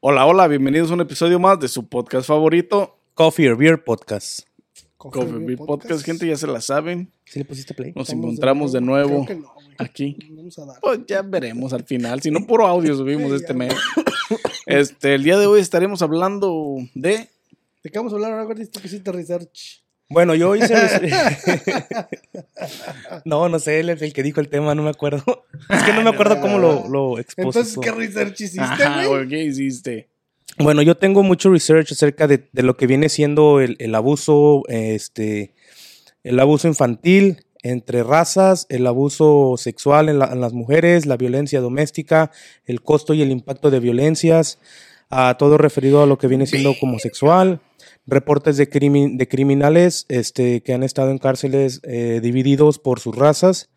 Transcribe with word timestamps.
Hola, 0.00 0.26
hola, 0.26 0.46
bienvenidos 0.46 0.90
a 0.90 0.94
un 0.94 1.00
episodio 1.00 1.38
más 1.38 1.58
de 1.58 1.68
su 1.68 1.88
podcast 1.88 2.26
favorito, 2.26 2.98
Coffee 3.14 3.48
or 3.48 3.56
Beer 3.56 3.82
Podcast. 3.82 4.40
Coffee 4.98 5.38
Beer 5.38 5.58
Podcast. 5.58 6.04
Gente, 6.04 6.26
ya 6.26 6.36
se 6.36 6.46
la 6.46 6.60
saben. 6.60 7.10
¿Sí 7.24 7.38
le 7.38 7.44
pusiste 7.44 7.72
play? 7.74 7.92
Nos 7.94 8.08
Estamos 8.08 8.24
encontramos 8.24 8.72
de 8.72 8.80
nuevo, 8.80 9.24
Creo 9.24 9.38
que 9.38 9.42
no, 9.42 9.52
güey. 9.54 9.66
aquí. 9.78 10.18
Vamos 10.32 10.58
a 10.58 10.66
dar. 10.66 10.80
Pues 10.80 11.00
ya 11.06 11.22
veremos 11.22 11.72
al 11.72 11.84
final. 11.84 12.20
Si 12.20 12.30
no, 12.30 12.46
puro 12.46 12.66
audio 12.66 12.94
subimos 12.94 13.30
Sí, 13.30 13.36
este 13.36 13.48
ya. 13.52 13.54
mes. 13.54 13.74
Este, 14.66 15.14
el 15.14 15.22
día 15.22 15.38
de 15.38 15.46
hoy 15.46 15.60
estaremos 15.60 16.02
hablando 16.02 16.76
de. 16.94 17.28
¿De 17.82 17.90
qué 17.90 17.98
vamos 17.98 18.12
a 18.12 18.16
hablar 18.16 18.32
ahora? 18.32 18.62
Hiciste 18.62 19.12
research. 19.12 19.83
Bueno, 20.08 20.34
yo 20.34 20.54
hice... 20.54 20.74
no, 23.24 23.48
no 23.48 23.58
sé, 23.58 23.80
él 23.80 23.90
es 23.90 24.02
el 24.02 24.12
que 24.12 24.22
dijo 24.22 24.40
el 24.40 24.48
tema, 24.48 24.74
no 24.74 24.82
me 24.82 24.90
acuerdo. 24.90 25.46
Es 25.70 25.82
que 25.82 25.92
no 25.92 26.02
me 26.02 26.10
acuerdo 26.10 26.40
cómo 26.40 26.58
lo, 26.58 26.88
lo 26.88 27.18
expuso. 27.18 27.60
Entonces, 27.60 27.78
¿qué 27.80 27.90
research 27.90 28.40
hiciste, 28.40 29.06
güey, 29.08 29.28
¿qué 29.28 29.44
hiciste? 29.44 30.08
Bueno, 30.58 30.82
yo 30.82 30.96
tengo 30.96 31.22
mucho 31.22 31.50
research 31.50 31.90
acerca 31.92 32.26
de, 32.26 32.48
de 32.52 32.62
lo 32.62 32.76
que 32.76 32.86
viene 32.86 33.08
siendo 33.08 33.60
el, 33.60 33.76
el 33.80 33.94
abuso, 33.94 34.62
este, 34.68 35.54
el 36.22 36.38
abuso 36.38 36.68
infantil 36.68 37.44
entre 37.62 38.02
razas, 38.02 38.66
el 38.68 38.86
abuso 38.86 39.54
sexual 39.56 40.10
en, 40.10 40.18
la- 40.18 40.26
en 40.32 40.40
las 40.42 40.52
mujeres, 40.52 41.06
la 41.06 41.16
violencia 41.16 41.60
doméstica, 41.60 42.30
el 42.66 42.82
costo 42.82 43.14
y 43.14 43.22
el 43.22 43.30
impacto 43.30 43.70
de 43.70 43.80
violencias, 43.80 44.58
a 45.08 45.36
todo 45.38 45.56
referido 45.56 46.02
a 46.02 46.06
lo 46.06 46.18
que 46.18 46.26
viene 46.28 46.46
siendo 46.46 46.74
como 46.78 46.98
sexual, 46.98 47.60
reportes 48.06 48.56
de, 48.56 48.66
de 48.66 49.28
criminales 49.28 50.06
este, 50.08 50.62
que 50.62 50.74
han 50.74 50.82
estado 50.82 51.10
en 51.10 51.18
cárceles 51.18 51.80
eh, 51.84 52.20
divididos 52.22 52.78
por 52.78 53.00
sus 53.00 53.14
razas. 53.16 53.70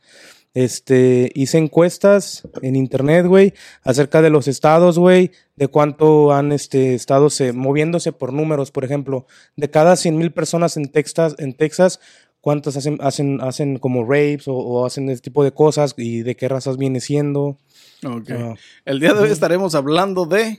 Este, 0.53 1.31
hice 1.36 1.59
encuestas 1.59 2.48
en 2.63 2.76
internet, 2.76 3.27
güey, 3.27 3.53
acerca 3.84 4.23
de 4.23 4.31
los 4.31 4.48
estados, 4.48 4.98
güey, 4.98 5.31
de 5.55 5.67
cuánto 5.67 6.34
han 6.34 6.52
este, 6.52 6.95
estado 6.95 7.30
se- 7.30 7.53
moviéndose 7.53 8.12
por 8.12 8.34
números, 8.34 8.72
por 8.72 8.84
ejemplo, 8.84 9.28
de 9.56 9.69
cada 9.69 9.95
100 9.95 10.17
mil 10.17 10.31
personas 10.31 10.75
en 10.78 10.88
Texas, 10.89 11.36
en 11.38 11.53
Texas, 11.53 12.00
cuántas 12.41 12.75
hacen, 12.75 12.97
hacen, 13.02 13.39
hacen 13.41 13.78
como 13.78 14.03
rapes 14.03 14.47
o, 14.47 14.56
o 14.56 14.86
hacen 14.86 15.09
ese 15.09 15.22
tipo 15.22 15.44
de 15.44 15.52
cosas 15.52 15.94
y 15.95 16.22
de 16.23 16.36
qué 16.36 16.47
razas 16.47 16.78
viene 16.78 17.02
siendo. 17.02 17.58
Ok. 18.03 18.30
Ah. 18.31 18.56
El 18.86 19.00
día 19.00 19.14
de 19.14 19.19
hoy 19.19 19.30
estaremos 19.30 19.75
hablando 19.75 20.25
de 20.25 20.58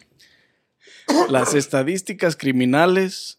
las 1.28 1.54
estadísticas 1.54 2.36
criminales 2.36 3.37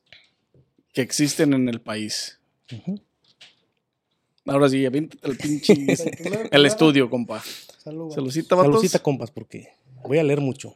que 0.94 1.02
existen 1.02 1.54
en 1.54 1.70
el 1.70 1.82
país. 1.82 2.40
Ahora 4.46 4.70
sí, 4.70 4.86
avíntate 4.86 5.28
el 5.30 5.38
pinche. 5.38 5.74
El 6.52 6.66
estudio, 6.66 7.10
compa. 7.10 7.42
Salud. 7.78 8.06
güey. 8.06 8.16
Saludcita, 8.16 8.56
vatos. 8.56 8.74
Saludcita, 8.74 9.00
compas, 9.00 9.32
porque 9.32 9.74
voy 10.04 10.18
a 10.18 10.24
leer 10.24 10.42
mucho. 10.42 10.76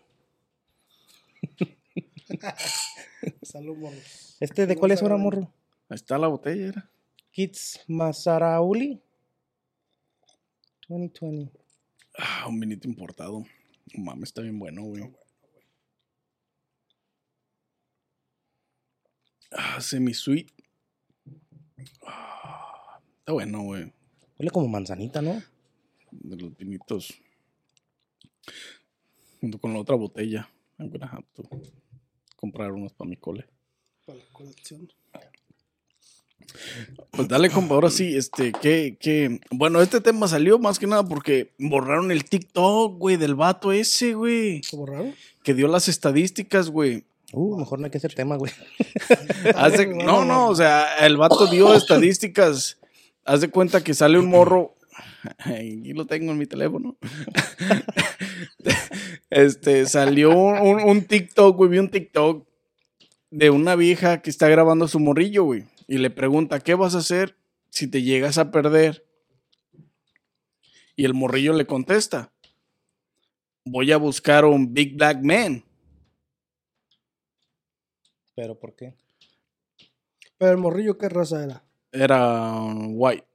Salud, 3.41 3.77
morro. 3.77 3.97
¿Este 4.39 4.67
de 4.67 4.75
cuál 4.75 4.91
es 4.91 5.01
ahora, 5.01 5.17
morro? 5.17 5.51
Ahí 5.89 5.95
está 5.95 6.17
la 6.17 6.27
botella, 6.27 6.67
era. 6.67 6.89
Kids 7.31 7.81
Masarauli 7.87 9.01
2020. 10.87 11.51
Ah, 12.17 12.45
un 12.47 12.59
vinito 12.59 12.87
importado. 12.87 13.43
No 13.93 14.03
Mames, 14.03 14.29
está 14.29 14.41
bien 14.41 14.59
bueno, 14.59 14.83
güey. 14.83 15.03
Ah, 19.55 19.79
semi-sweet. 19.79 20.47
Ah, 22.05 22.99
está 23.19 23.33
bueno, 23.33 23.63
güey. 23.63 23.91
Huele 24.37 24.51
como 24.51 24.67
manzanita, 24.67 25.21
¿no? 25.21 25.41
De 26.11 26.35
los 26.37 26.55
vinitos. 26.57 27.13
Junto 29.41 29.59
con 29.59 29.73
la 29.73 29.79
otra 29.79 29.95
botella. 29.95 30.49
I'm 30.79 30.89
gonna 30.89 31.07
have 31.07 31.25
to 31.35 31.43
comprar 32.35 32.71
unos 32.71 32.93
para 32.93 33.09
mi 33.09 33.17
cole. 33.17 33.45
Para 34.05 34.17
la 34.19 34.25
colección. 34.31 34.91
Pues 37.11 37.27
dale, 37.27 37.49
compa, 37.49 37.73
ahora 37.73 37.89
sí, 37.89 38.15
este, 38.15 38.51
que, 38.51 38.97
que, 38.99 39.39
bueno, 39.49 39.81
este 39.81 40.01
tema 40.01 40.27
salió 40.27 40.59
más 40.59 40.77
que 40.77 40.87
nada 40.87 41.03
porque 41.03 41.53
borraron 41.57 42.11
el 42.11 42.25
TikTok, 42.25 42.97
güey, 42.97 43.15
del 43.17 43.33
vato 43.35 43.71
ese, 43.71 44.13
güey, 44.13 44.61
¿Qué 44.61 44.75
borraron? 44.75 45.15
que 45.43 45.53
dio 45.53 45.67
las 45.67 45.87
estadísticas, 45.87 46.69
güey. 46.69 47.05
Uh, 47.33 47.57
mejor 47.57 47.79
no 47.79 47.85
hay 47.85 47.91
que 47.91 47.97
hacer 47.97 48.13
tema, 48.13 48.35
güey. 48.37 48.51
Hace- 49.55 49.87
no, 50.05 50.23
no, 50.23 50.47
o 50.49 50.55
sea, 50.55 50.97
el 51.05 51.17
vato 51.17 51.47
dio 51.47 51.73
estadísticas. 51.73 52.77
Haz 53.25 53.41
de 53.41 53.49
cuenta 53.49 53.83
que 53.83 53.93
sale 53.93 54.19
un 54.19 54.27
morro. 54.29 54.75
Aquí 55.39 55.93
lo 55.93 56.05
tengo 56.05 56.31
en 56.31 56.37
mi 56.37 56.45
teléfono. 56.45 56.97
Este, 59.29 59.85
salió 59.87 60.31
un, 60.37 60.81
un 60.83 61.01
TikTok, 61.05 61.55
güey. 61.57 61.69
Vi 61.71 61.79
un 61.79 61.89
TikTok 61.89 62.47
de 63.31 63.49
una 63.49 63.75
vieja 63.75 64.21
que 64.21 64.29
está 64.29 64.47
grabando 64.47 64.87
su 64.87 64.99
morrillo, 64.99 65.43
güey. 65.43 65.65
Y 65.87 65.97
le 65.97 66.09
pregunta, 66.09 66.59
¿qué 66.59 66.75
vas 66.75 66.95
a 66.95 66.99
hacer 66.99 67.35
si 67.69 67.87
te 67.87 68.03
llegas 68.03 68.37
a 68.37 68.51
perder? 68.51 69.05
Y 70.95 71.05
el 71.05 71.13
morrillo 71.15 71.53
le 71.53 71.65
contesta, 71.65 72.31
voy 73.65 73.91
a 73.91 73.97
buscar 73.97 74.45
un 74.45 74.73
Big 74.73 74.95
Black 74.95 75.21
Man. 75.23 75.63
¿Pero 78.35 78.59
por 78.59 78.75
qué? 78.75 78.93
Pero 80.37 80.51
el 80.51 80.57
morrillo, 80.57 80.97
¿qué 80.97 81.09
raza 81.09 81.43
era? 81.43 81.63
era 81.93 82.51
um, 82.51 82.93
white. 82.95 83.25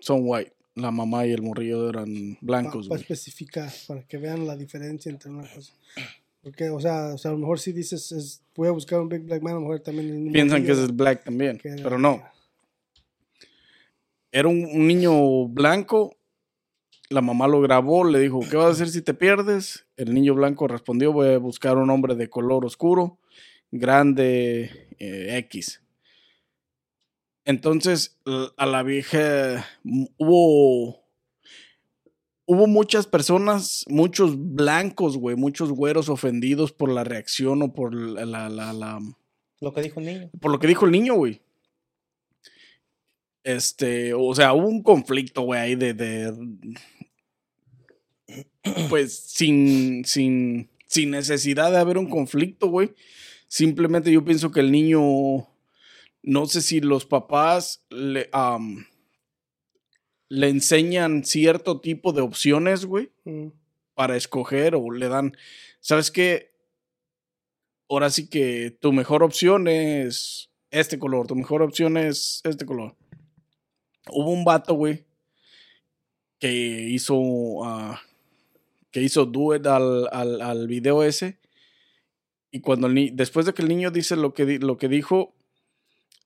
Son 0.00 0.20
white. 0.22 0.52
La 0.76 0.92
mamá 0.92 1.26
y 1.26 1.32
el 1.32 1.42
morrillo 1.42 1.90
eran 1.90 2.38
blancos, 2.40 2.88
Para 2.88 3.00
especificar, 3.00 3.70
para 3.88 4.02
que 4.04 4.16
vean 4.16 4.46
la 4.46 4.56
diferencia 4.56 5.10
entre 5.10 5.28
una 5.28 5.42
cosa. 5.52 5.72
Porque, 6.40 6.70
o 6.70 6.78
sea, 6.78 7.14
o 7.14 7.18
sea, 7.18 7.32
a 7.32 7.34
lo 7.34 7.40
mejor 7.40 7.58
si 7.58 7.72
dices, 7.72 8.12
es, 8.12 8.42
voy 8.54 8.68
a 8.68 8.70
buscar 8.70 9.00
un 9.00 9.08
Big 9.08 9.22
Black 9.22 9.42
Man, 9.42 9.54
a 9.54 9.56
lo 9.56 9.62
mejor 9.62 9.80
también 9.80 10.26
el 10.28 10.32
Piensan 10.32 10.64
que 10.64 10.70
es 10.70 10.94
black 10.94 11.24
también, 11.24 11.60
pero 11.82 11.98
no. 11.98 12.22
Era 14.30 14.46
un, 14.46 14.64
un 14.64 14.86
niño 14.86 15.48
blanco. 15.48 16.14
La 17.10 17.22
mamá 17.22 17.48
lo 17.48 17.60
grabó, 17.60 18.04
le 18.04 18.20
dijo, 18.20 18.40
¿qué 18.48 18.56
vas 18.56 18.66
a 18.66 18.70
hacer 18.70 18.88
si 18.88 19.02
te 19.02 19.14
pierdes? 19.14 19.86
El 19.96 20.14
niño 20.14 20.34
blanco 20.34 20.68
respondió, 20.68 21.12
voy 21.12 21.30
a 21.30 21.38
buscar 21.38 21.76
un 21.76 21.90
hombre 21.90 22.14
de 22.14 22.30
color 22.30 22.64
oscuro, 22.64 23.18
grande, 23.70 24.88
eh, 24.98 25.36
X. 25.38 25.82
Entonces, 27.44 28.18
a 28.56 28.66
la 28.66 28.82
vieja 28.82 29.66
mm, 29.82 30.04
hubo, 30.18 31.04
hubo 32.46 32.66
muchas 32.66 33.06
personas, 33.06 33.84
muchos 33.88 34.34
blancos, 34.54 35.16
güey, 35.16 35.34
muchos 35.36 35.70
güeros 35.72 36.08
ofendidos 36.10 36.72
por 36.72 36.90
la 36.92 37.04
reacción 37.04 37.62
o 37.62 37.72
por 37.72 37.94
la, 37.94 38.24
la, 38.26 38.48
la- 38.50 38.72
la- 38.72 39.00
Lo 39.60 39.72
que 39.72 39.80
dijo 39.82 40.00
el 40.00 40.06
niño. 40.06 40.30
por 40.40 40.50
lo 40.52 40.58
que 40.58 40.66
dijo 40.66 40.84
el 40.84 40.92
niño, 40.92 41.14
güey. 41.14 41.40
Este, 43.44 44.12
o 44.12 44.34
sea, 44.34 44.52
hubo 44.52 44.68
un 44.68 44.82
conflicto, 44.82 45.42
güey, 45.42 45.60
ahí 45.60 45.74
de, 45.74 45.94
de- 45.94 46.76
Pues 48.90 49.18
sin, 49.18 50.04
sin, 50.04 50.68
sin 50.86 51.10
necesidad 51.10 51.70
de 51.70 51.78
haber 51.78 51.96
un 51.96 52.10
conflicto, 52.10 52.68
güey. 52.68 52.90
Simplemente 53.48 54.12
yo 54.12 54.24
pienso 54.24 54.50
que 54.50 54.60
el 54.60 54.70
niño. 54.70 55.48
No 56.22 56.46
sé 56.46 56.60
si 56.62 56.80
los 56.80 57.06
papás 57.06 57.84
le, 57.90 58.28
le 60.28 60.48
enseñan 60.48 61.24
cierto 61.24 61.80
tipo 61.80 62.12
de 62.12 62.20
opciones, 62.22 62.84
güey 62.84 63.10
Mm. 63.24 63.48
para 63.94 64.16
escoger 64.16 64.74
o 64.74 64.90
le 64.90 65.08
dan, 65.08 65.36
¿sabes 65.80 66.10
qué? 66.10 66.52
Ahora 67.88 68.10
sí 68.10 68.28
que 68.28 68.70
tu 68.80 68.92
mejor 68.92 69.22
opción 69.22 69.66
es 69.66 70.50
este 70.70 70.98
color, 70.98 71.26
tu 71.26 71.34
mejor 71.34 71.62
opción 71.62 71.96
es 71.96 72.40
este 72.44 72.66
color. 72.66 72.94
Hubo 74.10 74.30
un 74.30 74.44
vato, 74.44 74.74
güey, 74.74 75.04
que 76.38 76.48
hizo, 76.90 77.64
ah, 77.64 78.00
que 78.90 79.00
hizo 79.02 79.24
duet 79.26 79.66
al, 79.66 80.08
al, 80.12 80.40
al 80.42 80.66
video 80.68 81.02
ese. 81.02 81.38
Y 82.50 82.60
cuando 82.60 82.86
el 82.86 82.94
ni- 82.94 83.10
después 83.10 83.46
de 83.46 83.52
que 83.54 83.62
el 83.62 83.68
niño 83.68 83.90
dice 83.90 84.16
lo 84.16 84.32
que, 84.34 84.58
lo 84.58 84.78
que 84.78 84.88
dijo, 84.88 85.34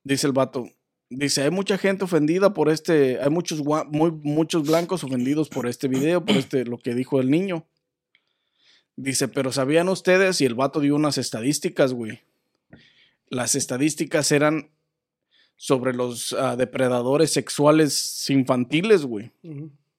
dice 0.04 0.26
el 0.26 0.32
vato, 0.32 0.68
dice, 1.10 1.42
hay 1.42 1.50
mucha 1.50 1.78
gente 1.78 2.04
ofendida 2.04 2.52
por 2.54 2.70
este, 2.70 3.20
hay 3.20 3.30
muchos, 3.30 3.62
muy, 3.64 4.10
muchos 4.12 4.66
blancos 4.66 5.02
ofendidos 5.04 5.48
por 5.48 5.66
este 5.66 5.88
video, 5.88 6.24
por 6.24 6.36
este, 6.36 6.64
lo 6.64 6.78
que 6.78 6.94
dijo 6.94 7.20
el 7.20 7.30
niño. 7.30 7.66
Dice, 8.96 9.26
pero 9.28 9.52
¿sabían 9.52 9.88
ustedes? 9.88 10.40
Y 10.40 10.44
el 10.44 10.54
vato 10.54 10.80
dio 10.80 10.94
unas 10.94 11.18
estadísticas, 11.18 11.92
güey. 11.92 12.20
Las 13.28 13.54
estadísticas 13.54 14.30
eran 14.32 14.70
sobre 15.56 15.94
los 15.94 16.34
ah, 16.34 16.56
depredadores 16.56 17.32
sexuales 17.32 18.28
infantiles, 18.30 19.04
güey. 19.04 19.30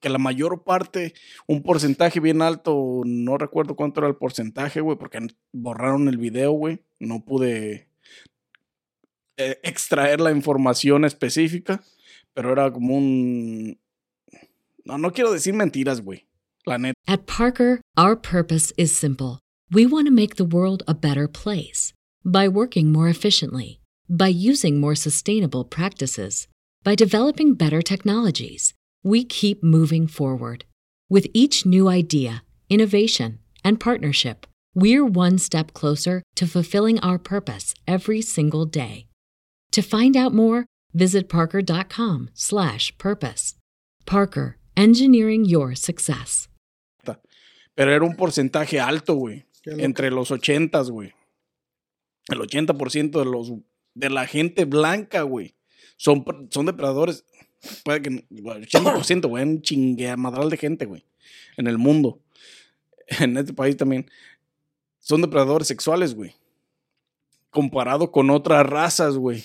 Que 0.03 0.09
la 0.09 0.17
mayor 0.17 0.63
parte, 0.65 1.13
un 1.47 1.63
porcentaje 1.63 2.19
bien 2.19 2.41
alto, 2.41 3.03
no 3.05 3.37
recuerdo 3.37 3.77
cuánto 3.77 4.01
era 4.01 4.09
el 4.09 4.17
porcentaje, 4.17 4.81
güey, 4.81 4.97
porque 4.97 5.25
borraron 5.53 6.09
el 6.09 6.17
video, 6.17 6.51
güey. 6.51 6.81
No 6.99 7.23
pude 7.23 7.87
eh, 9.37 9.59
extraer 9.63 10.19
la 10.19 10.31
información 10.31 11.05
específica, 11.05 11.81
pero 12.33 12.51
era 12.51 12.69
como 12.69 12.97
un... 12.97 13.79
No, 14.83 14.97
no 14.97 15.13
quiero 15.13 15.31
decir 15.31 15.53
mentiras, 15.53 16.01
güey. 16.01 16.27
La 16.65 16.77
neta. 16.77 16.99
At 17.07 17.25
Parker, 17.25 17.79
our 17.97 18.17
purpose 18.17 18.73
is 18.77 18.91
simple. 18.91 19.39
We 19.71 19.85
want 19.85 20.07
to 20.07 20.13
make 20.13 20.35
the 20.35 20.43
world 20.43 20.83
a 20.85 20.93
better 20.93 21.29
place 21.29 21.93
by 22.25 22.49
working 22.49 22.91
more 22.91 23.07
efficiently, 23.07 23.79
by 24.09 24.27
using 24.27 24.81
more 24.81 24.95
sustainable 24.95 25.63
practices, 25.63 26.49
by 26.83 26.93
developing 26.93 27.53
better 27.53 27.81
technologies. 27.81 28.73
We 29.03 29.23
keep 29.25 29.63
moving 29.63 30.07
forward. 30.07 30.65
With 31.09 31.27
each 31.33 31.65
new 31.65 31.89
idea, 31.89 32.43
innovation, 32.69 33.39
and 33.63 33.79
partnership, 33.79 34.45
we're 34.73 35.05
one 35.05 35.37
step 35.37 35.73
closer 35.73 36.23
to 36.35 36.47
fulfilling 36.47 36.99
our 37.01 37.19
purpose 37.19 37.73
every 37.87 38.21
single 38.21 38.65
day. 38.65 39.07
To 39.71 39.81
find 39.81 40.15
out 40.15 40.33
more, 40.33 40.65
visit 40.93 41.27
parker.com/purpose. 41.29 43.55
Parker, 44.05 44.57
engineering 44.75 45.45
your 45.45 45.75
success. 45.75 46.47
Pero 47.75 47.91
era 47.91 48.05
un 48.05 48.15
porcentaje 48.15 48.79
alto, 48.79 49.15
güey. 49.15 49.45
Entre 49.65 50.11
los 50.11 50.29
ochentas, 50.29 50.91
güey. 50.91 51.11
El 52.29 52.39
80% 52.41 53.19
de 53.19 53.25
los 53.25 53.51
de 53.95 54.09
la 54.09 54.27
gente 54.27 54.65
blanca, 54.65 55.23
güey. 55.23 55.55
Son, 55.97 56.23
pr- 56.23 56.47
son 56.51 56.65
depredadores. 56.67 57.25
Puede 57.83 58.01
que 58.01 58.09
no- 58.09 58.21
güey, 58.29 58.61
80%, 58.65 59.27
güey. 59.27 59.43
Un 59.43 59.61
chingueamadral 59.61 60.49
de 60.49 60.57
gente, 60.57 60.85
güey. 60.85 61.05
En 61.57 61.67
el 61.67 61.77
mundo. 61.77 62.19
En 63.19 63.37
este 63.37 63.53
país 63.53 63.75
también. 63.77 64.09
Son 64.99 65.21
depredadores 65.21 65.67
sexuales, 65.67 66.15
güey. 66.15 66.33
Comparado 67.49 68.11
con 68.11 68.29
otras 68.29 68.65
razas, 68.65 69.15
güey. 69.17 69.43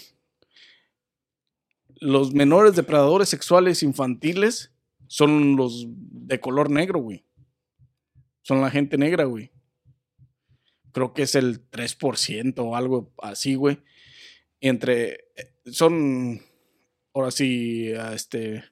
Los 2.01 2.33
menores 2.33 2.77
depredadores 2.77 3.29
sexuales 3.29 3.83
infantiles 3.83 4.71
son 5.09 5.57
los 5.57 5.87
de 5.89 6.39
color 6.41 6.71
negro, 6.71 7.01
güey. 7.01 7.25
Son 8.43 8.61
la 8.61 8.71
gente 8.71 8.97
negra, 8.97 9.25
güey. 9.25 9.51
Creo 10.93 11.13
que 11.13 11.23
es 11.23 11.35
el 11.35 11.69
3% 11.71 12.55
o 12.61 12.77
algo 12.77 13.13
así, 13.19 13.57
güey. 13.57 13.79
Entre. 14.61 15.15
eh, 15.37 15.53
Son. 15.67 16.41
Ahora 17.15 17.31
sí, 17.31 17.91
este. 18.15 18.65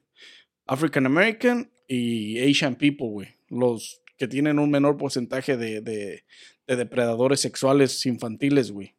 African 0.65 1.05
American 1.05 1.71
y 1.87 2.39
Asian 2.39 2.75
people, 2.75 3.07
güey. 3.07 3.27
Los 3.49 4.01
que 4.17 4.27
tienen 4.27 4.59
un 4.59 4.69
menor 4.69 4.97
porcentaje 4.97 5.55
de, 5.57 5.81
de, 5.81 6.23
de 6.67 6.75
depredadores 6.75 7.39
sexuales 7.39 8.05
infantiles, 8.05 8.71
güey. 8.71 8.95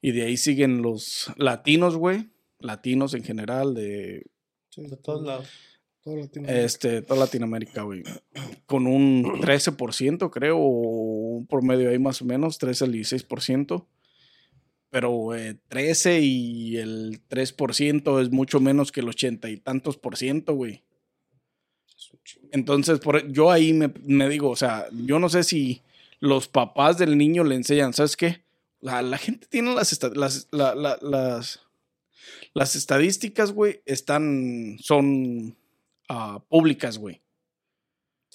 Y 0.00 0.12
de 0.12 0.22
ahí 0.22 0.36
siguen 0.36 0.82
los 0.82 1.32
latinos, 1.36 1.96
güey. 1.96 2.30
Latinos 2.58 3.12
en 3.14 3.22
general, 3.24 3.74
de 3.74 4.24
Sí, 4.70 4.82
De 4.86 4.96
todos 4.96 5.22
lados. 5.26 5.48
todo 6.02 6.16
latino. 6.16 6.48
este, 6.48 7.02
toda 7.02 7.20
Latinoamérica, 7.20 7.82
güey. 7.82 8.02
Con 8.66 8.86
un 8.86 9.24
13%, 9.40 10.30
creo, 10.30 10.58
o 10.58 11.36
un 11.38 11.46
promedio 11.46 11.90
ahí 11.90 11.98
más 11.98 12.22
o 12.22 12.24
menos, 12.24 12.58
13 12.58 12.84
al 12.84 12.92
16%. 12.92 13.86
Pero 14.96 15.34
eh, 15.34 15.58
13 15.68 16.20
y 16.20 16.78
el 16.78 17.20
3% 17.28 18.22
es 18.22 18.30
mucho 18.30 18.60
menos 18.60 18.90
que 18.92 19.00
el 19.00 19.08
80 19.10 19.50
y 19.50 19.58
tantos 19.58 19.98
por 19.98 20.16
ciento, 20.16 20.54
güey. 20.54 20.84
Entonces, 22.50 22.98
por, 23.00 23.30
yo 23.30 23.50
ahí 23.50 23.74
me, 23.74 23.92
me 24.04 24.26
digo, 24.30 24.48
o 24.48 24.56
sea, 24.56 24.86
yo 25.04 25.18
no 25.18 25.28
sé 25.28 25.44
si 25.44 25.82
los 26.18 26.48
papás 26.48 26.96
del 26.96 27.18
niño 27.18 27.44
le 27.44 27.56
enseñan, 27.56 27.92
¿sabes 27.92 28.16
qué? 28.16 28.42
La, 28.80 29.02
la 29.02 29.18
gente 29.18 29.46
tiene 29.50 29.74
las, 29.74 30.00
las, 30.16 30.48
la- 30.50 30.74
la- 30.74 30.98
las, 31.02 31.60
las 32.54 32.74
estadísticas, 32.74 33.52
güey, 33.52 33.82
están, 33.84 34.78
son 34.80 35.58
ah, 36.08 36.42
públicas, 36.48 36.96
güey. 36.96 37.20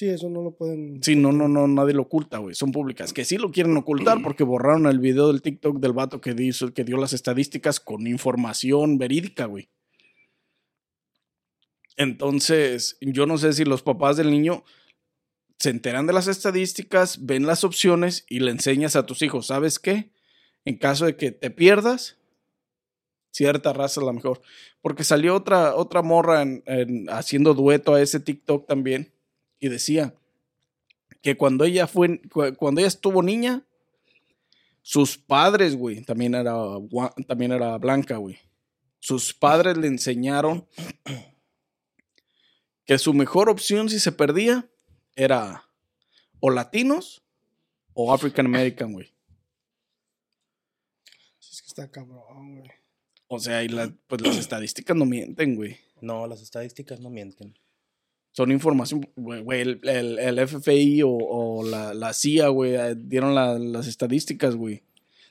Sí, 0.01 0.09
eso 0.09 0.31
no 0.31 0.41
lo 0.41 0.49
pueden. 0.55 1.03
Sí, 1.03 1.15
no, 1.15 1.31
no, 1.31 1.47
no, 1.47 1.67
nadie 1.67 1.93
lo 1.93 2.01
oculta, 2.01 2.39
güey. 2.39 2.55
Son 2.55 2.71
públicas. 2.71 3.13
Que 3.13 3.23
sí 3.23 3.37
lo 3.37 3.51
quieren 3.51 3.77
ocultar 3.77 4.23
porque 4.23 4.43
borraron 4.43 4.87
el 4.87 4.97
video 4.97 5.27
del 5.27 5.43
TikTok 5.43 5.77
del 5.77 5.93
vato 5.93 6.19
que, 6.19 6.33
dice, 6.33 6.73
que 6.73 6.83
dio 6.83 6.97
las 6.97 7.13
estadísticas 7.13 7.79
con 7.79 8.07
información 8.07 8.97
verídica, 8.97 9.45
güey. 9.45 9.69
Entonces, 11.97 12.97
yo 12.99 13.27
no 13.27 13.37
sé 13.37 13.53
si 13.53 13.63
los 13.63 13.83
papás 13.83 14.17
del 14.17 14.31
niño 14.31 14.63
se 15.59 15.69
enteran 15.69 16.07
de 16.07 16.13
las 16.13 16.27
estadísticas, 16.27 17.23
ven 17.23 17.45
las 17.45 17.63
opciones 17.63 18.25
y 18.27 18.39
le 18.39 18.49
enseñas 18.49 18.95
a 18.95 19.05
tus 19.05 19.21
hijos, 19.21 19.45
¿sabes 19.45 19.77
qué? 19.77 20.09
En 20.65 20.79
caso 20.79 21.05
de 21.05 21.15
que 21.15 21.31
te 21.31 21.51
pierdas, 21.51 22.17
cierta 23.31 23.71
raza 23.71 23.99
es 24.01 24.05
la 24.07 24.13
mejor. 24.13 24.41
Porque 24.81 25.03
salió 25.03 25.35
otra, 25.35 25.75
otra 25.75 26.01
morra 26.01 26.41
en- 26.41 26.63
en- 26.65 27.07
haciendo 27.11 27.53
dueto 27.53 27.93
a 27.93 28.01
ese 28.01 28.19
TikTok 28.19 28.65
también 28.65 29.13
y 29.61 29.69
decía 29.69 30.13
que 31.21 31.37
cuando 31.37 31.63
ella 31.63 31.87
fue, 31.87 32.19
cu- 32.23 32.53
cuando 32.57 32.81
ella 32.81 32.87
estuvo 32.89 33.21
niña, 33.23 33.63
sus 34.81 35.17
padres, 35.17 35.75
güey, 35.75 36.01
también 36.03 36.33
era, 36.35 36.55
también 37.27 37.51
era 37.53 37.77
blanca, 37.77 38.17
güey. 38.17 38.39
Sus 38.99 39.33
padres 39.33 39.77
le 39.77 39.87
enseñaron 39.87 40.67
que 42.85 42.97
su 42.97 43.13
mejor 43.13 43.49
opción 43.49 43.89
si 43.89 43.99
se 43.99 44.11
perdía 44.11 44.67
era 45.15 45.69
o 46.39 46.49
latinos 46.49 47.21
o 47.93 48.13
African 48.13 48.47
American, 48.47 48.93
güey. 48.93 49.13
Es 51.39 51.61
que 51.61 51.67
está 51.67 51.89
cabrón, 51.91 52.59
güey. 52.59 52.71
O 53.27 53.39
sea, 53.39 53.63
y 53.63 53.67
la- 53.69 53.93
pues 54.07 54.21
las 54.21 54.37
estadísticas 54.37 54.97
no 54.97 55.05
mienten, 55.05 55.55
güey. 55.55 55.77
No, 56.01 56.25
las 56.27 56.41
estadísticas 56.41 56.99
no 56.99 57.09
mienten. 57.09 57.55
Son 58.33 58.51
información, 58.51 59.09
güey, 59.15 59.61
el, 59.61 59.79
el- 59.83 60.17
el 60.19 60.39
FFI 60.47 61.03
o, 61.03 61.09
o 61.09 61.63
la, 61.65 61.93
la 61.93 62.13
CIA, 62.13 62.47
güey, 62.47 62.75
eh, 62.75 62.95
dieron 62.97 63.35
la- 63.35 63.59
las 63.59 63.87
estadísticas, 63.87 64.55
güey, 64.55 64.83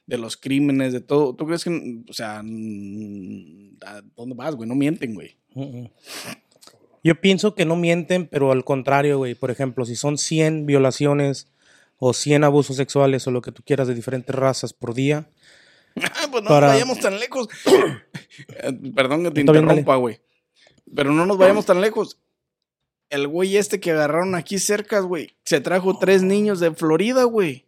de 0.07 0.19
los 0.19 0.37
crímenes, 0.37 0.93
de 0.93 1.01
todo. 1.01 1.35
¿Tú 1.35 1.47
crees 1.47 1.65
que, 1.65 2.03
o 2.09 2.13
sea, 2.13 2.41
¿a 2.41 2.43
dónde 2.43 4.35
vas, 4.37 4.55
güey? 4.55 4.69
No 4.69 4.75
mienten, 4.75 5.15
güey. 5.15 5.37
Yo 7.03 7.19
pienso 7.21 7.55
que 7.55 7.65
no 7.65 7.77
mienten, 7.77 8.27
pero 8.27 8.53
al 8.53 8.65
contrario, 8.65 9.17
güey. 9.19 9.35
Por 9.35 9.51
ejemplo, 9.51 9.85
si 9.87 9.97
son 9.97 10.19
100 10.19 10.67
violaciones 10.67 11.49
o 11.99 12.13
100 12.13 12.45
abusos 12.45 12.77
sexuales 12.77 13.27
o 13.27 13.31
lo 13.31 13.41
que 13.41 13.53
tú 13.53 13.63
quieras 13.65 13.89
de 13.89 13.95
diferentes 13.95 14.35
razas 14.35 14.73
por 14.75 14.95
día, 14.95 15.29
Ah, 15.97 16.29
pues 16.31 16.45
no 16.45 16.49
Para- 16.51 16.67
nos 16.69 16.75
vayamos 16.77 17.01
tan 17.01 17.19
lejos. 17.19 17.49
Eh, 18.63 18.73
Perdón 18.95 19.25
que 19.25 19.31
te 19.33 19.41
interrumpa, 19.41 19.97
güey. 19.97 20.21
Pero 20.95 21.13
no 21.13 21.27
nos 21.27 21.37
vayamos 21.37 21.67
tan 21.67 21.81
lejos. 21.81 22.19
El 23.11 23.27
güey 23.29 23.57
este 23.57 23.81
que 23.81 23.91
agarraron 23.91 24.35
aquí 24.37 24.59
cerca, 24.59 25.01
güey, 25.01 25.33
se 25.45 25.61
trajo 25.61 25.99
tres 25.99 26.23
niños 26.23 26.61
de 26.61 26.73
Florida, 26.73 27.25
güey. 27.25 27.67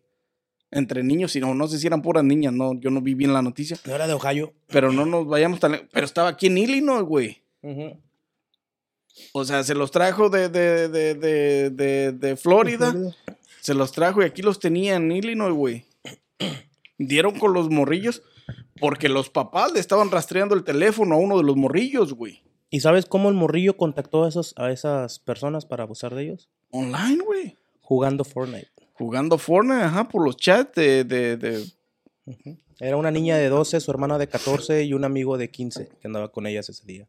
Entre 0.70 1.02
niños 1.02 1.36
y 1.36 1.40
no, 1.40 1.54
no 1.54 1.68
sé 1.68 1.78
si 1.78 1.86
eran 1.86 2.00
puras 2.00 2.24
niñas, 2.24 2.54
no, 2.54 2.72
yo 2.80 2.90
no 2.90 3.02
vi 3.02 3.12
bien 3.14 3.34
la 3.34 3.42
noticia. 3.42 3.76
no 3.84 3.94
era 3.94 4.06
de 4.06 4.14
Ohio. 4.14 4.54
Pero 4.68 4.90
no 4.90 5.04
nos 5.04 5.26
vayamos 5.26 5.60
tan 5.60 5.72
lejos. 5.72 5.88
Pero 5.92 6.06
estaba 6.06 6.28
aquí 6.30 6.46
en 6.46 6.56
Illinois, 6.58 7.02
güey. 7.02 7.42
O 9.32 9.44
sea, 9.44 9.62
se 9.64 9.74
los 9.74 9.90
trajo 9.90 10.30
de, 10.30 10.48
de, 10.48 10.88
de, 10.88 11.14
de, 11.14 11.70
de, 11.70 12.12
de 12.12 12.36
Florida. 12.36 12.94
Se 13.60 13.74
los 13.74 13.92
trajo 13.92 14.22
y 14.22 14.24
aquí 14.24 14.42
los 14.42 14.58
tenía 14.58 14.94
en 14.94 15.12
Illinois, 15.12 15.52
güey. 15.52 15.84
Dieron 16.98 17.38
con 17.38 17.52
los 17.52 17.68
morrillos 17.68 18.22
porque 18.80 19.08
los 19.08 19.28
papás 19.28 19.72
le 19.72 19.80
estaban 19.80 20.10
rastreando 20.10 20.54
el 20.54 20.64
teléfono 20.64 21.16
a 21.16 21.18
uno 21.18 21.36
de 21.36 21.44
los 21.44 21.56
morrillos, 21.56 22.14
güey. 22.14 22.42
¿Y 22.72 22.80
sabes 22.80 23.04
cómo 23.04 23.28
el 23.28 23.34
morrillo 23.34 23.76
contactó 23.76 24.24
a, 24.24 24.28
esos, 24.30 24.54
a 24.56 24.70
esas 24.72 25.18
personas 25.18 25.66
para 25.66 25.82
abusar 25.84 26.14
de 26.14 26.22
ellos? 26.22 26.48
Online, 26.70 27.22
güey. 27.22 27.58
Jugando 27.82 28.24
Fortnite. 28.24 28.68
Jugando 28.94 29.36
Fortnite, 29.36 29.82
ajá, 29.82 30.08
por 30.08 30.24
los 30.24 30.38
chats 30.38 30.74
de, 30.74 31.04
de, 31.04 31.36
de- 31.36 31.66
Era 32.80 32.96
una 32.96 33.10
niña 33.10 33.36
de 33.36 33.50
12, 33.50 33.78
su 33.78 33.90
hermana 33.90 34.16
de 34.16 34.26
14 34.26 34.84
y 34.84 34.94
un 34.94 35.04
amigo 35.04 35.36
de 35.36 35.50
15 35.50 35.88
que 36.00 36.06
andaba 36.08 36.32
con 36.32 36.46
ellas 36.46 36.70
ese 36.70 36.86
día. 36.86 37.06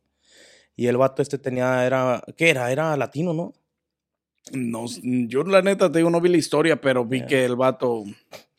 Y 0.76 0.88
el 0.88 0.98
vato 0.98 1.22
este 1.22 1.38
tenía, 1.38 1.86
era, 1.86 2.22
¿qué 2.36 2.50
era? 2.50 2.70
Era 2.70 2.98
latino, 2.98 3.34
¿no? 3.34 3.54
No, 4.52 4.86
yo 5.02 5.44
la 5.44 5.62
neta 5.62 5.90
te 5.90 6.00
digo, 6.00 6.10
no 6.10 6.20
vi 6.20 6.28
la 6.28 6.36
historia, 6.38 6.82
pero 6.82 7.06
vi 7.06 7.20
Ya. 7.22 7.28
que 7.28 7.46
el 7.46 7.56
vato... 7.56 8.04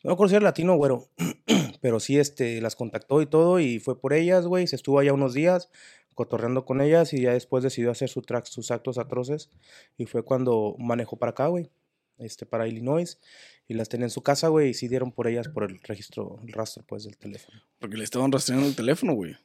No 0.03 0.15
me 0.15 0.27
si 0.29 0.35
era 0.35 0.43
latino 0.43 0.75
güero. 0.75 1.07
Pero 1.81 1.99
sí, 1.99 2.17
este, 2.19 2.61
las 2.61 2.75
contactó 2.75 3.21
y 3.21 3.25
todo 3.27 3.59
y 3.59 3.79
fue 3.79 3.99
por 3.99 4.13
ellas, 4.13 4.45
güey. 4.47 4.65
Se 4.67 4.75
estuvo 4.75 4.97
allá 4.99 5.13
unos 5.13 5.33
días 5.33 5.69
cotorreando 6.15 6.65
con 6.65 6.81
ellas 6.81 7.13
y 7.13 7.21
ya 7.21 7.33
después 7.33 7.63
decidió 7.63 7.91
hacer 7.91 8.09
su 8.09 8.21
track, 8.23 8.45
sus 8.45 8.71
actos 8.71 8.97
atroces. 8.97 9.49
Y 9.97 10.05
fue 10.07 10.23
cuando 10.23 10.75
manejó 10.79 11.17
para 11.17 11.31
acá, 11.31 11.47
güey. 11.47 11.69
Este, 12.17 12.45
para 12.45 12.67
Illinois. 12.67 13.19
Y 13.67 13.73
las 13.73 13.89
tenía 13.89 14.05
en 14.05 14.09
su 14.11 14.21
casa, 14.23 14.47
güey. 14.47 14.69
Y 14.69 14.73
sí 14.73 14.87
dieron 14.87 15.11
por 15.11 15.27
ellas 15.27 15.47
por 15.49 15.63
el 15.69 15.79
registro, 15.81 16.39
el 16.47 16.53
rastro, 16.53 16.83
pues, 16.87 17.03
del 17.03 17.17
teléfono. 17.17 17.61
Porque 17.79 17.97
le 17.97 18.03
estaban 18.03 18.31
rastreando 18.31 18.65
el 18.67 18.75
teléfono, 18.75 19.13
güey. 19.13 19.35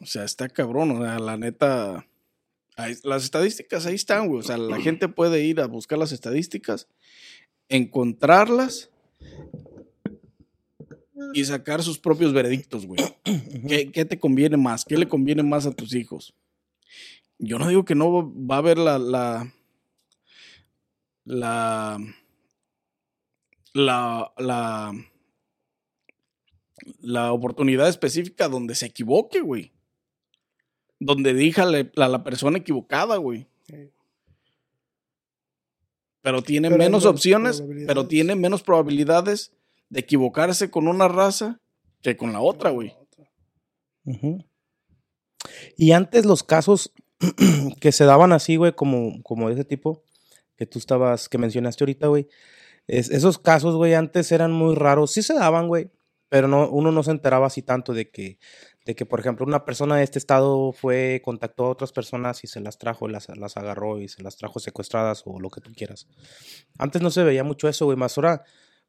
O 0.00 0.06
sea, 0.06 0.24
está 0.24 0.48
cabrón. 0.48 0.90
O 0.92 1.02
sea, 1.02 1.18
la 1.18 1.36
neta. 1.36 2.06
ahí- 2.76 2.96
las 3.04 3.24
estadísticas 3.24 3.86
ahí 3.86 3.94
están, 3.94 4.28
güey. 4.28 4.40
O 4.40 4.42
sea, 4.42 4.56
la 4.56 4.80
gente 4.80 5.08
puede 5.08 5.44
ir 5.44 5.60
a 5.60 5.66
buscar 5.66 5.98
las 5.98 6.12
estadísticas, 6.12 6.88
encontrarlas 7.68 8.90
y 11.34 11.44
sacar 11.44 11.82
sus 11.82 11.98
propios 11.98 12.32
veredictos, 12.32 12.86
güey. 12.86 13.00
¿Qué, 13.68 13.90
qué 13.90 14.04
te 14.04 14.18
conviene 14.18 14.56
más? 14.56 14.84
¿Qué 14.84 14.96
le 14.96 15.08
conviene 15.08 15.42
más 15.42 15.66
a 15.66 15.72
tus 15.72 15.94
hijos? 15.94 16.34
Yo 17.38 17.58
no 17.58 17.68
digo 17.68 17.84
que 17.84 17.94
no 17.94 18.32
va 18.46 18.56
a 18.56 18.58
haber 18.58 18.78
la. 18.78 18.98
la 18.98 19.52
la 21.24 21.98
la, 23.72 24.32
la, 24.38 24.92
la 27.00 27.32
oportunidad 27.32 27.88
específica 27.88 28.48
donde 28.48 28.74
se 28.74 28.86
equivoque, 28.86 29.40
güey. 29.40 29.72
Donde 31.00 31.34
díjale 31.34 31.90
a 31.96 32.08
la 32.08 32.22
persona 32.22 32.58
equivocada, 32.58 33.16
güey. 33.16 33.48
Sí. 33.68 33.90
Pero 36.22 36.42
tiene 36.42 36.68
Pero 36.68 36.78
menos 36.78 37.04
opciones, 37.04 37.64
pero 37.86 38.06
tiene 38.06 38.36
menos 38.36 38.62
probabilidades 38.62 39.52
de 39.88 40.00
equivocarse 40.00 40.70
con 40.70 40.88
una 40.88 41.08
raza 41.08 41.60
que 42.02 42.16
con 42.16 42.32
la 42.32 42.40
otra, 42.40 42.70
güey. 42.70 42.94
Y 45.76 45.92
antes 45.92 46.24
los 46.24 46.42
casos 46.42 46.92
que 47.80 47.92
se 47.92 48.04
daban 48.04 48.32
así, 48.32 48.56
güey, 48.56 48.72
como, 48.72 49.22
como 49.22 49.50
ese 49.50 49.64
tipo 49.64 50.02
que 50.56 50.66
tú 50.66 50.78
estabas, 50.78 51.28
que 51.28 51.38
mencionaste 51.38 51.84
ahorita, 51.84 52.06
güey. 52.08 52.28
es- 52.86 53.10
esos 53.10 53.38
casos, 53.38 53.76
güey, 53.76 53.94
antes 53.94 54.30
eran 54.32 54.52
muy 54.52 54.74
raros. 54.74 55.10
Sí 55.12 55.22
se 55.22 55.34
daban, 55.34 55.68
güey, 55.68 55.90
pero 56.28 56.48
no, 56.48 56.68
uno 56.68 56.92
no 56.92 57.02
se 57.02 57.10
enteraba 57.12 57.46
así 57.46 57.62
tanto 57.62 57.92
de 57.94 58.10
que, 58.10 58.38
de 58.84 58.94
que, 58.94 59.06
por 59.06 59.20
ejemplo, 59.20 59.46
una 59.46 59.64
persona 59.64 59.96
de 59.96 60.04
este 60.04 60.18
estado 60.18 60.72
fue, 60.72 61.22
contactó 61.24 61.64
a 61.66 61.70
otras 61.70 61.92
personas 61.92 62.44
y 62.44 62.46
se 62.46 62.60
las 62.60 62.78
trajo, 62.78 63.08
las, 63.08 63.28
las 63.36 63.56
agarró 63.56 64.00
y 64.00 64.08
se 64.08 64.22
las 64.22 64.36
trajo 64.36 64.58
secuestradas 64.60 65.22
o 65.26 65.40
lo 65.40 65.50
que 65.50 65.60
tú 65.60 65.72
quieras. 65.74 66.06
Antes 66.78 67.00
no 67.02 67.10
se 67.10 67.24
veía 67.24 67.44
mucho 67.44 67.68
eso, 67.68 67.86
güey, 67.86 67.96
más 67.96 68.16
ahora 68.18 68.44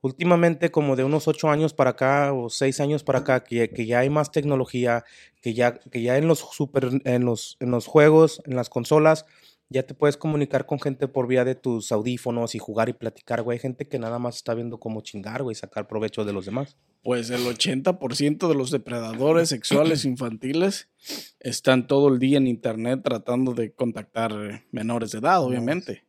últimamente 0.05 0.69
como 0.69 0.95
de 0.95 1.03
unos 1.03 1.27
ocho 1.27 1.49
años 1.49 1.73
para 1.73 1.91
acá 1.91 2.31
o 2.31 2.51
seis 2.51 2.79
años 2.79 3.03
para 3.03 3.19
acá, 3.19 3.43
que, 3.43 3.71
que 3.71 3.87
ya 3.87 3.99
hay 3.99 4.09
más 4.11 4.31
tecnología, 4.31 5.03
que 5.41 5.55
ya, 5.55 5.79
que 5.79 6.03
ya 6.03 6.17
en 6.17 6.27
los 6.27 6.39
super, 6.39 7.01
en 7.05 7.25
los, 7.25 7.57
en 7.59 7.71
los 7.71 7.87
juegos, 7.87 8.39
en 8.45 8.55
las 8.55 8.69
consolas, 8.69 9.25
ya 9.67 9.81
te 9.81 9.95
puedes 9.95 10.15
comunicar 10.15 10.67
con 10.67 10.79
gente 10.79 11.07
por 11.07 11.25
vía 11.25 11.43
de 11.43 11.55
tus 11.55 11.91
audífonos 11.91 12.53
y 12.53 12.59
jugar 12.59 12.87
y 12.87 12.93
platicar, 12.93 13.41
güey. 13.41 13.55
Hay 13.55 13.61
gente 13.61 13.87
que 13.87 13.97
nada 13.97 14.19
más 14.19 14.35
está 14.35 14.53
viendo 14.53 14.79
cómo 14.79 15.01
chingar, 15.01 15.41
güey, 15.41 15.55
sacar 15.55 15.87
provecho 15.87 16.23
de 16.23 16.33
los 16.33 16.45
demás. 16.45 16.77
Pues 17.01 17.31
el 17.31 17.41
80% 17.41 18.47
de 18.47 18.55
los 18.55 18.69
depredadores 18.69 19.49
sexuales 19.49 20.05
infantiles 20.05 20.87
están 21.39 21.87
todo 21.87 22.09
el 22.09 22.19
día 22.19 22.37
en 22.37 22.45
internet 22.45 23.01
tratando 23.03 23.55
de 23.55 23.73
contactar 23.73 24.31
eh, 24.33 24.65
menores 24.71 25.11
de 25.13 25.17
edad, 25.17 25.43
obviamente. 25.43 26.05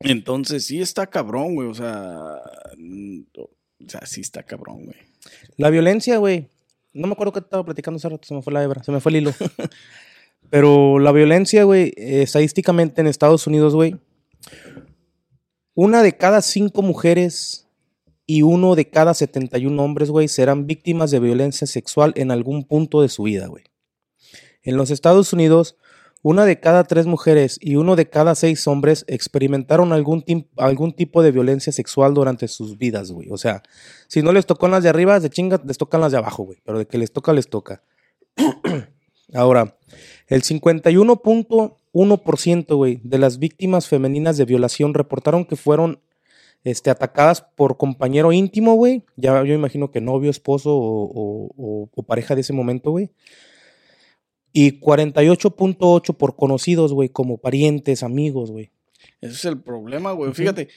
Entonces 0.00 0.64
sí 0.64 0.80
está 0.80 1.06
cabrón, 1.06 1.54
güey. 1.54 1.68
O 1.68 1.74
sea, 1.74 2.40
o 2.76 3.88
sea, 3.88 4.06
sí 4.06 4.20
está 4.20 4.42
cabrón, 4.42 4.86
güey. 4.86 4.96
La 5.56 5.70
violencia, 5.70 6.18
güey. 6.18 6.48
No 6.92 7.06
me 7.06 7.12
acuerdo 7.12 7.32
qué 7.32 7.40
estaba 7.40 7.64
platicando 7.64 7.96
hace 7.96 8.08
rato, 8.08 8.26
se 8.26 8.34
me 8.34 8.42
fue 8.42 8.52
la 8.52 8.62
hebra, 8.62 8.82
se 8.82 8.90
me 8.90 9.00
fue 9.00 9.10
el 9.10 9.16
hilo. 9.16 9.32
Pero 10.50 10.98
la 10.98 11.12
violencia, 11.12 11.64
güey, 11.64 11.92
estadísticamente 11.96 13.00
en 13.00 13.06
Estados 13.06 13.46
Unidos, 13.46 13.74
güey, 13.74 13.96
una 15.74 16.02
de 16.02 16.16
cada 16.16 16.40
cinco 16.42 16.82
mujeres 16.82 17.68
y 18.26 18.42
uno 18.42 18.74
de 18.74 18.88
cada 18.88 19.14
71 19.14 19.82
hombres, 19.82 20.10
güey, 20.10 20.28
serán 20.28 20.66
víctimas 20.66 21.10
de 21.10 21.20
violencia 21.20 21.66
sexual 21.66 22.12
en 22.16 22.30
algún 22.30 22.64
punto 22.64 23.00
de 23.00 23.08
su 23.08 23.22
vida, 23.22 23.46
güey. 23.46 23.64
En 24.62 24.76
los 24.76 24.90
Estados 24.90 25.32
Unidos, 25.32 25.76
una 26.22 26.44
de 26.44 26.58
cada 26.58 26.84
tres 26.84 27.06
mujeres 27.06 27.58
y 27.60 27.76
uno 27.76 27.94
de 27.96 28.08
cada 28.10 28.34
seis 28.34 28.66
hombres 28.66 29.04
experimentaron 29.08 29.92
algún, 29.92 30.24
algún 30.56 30.92
tipo 30.92 31.22
de 31.22 31.30
violencia 31.30 31.72
sexual 31.72 32.12
durante 32.14 32.48
sus 32.48 32.76
vidas, 32.76 33.12
güey. 33.12 33.28
O 33.30 33.38
sea, 33.38 33.62
si 34.08 34.22
no 34.22 34.32
les 34.32 34.46
tocó 34.46 34.66
las 34.68 34.82
de 34.82 34.88
arriba, 34.88 35.20
de 35.20 35.30
chinga, 35.30 35.60
les 35.64 35.78
tocan 35.78 36.00
las 36.00 36.12
de 36.12 36.18
abajo, 36.18 36.42
güey. 36.44 36.58
Pero 36.64 36.78
de 36.78 36.86
que 36.86 36.98
les 36.98 37.12
toca, 37.12 37.32
les 37.32 37.48
toca. 37.48 37.82
Ahora, 39.34 39.76
el 40.26 40.42
51.1%, 40.42 42.76
güey, 42.76 43.00
de 43.04 43.18
las 43.18 43.38
víctimas 43.38 43.86
femeninas 43.86 44.36
de 44.36 44.44
violación 44.44 44.94
reportaron 44.94 45.44
que 45.44 45.56
fueron 45.56 46.00
este, 46.64 46.90
atacadas 46.90 47.42
por 47.42 47.76
compañero 47.76 48.32
íntimo, 48.32 48.74
güey. 48.74 49.04
Ya 49.16 49.42
yo 49.44 49.54
imagino 49.54 49.90
que 49.90 50.00
novio, 50.00 50.30
esposo 50.30 50.70
o- 50.74 51.88
o 51.94 52.02
pareja 52.02 52.34
de 52.34 52.40
ese 52.40 52.52
momento, 52.52 52.90
güey. 52.90 53.10
Y 54.52 54.80
48.8 54.80 56.16
por 56.16 56.36
conocidos, 56.36 56.92
güey, 56.92 57.08
como 57.10 57.38
parientes, 57.38 58.02
amigos, 58.02 58.50
güey. 58.50 58.70
Ese 59.20 59.34
es 59.34 59.44
el 59.44 59.60
problema, 59.60 60.12
güey. 60.12 60.32
Fíjate, 60.32 60.68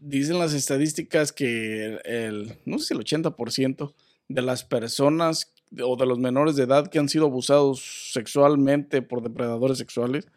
dicen 0.00 0.38
las 0.38 0.52
estadísticas 0.52 1.32
que 1.32 1.84
el, 1.86 2.00
el- 2.04 2.58
no 2.64 2.78
sé 2.78 2.86
si 2.86 2.94
el 2.94 3.00
80% 3.00 3.94
de 4.28 4.42
las 4.42 4.64
personas 4.64 5.52
o 5.82 5.96
de 5.96 6.06
los 6.06 6.18
menores 6.18 6.56
de 6.56 6.64
edad 6.64 6.88
que 6.88 6.98
han 6.98 7.08
sido 7.08 7.26
abusados 7.26 8.10
sexualmente 8.12 9.02
por 9.02 9.22
depredadores 9.22 9.78
sexuales 9.78 10.28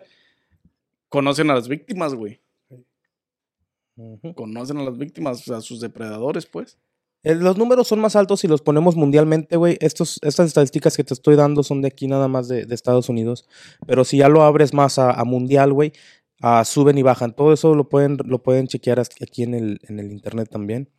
conocen 1.09 1.49
a 1.51 1.55
las 1.55 1.67
víctimas, 1.67 2.13
güey. 2.15 2.39
Conocen 4.35 4.77
a 4.77 4.83
las 4.83 4.97
víctimas, 4.97 5.47
a 5.49 5.61
sus 5.61 5.79
depredadores, 5.79 6.45
pues. 6.45 6.77
Eh, 7.23 7.35
Los 7.35 7.57
números 7.57 7.87
son 7.87 7.99
más 7.99 8.15
altos 8.15 8.41
si 8.41 8.47
los 8.47 8.61
ponemos 8.61 8.95
mundialmente, 8.95 9.57
güey. 9.57 9.77
Estas 9.81 10.19
estadísticas 10.21 10.95
que 10.95 11.03
te 11.03 11.13
estoy 11.13 11.35
dando 11.35 11.63
son 11.63 11.81
de 11.81 11.87
aquí 11.87 12.07
nada 12.07 12.27
más 12.27 12.47
de, 12.47 12.67
Estados 12.69 13.09
Unidos. 13.09 13.47
Pero 13.85 14.03
si 14.03 14.17
ya 14.17 14.29
lo 14.29 14.43
abres 14.43 14.73
más 14.73 14.99
a, 14.99 15.11
a 15.11 15.23
mundial, 15.23 15.73
güey, 15.73 15.93
suben 16.65 16.97
y 16.97 17.01
bajan. 17.01 17.33
Todo 17.33 17.53
eso 17.53 17.75
lo 17.75 17.89
pueden, 17.89 18.17
lo 18.25 18.41
pueden 18.43 18.67
chequear 18.67 18.99
aquí 18.99 19.43
en 19.43 19.53
el, 19.53 19.79
en 19.87 19.99
el 19.99 20.11
internet 20.11 20.49
también. 20.49 20.89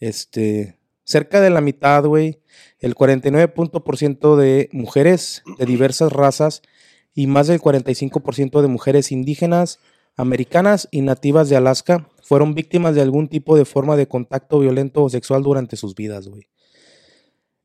Este, 0.00 0.78
cerca 1.04 1.40
de 1.40 1.50
la 1.50 1.60
mitad, 1.60 2.04
güey, 2.04 2.40
el 2.80 2.94
49% 2.94 4.36
de 4.36 4.68
mujeres 4.72 5.42
de 5.58 5.66
diversas 5.66 6.12
razas 6.12 6.62
y 7.14 7.26
más 7.26 7.46
del 7.46 7.60
45% 7.60 8.60
de 8.60 8.68
mujeres 8.68 9.12
indígenas, 9.12 9.78
americanas 10.16 10.88
y 10.90 11.02
nativas 11.02 11.48
de 11.48 11.56
Alaska 11.56 12.08
fueron 12.22 12.54
víctimas 12.54 12.94
de 12.94 13.02
algún 13.02 13.28
tipo 13.28 13.56
de 13.56 13.64
forma 13.64 13.96
de 13.96 14.08
contacto 14.08 14.58
violento 14.60 15.02
o 15.02 15.08
sexual 15.08 15.42
durante 15.42 15.76
sus 15.76 15.94
vidas, 15.94 16.28
güey. 16.28 16.48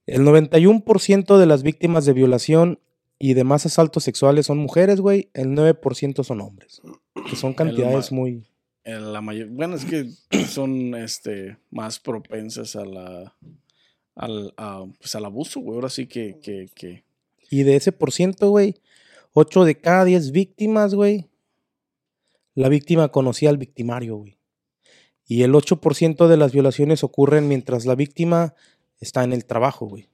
El 0.05 0.23
91% 0.23 1.37
de 1.37 1.45
las 1.45 1.61
víctimas 1.61 2.05
de 2.05 2.13
violación 2.13 2.79
y 3.19 3.35
demás 3.35 3.65
asaltos 3.65 4.03
sexuales 4.03 4.47
son 4.47 4.57
mujeres, 4.57 5.01
güey. 5.01 5.29
El 5.33 5.49
9% 5.49 6.23
son 6.23 6.41
hombres. 6.41 6.81
Que 7.29 7.35
son 7.35 7.53
cantidades 7.55 8.11
muy... 8.11 8.45
La 8.85 9.21
mayor, 9.21 9.49
bueno, 9.49 9.75
es 9.75 9.85
que 9.85 10.09
son 10.47 10.95
este, 10.95 11.57
más 11.69 11.99
propensas 11.99 12.75
a 12.75 12.85
la, 12.85 13.35
al, 14.15 14.53
a, 14.57 14.85
pues, 14.99 15.13
al 15.13 15.25
abuso, 15.25 15.59
güey. 15.59 15.75
Ahora 15.75 15.89
sí 15.89 16.07
que, 16.07 16.39
que, 16.41 16.69
que 16.73 17.03
Y 17.51 17.63
de 17.63 17.75
ese 17.75 17.91
por 17.91 18.11
ciento, 18.11 18.49
güey, 18.49 18.75
8 19.33 19.63
de 19.63 19.75
cada 19.75 20.05
10 20.05 20.31
víctimas, 20.31 20.95
güey, 20.95 21.28
la 22.59 22.69
víctima 22.69 23.09
conocía 23.09 23.49
al 23.49 23.57
victimario, 23.57 24.17
güey. 24.17 24.37
Y 25.27 25.43
el 25.43 25.53
8% 25.53 26.27
de 26.27 26.37
las 26.37 26.51
violaciones 26.51 27.03
ocurren 27.03 27.47
mientras 27.47 27.85
la 27.85 27.95
víctima 27.95 28.55
está 28.99 29.23
en 29.23 29.33
el 29.33 29.45
trabajo, 29.45 29.85
güey. 29.87 30.07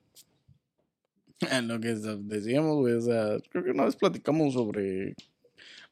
Lo 1.64 1.80
que 1.80 1.96
decíamos, 1.96 2.78
güey, 2.78 2.94
o 2.94 3.02
sea, 3.02 3.38
creo 3.50 3.64
que 3.64 3.72
una 3.72 3.86
vez 3.86 3.96
platicamos 3.96 4.54
sobre 4.54 5.16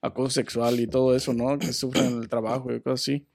acoso 0.01 0.29
sexual 0.31 0.79
y 0.79 0.87
todo 0.87 1.15
eso, 1.15 1.33
¿no? 1.33 1.57
Que 1.57 1.71
sufren 1.73 2.05
en 2.05 2.21
el 2.21 2.29
trabajo 2.29 2.73
y 2.73 2.81
cosas 2.81 3.01
así. 3.01 3.25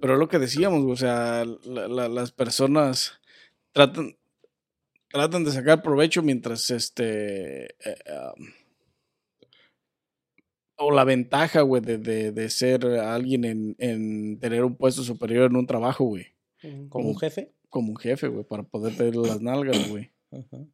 Pero 0.00 0.16
lo 0.16 0.28
que 0.28 0.38
decíamos, 0.38 0.84
o 0.86 0.96
sea, 0.96 1.44
la- 1.64 1.88
la- 1.88 2.08
las 2.08 2.32
personas 2.32 3.20
tratan, 3.72 4.16
tratan 5.10 5.44
de 5.44 5.52
sacar 5.52 5.82
provecho 5.82 6.22
mientras 6.22 6.70
este. 6.70 7.64
eh, 7.66 7.96
um, 8.38 8.46
o 10.80 10.90
la 10.90 11.04
ventaja, 11.04 11.60
güey, 11.60 11.82
de, 11.82 11.98
de, 11.98 12.32
de 12.32 12.50
ser 12.50 12.86
alguien 12.86 13.44
en, 13.44 13.76
en 13.78 14.38
tener 14.38 14.64
un 14.64 14.76
puesto 14.76 15.02
superior 15.02 15.50
en 15.50 15.56
un 15.56 15.66
trabajo, 15.66 16.04
güey. 16.04 16.26
Como 16.88 17.08
un 17.08 17.18
jefe. 17.18 17.52
Como 17.68 17.90
un 17.90 17.96
jefe, 17.96 18.28
güey, 18.28 18.44
para 18.44 18.62
poder 18.62 18.96
tener 18.96 19.14
las 19.14 19.40
nalgas, 19.42 19.88
güey. 19.88 20.10
Ajá. 20.32 20.64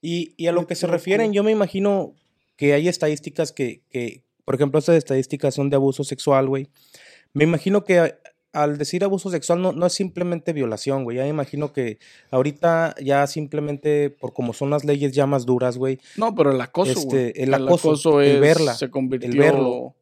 Y, 0.00 0.34
y 0.36 0.46
a 0.46 0.52
lo 0.52 0.66
que 0.66 0.74
se 0.74 0.86
refieren, 0.86 1.32
yo 1.32 1.42
me 1.42 1.50
imagino 1.50 2.14
que 2.56 2.74
hay 2.74 2.88
estadísticas 2.88 3.52
que, 3.52 3.82
que, 3.88 4.22
por 4.44 4.54
ejemplo, 4.54 4.78
estas 4.78 4.96
estadísticas 4.96 5.54
son 5.54 5.70
de 5.70 5.76
abuso 5.76 6.04
sexual, 6.04 6.46
güey. 6.46 6.68
Me 7.32 7.44
imagino 7.44 7.84
que 7.84 8.14
al 8.54 8.78
decir 8.78 9.04
abuso 9.04 9.30
sexual 9.30 9.60
no, 9.60 9.72
no 9.72 9.86
es 9.86 9.92
simplemente 9.92 10.52
violación, 10.52 11.04
güey. 11.04 11.16
Ya 11.16 11.24
me 11.24 11.28
imagino 11.28 11.72
que 11.72 11.98
ahorita 12.30 12.94
ya 13.02 13.26
simplemente, 13.26 14.10
por 14.10 14.32
como 14.32 14.52
son 14.52 14.70
las 14.70 14.84
leyes 14.84 15.12
ya 15.12 15.26
más 15.26 15.44
duras, 15.44 15.76
güey, 15.76 15.98
No, 16.16 16.34
pero 16.34 16.52
el 16.52 16.60
acoso, 16.60 17.00
güey. 17.02 17.26
Este, 17.26 17.42
el 17.42 17.52
acoso, 17.52 18.20
el 18.20 18.36
es, 18.36 18.40
verla, 18.40 18.74
se 18.74 18.90
convirtió 18.90 19.30
verlo. 19.38 19.94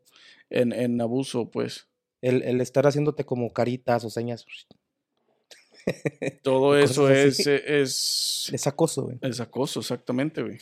En, 0.51 0.73
en 0.73 1.01
abuso, 1.01 1.51
pues. 1.51 1.89
el, 2.21 2.43
el 2.43 2.61
estar 2.61 2.87
haciéndote 2.87 3.25
como 3.25 3.53
caritas 3.53 4.05
o 4.05 4.11
señas, 4.11 4.45
Todo 6.43 6.77
eso 6.79 7.11
es, 7.11 7.47
es, 7.47 8.51
es 8.53 8.67
acoso, 8.67 9.05
güey. 9.05 9.19
es 9.23 9.41
acoso, 9.41 9.81
exactamente, 9.81 10.43
güey. 10.43 10.59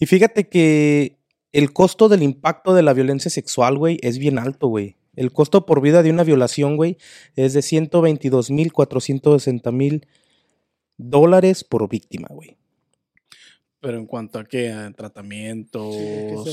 Y 0.00 0.06
fíjate 0.06 0.48
que 0.48 1.18
el 1.52 1.72
costo 1.72 2.08
del 2.08 2.22
impacto 2.22 2.74
de 2.74 2.82
la 2.82 2.94
violencia 2.94 3.30
sexual, 3.30 3.78
güey, 3.78 3.98
es 4.02 4.18
bien 4.18 4.38
alto, 4.38 4.68
güey. 4.68 4.96
El 5.16 5.32
costo 5.32 5.66
por 5.66 5.80
vida 5.80 6.02
de 6.02 6.10
una 6.10 6.24
violación, 6.24 6.76
güey, 6.76 6.96
es 7.36 7.52
de 7.52 7.62
122 7.62 8.50
mil 8.50 8.72
460 8.72 9.70
mil 9.72 10.06
dólares 10.96 11.64
por 11.64 11.88
víctima, 11.88 12.28
güey. 12.30 12.56
Pero 13.80 13.98
en 13.98 14.06
cuanto 14.06 14.38
a 14.38 14.44
qué, 14.44 14.72
a 14.72 14.90
tratamientos, 14.92 15.94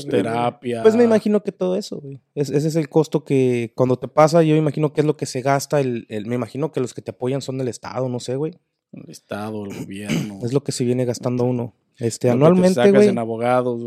terapia. 0.08 0.82
Pues 0.82 0.94
me 0.96 1.04
imagino 1.04 1.42
que 1.42 1.50
todo 1.50 1.76
eso, 1.76 1.98
güey. 1.98 2.20
Es- 2.34 2.50
ese 2.50 2.68
es 2.68 2.76
el 2.76 2.90
costo 2.90 3.24
que 3.24 3.72
cuando 3.74 3.98
te 3.98 4.06
pasa, 4.08 4.42
yo 4.42 4.54
imagino 4.54 4.92
que 4.92 5.00
es 5.00 5.06
lo 5.06 5.16
que 5.16 5.24
se 5.24 5.40
gasta. 5.40 5.80
El, 5.80 6.04
el- 6.10 6.26
me 6.26 6.34
imagino 6.34 6.72
que 6.72 6.80
los 6.80 6.92
que 6.92 7.00
te 7.00 7.12
apoyan 7.12 7.40
son 7.40 7.58
el 7.60 7.68
Estado, 7.68 8.08
no 8.10 8.20
sé, 8.20 8.36
güey. 8.36 8.52
El 8.92 9.08
Estado, 9.10 9.64
el 9.64 9.74
gobierno. 9.78 10.40
Es 10.42 10.52
lo 10.52 10.62
que 10.62 10.72
se 10.72 10.84
viene 10.84 11.06
gastando 11.06 11.44
uno. 11.44 11.74
Este, 11.98 12.28
lo 12.28 12.34
que 12.34 12.38
te 12.38 12.44
anualmente, 12.44 12.74
sacas 12.74 12.92
güey. 12.92 13.08
en 13.08 13.18
abogados, 13.18 13.80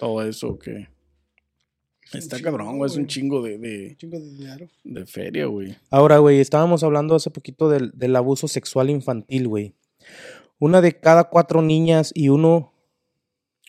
todo 0.00 0.24
eso 0.24 0.58
que. 0.58 0.88
Está 2.18 2.36
chingo, 2.36 2.50
cabrón, 2.50 2.78
güey. 2.78 2.90
Es 2.90 2.96
un 2.96 3.06
chingo 3.06 3.42
de, 3.42 3.58
de, 3.58 3.88
Un 3.90 3.96
chingo 3.96 4.18
de 4.18 4.30
dinero. 4.30 4.68
de 4.84 5.06
feria, 5.06 5.46
güey. 5.46 5.76
Ahora, 5.90 6.18
güey, 6.18 6.40
estábamos 6.40 6.82
hablando 6.82 7.14
hace 7.14 7.30
poquito 7.30 7.68
del, 7.68 7.90
del 7.94 8.16
abuso 8.16 8.48
sexual 8.48 8.90
infantil, 8.90 9.48
güey. 9.48 9.74
Una 10.58 10.80
de 10.80 10.98
cada 10.98 11.24
cuatro 11.24 11.62
niñas 11.62 12.12
y 12.14 12.28
uno. 12.28 12.72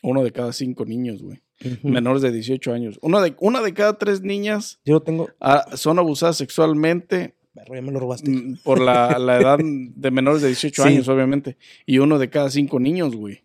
Uno 0.02 0.24
de 0.24 0.32
cada 0.32 0.52
cinco 0.52 0.84
niños, 0.84 1.22
güey. 1.22 1.40
Menores 1.84 2.22
de 2.22 2.32
18 2.32 2.72
años. 2.72 2.98
Una 3.02 3.20
de, 3.22 3.36
una 3.38 3.60
de 3.62 3.72
cada 3.72 3.96
tres 3.96 4.20
niñas 4.22 4.80
Yo 4.84 4.94
lo 4.94 5.02
tengo. 5.02 5.28
ah, 5.40 5.64
son 5.76 5.96
abusadas 6.00 6.36
sexualmente 6.36 7.36
Perro, 7.54 7.76
ya 7.76 7.82
me 7.82 7.92
lo 7.92 8.00
robaste. 8.00 8.32
por 8.64 8.80
la, 8.80 9.16
la 9.20 9.38
edad 9.40 9.58
de 9.62 10.10
menores 10.10 10.42
de 10.42 10.48
18 10.48 10.82
Sí. 10.82 10.88
años, 10.88 11.06
obviamente. 11.08 11.56
Y 11.86 11.98
uno 11.98 12.18
de 12.18 12.30
cada 12.30 12.50
cinco 12.50 12.80
niños, 12.80 13.14
güey. 13.14 13.42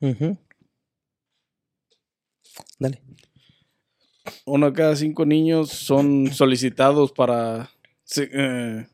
Ujú. 0.00 0.36
Dale. 2.78 3.00
Uno 4.44 4.66
de 4.66 4.72
cada 4.72 4.96
cinco 4.96 5.24
niños 5.26 5.70
son 5.70 6.32
solicitados 6.32 7.12
para 7.12 7.70
eh, 8.16 8.86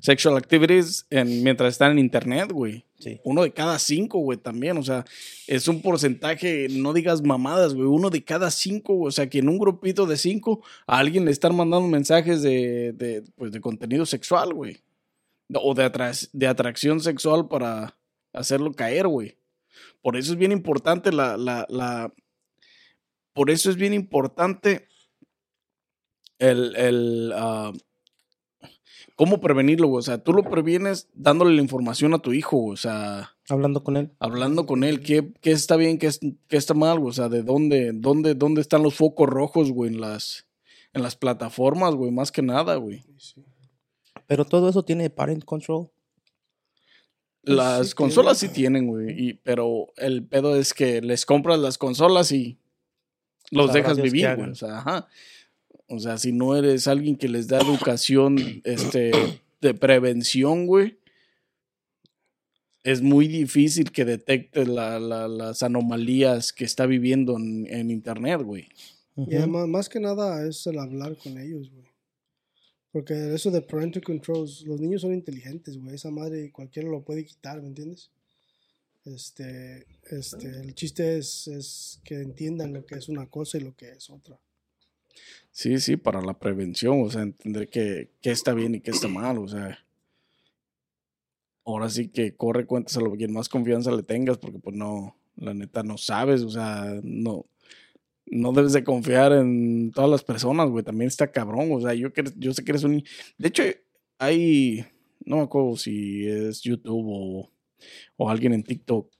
sexual 0.00 0.36
activities 0.36 1.06
en- 1.10 1.42
mientras 1.42 1.72
están 1.74 1.92
en 1.92 1.98
internet, 1.98 2.50
güey. 2.52 2.84
Sí. 2.98 3.20
Uno 3.24 3.42
de 3.42 3.52
cada 3.52 3.78
cinco, 3.78 4.18
güey, 4.20 4.38
también. 4.38 4.78
O 4.78 4.82
sea, 4.82 5.04
es 5.46 5.68
un 5.68 5.82
porcentaje, 5.82 6.66
no 6.70 6.92
digas 6.94 7.22
mamadas, 7.22 7.74
güey. 7.74 7.86
Uno 7.86 8.08
de 8.10 8.24
cada 8.24 8.50
cinco, 8.50 8.94
güey. 8.94 9.08
O 9.08 9.12
sea, 9.12 9.28
que 9.28 9.38
en 9.38 9.48
un 9.50 9.58
grupito 9.58 10.06
de 10.06 10.16
cinco 10.16 10.62
a 10.86 10.98
alguien 10.98 11.26
le 11.26 11.30
están 11.30 11.54
mandando 11.54 11.86
mensajes 11.88 12.40
de, 12.42 12.92
de, 12.92 13.22
pues, 13.36 13.52
de 13.52 13.60
contenido 13.60 14.06
sexual, 14.06 14.54
güey. 14.54 14.78
O 15.54 15.74
de, 15.74 15.90
de 16.32 16.46
atracción 16.46 17.00
sexual 17.00 17.48
para 17.48 17.96
hacerlo 18.32 18.72
caer, 18.72 19.06
güey. 19.08 19.36
Por 20.02 20.16
eso 20.16 20.32
es 20.32 20.38
bien 20.38 20.52
importante 20.52 21.12
la, 21.12 21.36
la, 21.36 21.66
la- 21.68 22.12
Por 23.36 23.50
eso 23.50 23.70
es 23.70 23.76
bien 23.76 23.94
importante 23.94 24.88
el... 26.38 26.74
el 26.76 27.32
ah, 27.36 27.72
¿Cómo 29.14 29.40
prevenirlo, 29.40 29.88
güey? 29.88 30.00
O 30.00 30.02
sea, 30.02 30.18
tú 30.22 30.34
lo 30.34 30.42
previenes 30.42 31.08
dándole 31.14 31.54
la 31.56 31.62
información 31.62 32.12
a 32.12 32.18
tu 32.18 32.34
hijo, 32.34 32.58
güey. 32.58 32.74
O 32.74 32.76
sea 32.76 33.30
Hablando 33.48 33.82
con 33.82 33.96
él. 33.96 34.10
hablando 34.18 34.66
con 34.66 34.84
él, 34.84 35.00
¿qué, 35.00 35.32
qué 35.40 35.52
está 35.52 35.76
bien, 35.76 35.98
qué, 35.98 36.08
es- 36.08 36.20
qué 36.48 36.56
está 36.58 36.74
mal, 36.74 36.98
güey? 36.98 37.10
O 37.10 37.14
sea, 37.14 37.28
¿de 37.30 37.42
dónde, 37.42 37.92
dónde, 37.94 38.34
dónde 38.34 38.60
están 38.60 38.82
los 38.82 38.94
focos 38.94 39.26
rojos, 39.28 39.70
güey, 39.72 39.90
en 39.94 40.00
las, 40.02 40.46
en 40.92 41.02
las 41.02 41.16
plataformas, 41.16 41.94
güey? 41.94 42.10
Más 42.10 42.30
que 42.30 42.42
nada, 42.42 42.74
güey. 42.76 43.04
Sí. 43.16 43.42
Pero 44.26 44.44
todo 44.44 44.68
eso 44.68 44.82
tiene 44.84 45.08
parent 45.08 45.44
control. 45.44 45.88
Las 47.42 47.88
sí 47.90 47.94
consolas 47.94 48.38
tiene. 48.40 48.54
sí 48.54 48.60
tienen, 48.60 48.86
güey, 48.88 49.28
y- 49.28 49.34
pero 49.34 49.86
el 49.96 50.26
pedo 50.26 50.56
es 50.56 50.74
que 50.74 51.00
les 51.00 51.24
compras 51.24 51.58
las 51.58 51.78
consolas 51.78 52.32
y 52.32 52.58
los 53.50 53.72
dejas 53.72 53.96
vivir, 54.04 54.22
güey. 54.36 54.50
O 54.50 54.54
sea, 54.54 54.78
ajá. 54.78 55.08
O 55.88 55.98
sea, 56.00 56.18
si 56.18 56.32
no 56.32 56.56
eres 56.56 56.86
alguien 56.88 57.16
que 57.16 57.28
les 57.28 57.46
da 57.48 57.58
educación, 57.60 58.36
este, 58.64 59.12
de 59.60 59.74
prevención, 59.74 60.66
güey, 60.66 60.98
es 62.82 63.02
muy 63.02 63.26
difícil 63.26 63.90
que 63.90 64.04
detectes 64.04 64.68
la- 64.68 65.00
la- 65.00 65.28
las 65.28 65.62
anomalías 65.62 66.52
que 66.52 66.64
está 66.64 66.86
viviendo 66.86 67.36
en, 67.36 67.66
en 67.68 67.90
internet, 67.90 68.42
güey. 68.42 68.68
Y 69.16 69.34
además, 69.36 69.66
más 69.66 69.88
que 69.88 69.98
nada 69.98 70.46
es 70.46 70.66
el 70.66 70.78
hablar 70.78 71.16
con 71.16 71.38
ellos, 71.38 71.70
güey. 71.72 71.86
Porque 72.92 73.34
eso 73.34 73.50
de 73.50 73.60
parental 73.62 74.02
controls, 74.02 74.62
los 74.66 74.80
niños 74.80 75.02
son 75.02 75.12
inteligentes, 75.14 75.76
güey. 75.78 75.94
Esa 75.94 76.10
madre 76.10 76.50
cualquiera 76.52 76.88
lo 76.88 77.02
puede 77.02 77.24
quitar, 77.24 77.60
¿me 77.60 77.68
entiendes? 77.68 78.10
Este, 79.06 79.86
este, 80.10 80.48
el 80.48 80.74
chiste 80.74 81.18
es, 81.18 81.46
es 81.46 82.00
que 82.04 82.16
entiendan 82.16 82.72
lo 82.72 82.84
que 82.84 82.96
es 82.96 83.08
una 83.08 83.26
cosa 83.26 83.56
y 83.56 83.60
lo 83.60 83.74
que 83.76 83.90
es 83.90 84.10
otra. 84.10 84.38
Sí, 85.52 85.78
sí, 85.78 85.96
para 85.96 86.20
la 86.20 86.38
prevención, 86.38 87.02
o 87.02 87.10
sea, 87.10 87.22
entender 87.22 87.68
que, 87.68 88.10
qué 88.20 88.30
está 88.30 88.52
bien 88.52 88.74
y 88.74 88.80
qué 88.80 88.90
está 88.90 89.08
mal, 89.08 89.38
o 89.38 89.48
sea. 89.48 89.78
Ahora 91.64 91.88
sí 91.88 92.08
que 92.08 92.36
corre 92.36 92.66
cuentas 92.66 92.96
a 92.96 93.00
lo 93.00 93.16
quien 93.16 93.32
más 93.32 93.48
confianza 93.48 93.90
le 93.90 94.02
tengas, 94.02 94.38
porque 94.38 94.58
pues 94.58 94.76
no, 94.76 95.16
la 95.36 95.54
neta 95.54 95.82
no 95.82 95.98
sabes, 95.98 96.42
o 96.42 96.50
sea, 96.50 97.00
no, 97.02 97.46
no 98.26 98.52
debes 98.52 98.72
de 98.72 98.84
confiar 98.84 99.32
en 99.32 99.92
todas 99.92 100.10
las 100.10 100.22
personas, 100.22 100.68
güey, 100.68 100.84
también 100.84 101.08
está 101.08 101.30
cabrón, 101.30 101.70
o 101.72 101.80
sea, 101.80 101.94
yo, 101.94 102.12
que, 102.12 102.24
yo 102.36 102.52
sé 102.52 102.64
que 102.64 102.72
eres 102.72 102.84
un... 102.84 103.02
De 103.38 103.48
hecho, 103.48 103.62
hay, 104.18 104.84
no 105.24 105.36
me 105.36 105.42
acuerdo 105.42 105.76
si 105.76 106.26
es 106.26 106.60
YouTube 106.60 107.06
o, 107.08 107.50
o 108.16 108.28
alguien 108.30 108.52
en 108.52 108.62
TikTok, 108.62 109.10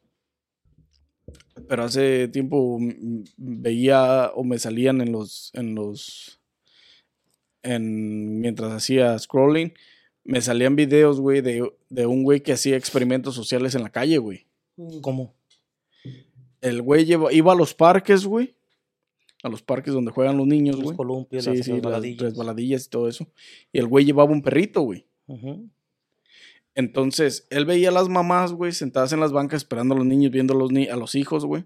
pero 1.69 1.85
hace 1.85 2.29
tiempo 2.29 2.79
mm, 2.79 3.25
veía 3.37 4.31
o 4.35 4.45
me 4.45 4.59
salían 4.59 5.01
en 5.01 5.13
los, 5.13 5.51
en 5.55 5.75
los, 5.75 6.41
en, 7.63 8.41
mientras 8.41 8.73
hacía 8.73 9.19
scrolling, 9.19 9.73
me 10.25 10.41
salían 10.41 10.77
videos, 10.77 11.21
güey, 11.21 11.41
de, 11.41 11.71
de 11.89 12.07
un 12.07 12.23
güey 12.25 12.41
que 12.43 12.53
hacía 12.53 12.77
experimentos 12.77 13.35
sociales 13.35 13.75
en 13.75 13.83
la 13.83 13.91
calle, 13.91 14.19
güey. 14.19 14.47
¿Cómo? 15.01 15.35
El 16.61 16.83
güey 16.83 17.05
lleva- 17.05 17.33
iba 17.33 17.53
a 17.53 17.57
los 17.57 17.75
parques, 17.75 18.25
güey. 18.25 18.55
A 19.43 19.49
los 19.49 19.63
parques 19.63 19.95
donde 19.95 20.11
juegan 20.11 20.37
los 20.37 20.47
niños, 20.47 20.77
Los 20.77 20.85
güey. 20.87 20.97
columpios, 20.97 21.45
Sí, 21.45 21.51
las 21.51 21.65
sí, 21.65 21.71
las 21.81 21.83
resbaladillas. 22.19 22.87
y 22.87 22.91
todo 22.91 23.09
eso. 23.09 23.29
Y 23.73 23.79
el 23.79 23.87
güey 23.87 24.05
llevaba 24.05 24.33
un 24.33 24.43
perrito, 24.43 24.81
güey. 24.83 25.07
Ujú. 25.27 25.69
Entonces, 26.77 27.49
él 27.51 27.65
veía 27.65 27.89
a 27.89 27.93
las 27.93 28.09
mamás, 28.09 28.53
güey, 28.53 28.71
sentadas 28.71 29.13
en 29.13 29.19
las 29.19 29.33
bancas 29.33 29.57
esperando 29.63 29.95
a 29.95 29.99
los 29.99 30.07
niños, 30.07 30.31
viendo 30.31 30.55
a 30.55 30.59
los, 30.59 30.71
ni- 30.71 30.89
a 30.89 30.95
los 30.97 31.17
hijos, 31.17 31.45
güey. 31.45 31.65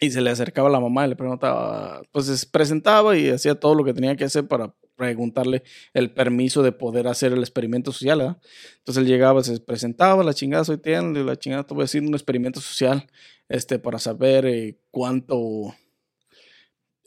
Y 0.00 0.10
se 0.10 0.20
le 0.20 0.30
acercaba 0.30 0.68
a 0.68 0.72
la 0.72 0.78
mamá 0.80 1.06
y 1.06 1.08
le 1.08 1.16
preguntaba, 1.16 2.02
pues 2.12 2.26
se 2.26 2.46
presentaba 2.46 3.16
y 3.16 3.30
hacía 3.30 3.54
todo 3.58 3.74
lo 3.74 3.82
que 3.84 3.94
tenía 3.94 4.14
que 4.14 4.24
hacer 4.24 4.46
para 4.46 4.74
preguntarle 4.96 5.62
el 5.94 6.12
permiso 6.12 6.62
de 6.62 6.72
poder 6.72 7.08
hacer 7.08 7.32
el 7.32 7.38
experimento 7.40 7.92
social, 7.92 8.18
¿verdad? 8.18 8.38
Entonces 8.78 9.02
él 9.02 9.08
llegaba, 9.08 9.42
se 9.42 9.58
presentaba, 9.60 10.22
la 10.22 10.34
chingada, 10.34 10.64
soy 10.64 10.78
Tian, 10.78 11.24
la 11.26 11.36
chingada, 11.36 11.64
te 11.66 11.72
voy 11.74 11.82
a 11.82 11.84
decir 11.84 12.02
un 12.02 12.14
experimento 12.14 12.60
social, 12.60 13.06
este, 13.48 13.78
para 13.78 13.98
saber 13.98 14.44
eh, 14.44 14.76
cuánto, 14.90 15.74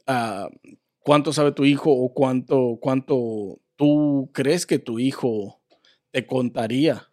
ah, 0.07 0.49
cuánto 0.99 1.31
sabe 1.33 1.51
tu 1.51 1.65
hijo 1.65 1.91
o 1.91 2.13
cuánto, 2.13 2.77
cuánto 2.81 3.59
tú 3.75 4.29
crees 4.33 4.65
que 4.65 4.79
tu 4.79 4.99
hijo 4.99 5.59
te 6.15 6.25
contaría. 6.25 7.09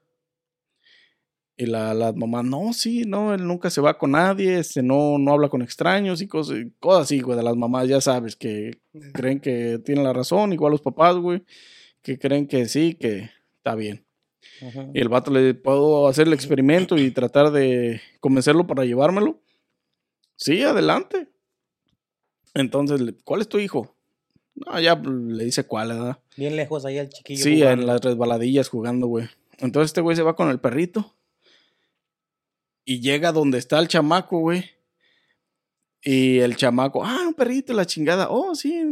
Y 1.57 1.67
la, 1.67 1.93
la 1.93 2.13
mamá, 2.13 2.45
no, 2.45 2.73
sí, 2.73 3.03
no, 3.05 3.35
él 3.35 3.45
nunca 3.45 3.69
se 3.69 3.81
va 3.81 3.99
con 3.99 4.13
nadie, 4.13 4.61
este, 4.61 4.81
no, 4.81 5.19
no 5.19 5.33
habla 5.33 5.49
con 5.49 5.61
extraños 5.61 6.23
y 6.23 6.29
cosas, 6.29 6.59
cosas 6.79 7.03
así, 7.03 7.21
güey, 7.21 7.37
de 7.37 7.43
las 7.43 7.57
mamás, 7.57 7.89
ya 7.89 8.01
sabes, 8.01 8.37
que 8.37 8.79
creen 9.13 9.41
que 9.41 9.81
tienen 9.85 10.05
la 10.05 10.13
razón, 10.13 10.53
igual 10.53 10.71
los 10.71 10.83
papás, 10.83 11.17
güey, 11.17 11.43
que 12.01 12.17
creen 12.17 12.47
que 12.47 12.67
sí, 12.67 12.95
que 12.95 13.31
está 13.57 13.75
bien. 13.75 14.07
Y 14.95 15.01
el 15.01 15.09
vato 15.09 15.33
le 15.33 15.55
puedo 15.55 16.07
hacer 16.07 16.29
el 16.29 16.33
experimento 16.33 16.97
y 16.97 17.11
tratar 17.11 17.51
de 17.51 18.01
convencerlo 18.21 18.69
para 18.69 18.85
llevármelo. 18.85 19.43
Sí, 20.37 20.63
adelante. 20.63 21.29
Entonces, 22.55 23.01
¿cuál 23.25 23.41
es 23.41 23.49
tu 23.49 23.59
hijo? 23.59 23.92
No, 24.55 24.79
ya 24.81 24.97
le 24.97 25.45
dice 25.45 25.65
cuál, 25.65 25.89
¿verdad? 25.89 26.19
Bien 26.37 26.57
lejos 26.57 26.85
ahí 26.85 26.99
el 26.99 27.09
chiquillo. 27.09 27.43
Sí, 27.43 27.61
jugando. 27.61 27.83
en 27.83 27.87
las 27.87 28.01
resbaladillas 28.01 28.69
jugando, 28.69 29.07
güey. 29.07 29.29
Entonces 29.59 29.91
este 29.91 30.01
güey 30.01 30.17
se 30.17 30.23
va 30.23 30.37
con 30.37 30.51
el 30.51 30.61
perrito. 30.61 31.15
Y 32.85 33.01
llega 33.01 33.33
donde 33.33 33.59
está 33.59 33.79
el 33.79 33.89
chamaco, 33.89 34.41
güey. 34.41 34.65
Y 36.05 36.41
el 36.41 36.57
chamaco, 36.57 37.05
ah, 37.05 37.25
un 37.29 37.35
perrito, 37.35 37.73
la 37.73 37.87
chingada. 37.87 38.29
Oh, 38.29 38.57
sí. 38.57 38.83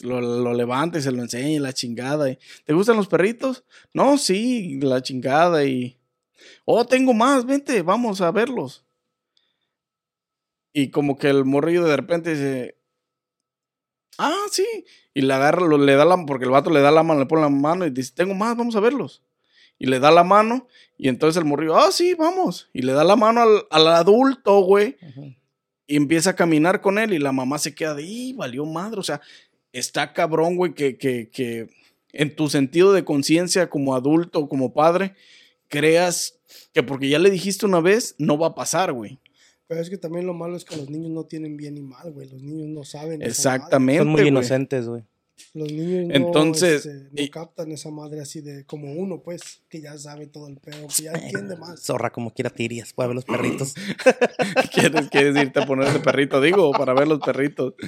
Lo, 0.00 0.20
lo 0.20 0.54
levanta 0.54 0.98
y 0.98 1.02
se 1.02 1.12
lo 1.12 1.22
enseña 1.22 1.60
la 1.60 1.74
chingada. 1.74 2.30
y, 2.30 2.38
¿Te 2.64 2.72
gustan 2.72 2.96
los 2.96 3.08
perritos? 3.08 3.64
No, 3.92 4.16
sí, 4.16 4.80
la 4.80 5.02
chingada. 5.02 5.64
Y, 5.66 5.98
oh, 6.64 6.86
tengo 6.86 7.12
más, 7.12 7.44
vente, 7.44 7.82
vamos 7.82 8.22
a 8.22 8.30
verlos. 8.30 8.84
Y 10.72 10.90
como 10.90 11.18
que 11.18 11.28
el 11.28 11.44
morrillo 11.44 11.84
de 11.84 11.96
repente 11.96 12.30
dice, 12.30 12.75
ah, 14.18 14.44
sí. 14.50 14.66
Y 15.14 15.22
le 15.22 15.32
agarra, 15.34 15.66
lo- 15.66 15.78
le 15.78 15.94
da 15.94 16.04
la 16.04 16.16
porque 16.26 16.44
el 16.44 16.50
vato 16.50 16.70
le 16.70 16.80
da 16.80 16.90
la 16.90 17.02
mano, 17.02 17.20
le 17.20 17.26
pone 17.26 17.42
la 17.42 17.48
mano 17.48 17.86
y 17.86 17.90
dice, 17.90 18.12
tengo 18.14 18.34
más, 18.34 18.56
vamos 18.56 18.76
a 18.76 18.80
verlos. 18.80 19.22
Y 19.78 19.86
le 19.86 20.00
da 20.00 20.10
la 20.10 20.24
mano, 20.24 20.68
y 20.96 21.08
entonces 21.08 21.38
el 21.38 21.44
morrillo, 21.46 21.76
ah, 21.76 21.92
sí, 21.92 22.14
vamos. 22.14 22.68
Y 22.72 22.82
le 22.82 22.92
da 22.92 23.04
la 23.04 23.14
mano 23.16 23.42
al, 23.42 23.66
al 23.70 23.86
adulto, 23.88 24.60
güey. 24.60 24.96
Y 25.86 25.96
empieza 25.96 26.30
a 26.30 26.36
caminar 26.36 26.80
con 26.80 26.98
él, 26.98 27.12
y 27.12 27.18
la 27.18 27.32
mamá 27.32 27.58
se 27.58 27.74
queda 27.74 27.94
de, 27.94 28.02
¡y 28.02 28.32
valió 28.32 28.64
madre! 28.64 28.98
O 28.98 29.02
sea, 29.02 29.20
está 29.72 30.12
cabrón, 30.14 30.56
güey, 30.56 30.72
que, 30.74 30.96
que, 30.96 31.28
que 31.30 31.68
en 32.12 32.34
tu 32.34 32.48
sentido 32.48 32.92
de 32.94 33.04
conciencia 33.04 33.68
como 33.68 33.94
adulto, 33.94 34.48
como 34.48 34.72
padre, 34.72 35.14
creas 35.68 36.38
que 36.72 36.82
porque 36.82 37.08
ya 37.10 37.18
le 37.18 37.30
dijiste 37.30 37.66
una 37.66 37.80
vez, 37.80 38.14
no 38.18 38.38
va 38.38 38.48
a 38.48 38.54
pasar, 38.54 38.92
güey. 38.92 39.18
Pero 39.68 39.80
es 39.80 39.90
que 39.90 39.98
también 39.98 40.26
lo 40.26 40.34
malo 40.34 40.56
es 40.56 40.64
que 40.64 40.76
los 40.76 40.88
niños 40.88 41.10
no 41.10 41.24
tienen 41.24 41.56
bien 41.56 41.76
y 41.76 41.82
mal, 41.82 42.12
güey. 42.12 42.28
Los 42.28 42.40
niños 42.42 42.68
no 42.68 42.84
saben. 42.84 43.20
Exactamente. 43.22 43.98
Son 43.98 44.08
muy 44.08 44.22
inocentes, 44.22 44.86
güey. 44.86 45.02
Los 45.52 45.70
niños 45.70 46.06
no, 46.06 46.14
Entonces, 46.14 46.86
este, 46.86 47.08
no 47.12 47.22
y- 47.22 47.28
captan 47.28 47.70
esa 47.72 47.90
madre 47.90 48.20
así 48.20 48.40
de 48.40 48.64
como 48.64 48.92
uno, 48.92 49.20
pues, 49.22 49.60
que 49.68 49.80
ya 49.82 49.98
sabe 49.98 50.26
todo 50.28 50.48
el 50.48 50.56
pedo, 50.58 50.86
que 50.96 51.02
ya 51.02 51.12
entiende 51.12 51.56
más. 51.56 51.82
Zorra, 51.82 52.10
como 52.10 52.32
quiera 52.32 52.48
te 52.50 52.62
irías. 52.62 52.92
Puede 52.92 53.08
ver 53.08 53.16
los 53.16 53.24
perritos. 53.24 53.74
¿Quieres, 54.72 55.08
¿Quieres 55.10 55.36
irte 55.36 55.60
a 55.60 55.66
poner 55.66 55.88
ese 55.88 56.00
perrito? 56.00 56.40
Digo, 56.40 56.70
para 56.72 56.94
ver 56.94 57.08
los 57.08 57.20
perritos. 57.20 57.74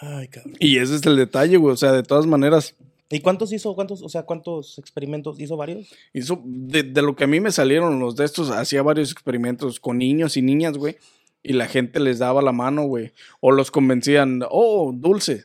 Ay, 0.00 0.28
cabrón. 0.28 0.54
Y 0.58 0.78
ese 0.78 0.96
es 0.96 1.06
el 1.06 1.16
detalle, 1.16 1.56
güey. 1.56 1.72
O 1.72 1.76
sea, 1.76 1.92
de 1.92 2.02
todas 2.02 2.26
maneras, 2.26 2.74
¿Y 3.10 3.20
cuántos 3.20 3.52
hizo? 3.52 3.74
¿Cuántos, 3.74 4.02
o 4.02 4.08
sea, 4.08 4.22
cuántos 4.24 4.78
experimentos 4.78 5.38
hizo 5.38 5.56
varios? 5.56 5.88
hizo, 6.12 6.40
de, 6.44 6.82
de 6.82 7.02
lo 7.02 7.14
que 7.14 7.24
a 7.24 7.26
mí 7.26 7.38
me 7.40 7.52
salieron 7.52 8.00
los 8.00 8.16
de 8.16 8.24
estos, 8.24 8.50
hacía 8.50 8.82
varios 8.82 9.12
experimentos 9.12 9.78
con 9.78 9.98
niños 9.98 10.36
y 10.36 10.42
niñas, 10.42 10.76
güey. 10.78 10.96
Y 11.42 11.52
la 11.52 11.66
gente 11.68 12.00
les 12.00 12.18
daba 12.18 12.40
la 12.40 12.52
mano, 12.52 12.84
güey. 12.84 13.12
O 13.40 13.52
los 13.52 13.70
convencían, 13.70 14.40
oh, 14.50 14.92
dulce. 14.94 15.44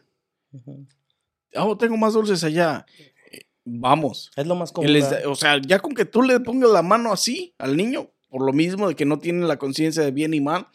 Oh, 1.56 1.78
tengo 1.78 1.98
más 1.98 2.14
dulces 2.14 2.44
allá. 2.44 2.86
Eh, 3.32 3.42
Vamos. 3.66 4.32
Es 4.36 4.48
lo 4.48 4.56
más 4.56 4.72
común. 4.72 4.94
les 4.94 5.06
o 5.26 5.36
sea, 5.36 5.60
ya 5.62 5.80
con 5.80 5.94
que 5.94 6.06
tú 6.06 6.22
le 6.22 6.40
pongas 6.40 6.72
la 6.72 6.82
mano 6.82 7.12
así 7.12 7.54
al 7.58 7.76
niño, 7.76 8.10
por 8.30 8.44
lo 8.46 8.54
mismo 8.54 8.88
de 8.88 8.96
que 8.96 9.06
no 9.06 9.20
tiene 9.20 9.46
la 9.46 9.58
conciencia 9.60 10.02
de 10.04 10.12
bien 10.12 10.34
y 10.34 10.40
mal. 10.42 10.68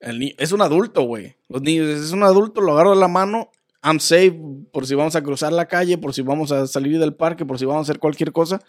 El 0.00 0.18
ni- 0.18 0.34
es 0.38 0.52
un 0.52 0.62
adulto, 0.62 1.02
güey. 1.02 1.36
Los 1.48 1.62
niños, 1.62 1.86
es 1.88 2.10
un 2.12 2.22
adulto, 2.24 2.60
lo 2.60 2.72
agarro 2.72 2.90
de 2.90 3.00
la 3.00 3.08
mano. 3.08 3.50
I'm 3.82 3.98
safe 4.00 4.38
por 4.72 4.86
si 4.86 4.94
vamos 4.94 5.16
a 5.16 5.22
cruzar 5.22 5.52
la 5.52 5.66
calle, 5.66 5.96
por 5.98 6.12
si 6.12 6.22
vamos 6.22 6.52
a 6.52 6.66
salir 6.66 6.98
del 6.98 7.14
parque, 7.14 7.46
por 7.46 7.58
si 7.58 7.64
vamos 7.64 7.80
a 7.80 7.90
hacer 7.90 7.98
cualquier 7.98 8.30
cosa. 8.32 8.60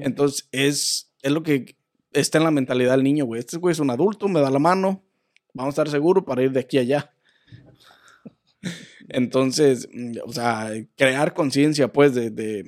Entonces, 0.00 0.48
es, 0.52 1.10
es 1.22 1.30
lo 1.32 1.42
que 1.42 1.76
está 2.12 2.38
en 2.38 2.44
la 2.44 2.50
mentalidad 2.50 2.92
del 2.92 3.04
niño, 3.04 3.24
güey. 3.24 3.38
Este 3.40 3.56
güey 3.56 3.72
es 3.72 3.78
un 3.78 3.90
adulto, 3.90 4.26
me 4.28 4.40
da 4.40 4.50
la 4.50 4.58
mano. 4.58 5.04
Vamos 5.54 5.72
a 5.72 5.74
estar 5.82 5.88
seguros 5.90 6.24
para 6.24 6.42
ir 6.42 6.50
de 6.52 6.60
aquí 6.60 6.78
a 6.78 6.80
allá. 6.80 7.14
Entonces, 9.08 9.88
o 10.24 10.32
sea, 10.32 10.70
crear 10.96 11.34
conciencia, 11.34 11.88
pues, 11.92 12.14
de, 12.14 12.30
de- 12.30 12.64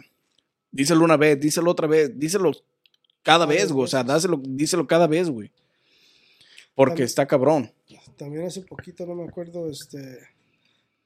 díselo 0.70 1.04
una 1.04 1.16
vez, 1.16 1.38
díselo 1.40 1.70
otra 1.70 1.86
vez, 1.86 2.18
díselo 2.18 2.52
cada 3.22 3.46
vez, 3.46 3.72
güey. 3.72 3.84
O 3.84 3.88
sea, 3.88 4.04
dáselo, 4.04 4.40
díselo 4.42 4.86
cada 4.86 5.06
vez, 5.06 5.28
güey. 5.28 5.50
Porque 6.74 6.90
También- 6.92 7.06
está 7.06 7.26
cabrón. 7.26 7.72
También 8.16 8.44
hace 8.46 8.60
poquito, 8.62 9.06
no 9.06 9.14
me 9.14 9.24
acuerdo, 9.24 9.68
este, 9.70 10.18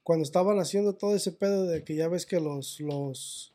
cuando 0.05 0.21
estaban 0.21 0.59
haciendo 0.59 0.93
todo 0.93 1.15
ese 1.15 1.31
pedo 1.31 1.65
de 1.65 1.83
que 1.83 1.95
ya 1.95 2.07
ves 2.07 2.27
que 2.27 2.39
los, 2.39 2.79
los, 2.79 3.51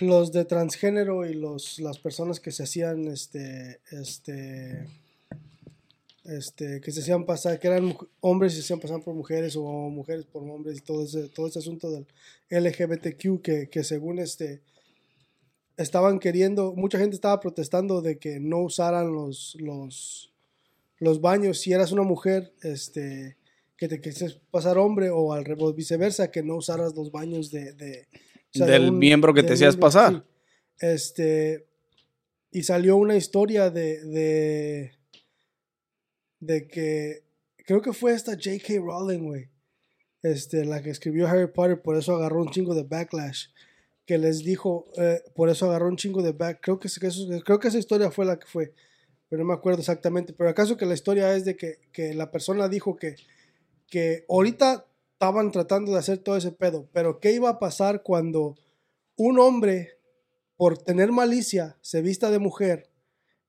los 0.00 0.32
de 0.32 0.46
transgénero 0.46 1.26
y 1.26 1.34
los, 1.34 1.78
las 1.80 1.98
personas 1.98 2.40
que 2.40 2.50
se 2.50 2.62
hacían, 2.62 3.06
este, 3.06 3.82
este, 3.90 4.88
este, 6.24 6.80
que 6.80 6.92
se 6.92 7.00
hacían 7.00 7.26
pasar, 7.26 7.58
que 7.58 7.68
eran 7.68 7.94
hombres 8.20 8.54
y 8.54 8.56
se 8.56 8.62
hacían 8.62 8.80
pasar 8.80 9.02
por 9.02 9.12
mujeres 9.14 9.54
o 9.54 9.62
mujeres 9.90 10.24
por 10.24 10.44
hombres 10.44 10.78
y 10.78 10.80
todo 10.80 11.04
ese, 11.04 11.28
todo 11.28 11.46
ese 11.46 11.58
asunto 11.58 11.90
del 11.90 12.06
LGBTQ 12.48 13.42
que, 13.42 13.68
que 13.68 13.84
según 13.84 14.18
este, 14.18 14.62
estaban 15.76 16.18
queriendo, 16.18 16.72
mucha 16.74 16.98
gente 16.98 17.16
estaba 17.16 17.38
protestando 17.38 18.00
de 18.00 18.18
que 18.18 18.40
no 18.40 18.60
usaran 18.60 19.12
los, 19.12 19.58
los, 19.60 20.32
los 20.96 21.20
baños. 21.20 21.58
Si 21.58 21.70
eras 21.70 21.92
una 21.92 22.02
mujer, 22.02 22.54
este, 22.62 23.36
que 23.80 23.88
te 23.88 23.98
quisieras 23.98 24.36
pasar 24.50 24.76
hombre 24.76 25.08
o 25.08 25.32
al 25.32 25.42
revés, 25.46 25.74
viceversa, 25.74 26.30
que 26.30 26.42
no 26.42 26.56
usaras 26.56 26.94
los 26.94 27.10
baños 27.10 27.50
de, 27.50 27.72
de- 27.72 28.06
o 28.54 28.58
sea, 28.58 28.66
de 28.66 28.72
Del 28.72 28.92
miembro 28.92 29.32
que 29.32 29.42
te 29.42 29.54
hacías 29.54 29.74
pasar. 29.76 30.12
sí. 30.12 30.22
Este, 30.86 31.66
y 32.52 32.62
salió 32.62 32.96
una 32.96 33.16
historia 33.16 33.70
de, 33.70 34.04
de, 34.04 34.92
de 36.40 36.68
que, 36.68 37.22
creo 37.66 37.80
que 37.80 37.92
fue 37.94 38.12
esta 38.12 38.32
J.K. 38.32 38.74
Rowling, 38.82 39.20
güey, 39.24 39.48
este, 40.22 40.64
la 40.66 40.82
que 40.82 40.90
escribió 40.90 41.26
Harry 41.26 41.46
Potter, 41.50 41.80
por 41.80 41.96
eso 41.96 42.14
agarró 42.16 42.40
un 42.42 42.50
chingo 42.50 42.74
de 42.74 42.82
backlash, 42.82 43.46
que 44.04 44.18
les 44.18 44.44
dijo, 44.44 44.90
eh, 44.98 45.22
por 45.34 45.48
eso 45.48 45.66
agarró 45.66 45.88
un 45.88 45.96
chingo 45.96 46.22
de 46.22 46.32
back, 46.32 46.58
creo 46.60 46.78
que, 46.78 46.88
que 47.00 47.06
eso- 47.06 47.26
creo 47.44 47.58
que 47.58 47.68
esa 47.68 47.78
historia 47.78 48.10
fue 48.10 48.26
la 48.26 48.38
que 48.38 48.46
fue, 48.46 48.74
pero 49.30 49.42
no 49.42 49.48
me 49.48 49.54
acuerdo 49.54 49.80
exactamente, 49.80 50.32
pero 50.34 50.50
acaso 50.50 50.76
que 50.76 50.84
la 50.86 50.94
historia 50.94 51.34
es 51.34 51.44
de 51.46 51.56
que, 51.56 51.78
que 51.92 52.12
la 52.14 52.30
persona 52.30 52.68
dijo 52.68 52.96
que, 52.96 53.16
que 53.90 54.24
ahorita 54.28 54.86
estaban 55.12 55.50
tratando 55.50 55.92
de 55.92 55.98
hacer 55.98 56.18
todo 56.18 56.38
ese 56.38 56.52
pedo, 56.52 56.88
pero 56.92 57.20
¿qué 57.20 57.32
iba 57.32 57.50
a 57.50 57.58
pasar 57.58 58.02
cuando 58.02 58.56
un 59.16 59.38
hombre, 59.38 59.98
por 60.56 60.78
tener 60.78 61.12
malicia, 61.12 61.76
se 61.82 62.00
vista 62.00 62.30
de 62.30 62.38
mujer 62.38 62.88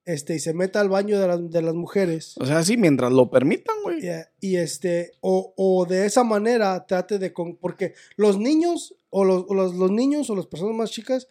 este, 0.03 0.35
y 0.35 0.39
se 0.39 0.53
meta 0.53 0.81
al 0.81 0.89
baño 0.89 1.17
de 1.17 1.27
las, 1.27 1.49
de 1.49 1.61
las 1.61 1.75
mujeres? 1.75 2.35
O 2.39 2.45
sea, 2.45 2.61
sí, 2.63 2.75
mientras 2.75 3.13
lo 3.13 3.29
permitan, 3.29 3.75
güey. 3.83 4.05
Y, 4.05 4.49
y, 4.49 4.55
este, 4.57 5.13
o, 5.21 5.53
o 5.55 5.85
de 5.85 6.05
esa 6.05 6.25
manera 6.25 6.85
trate 6.85 7.19
de, 7.19 7.31
con, 7.31 7.55
porque 7.55 7.93
los 8.17 8.37
niños, 8.37 8.95
o 9.09 9.23
los, 9.23 9.45
o 9.47 9.53
los, 9.53 9.73
los 9.75 9.91
niños, 9.91 10.29
o 10.29 10.35
las 10.35 10.47
personas 10.47 10.75
más 10.75 10.91
chicas, 10.91 11.29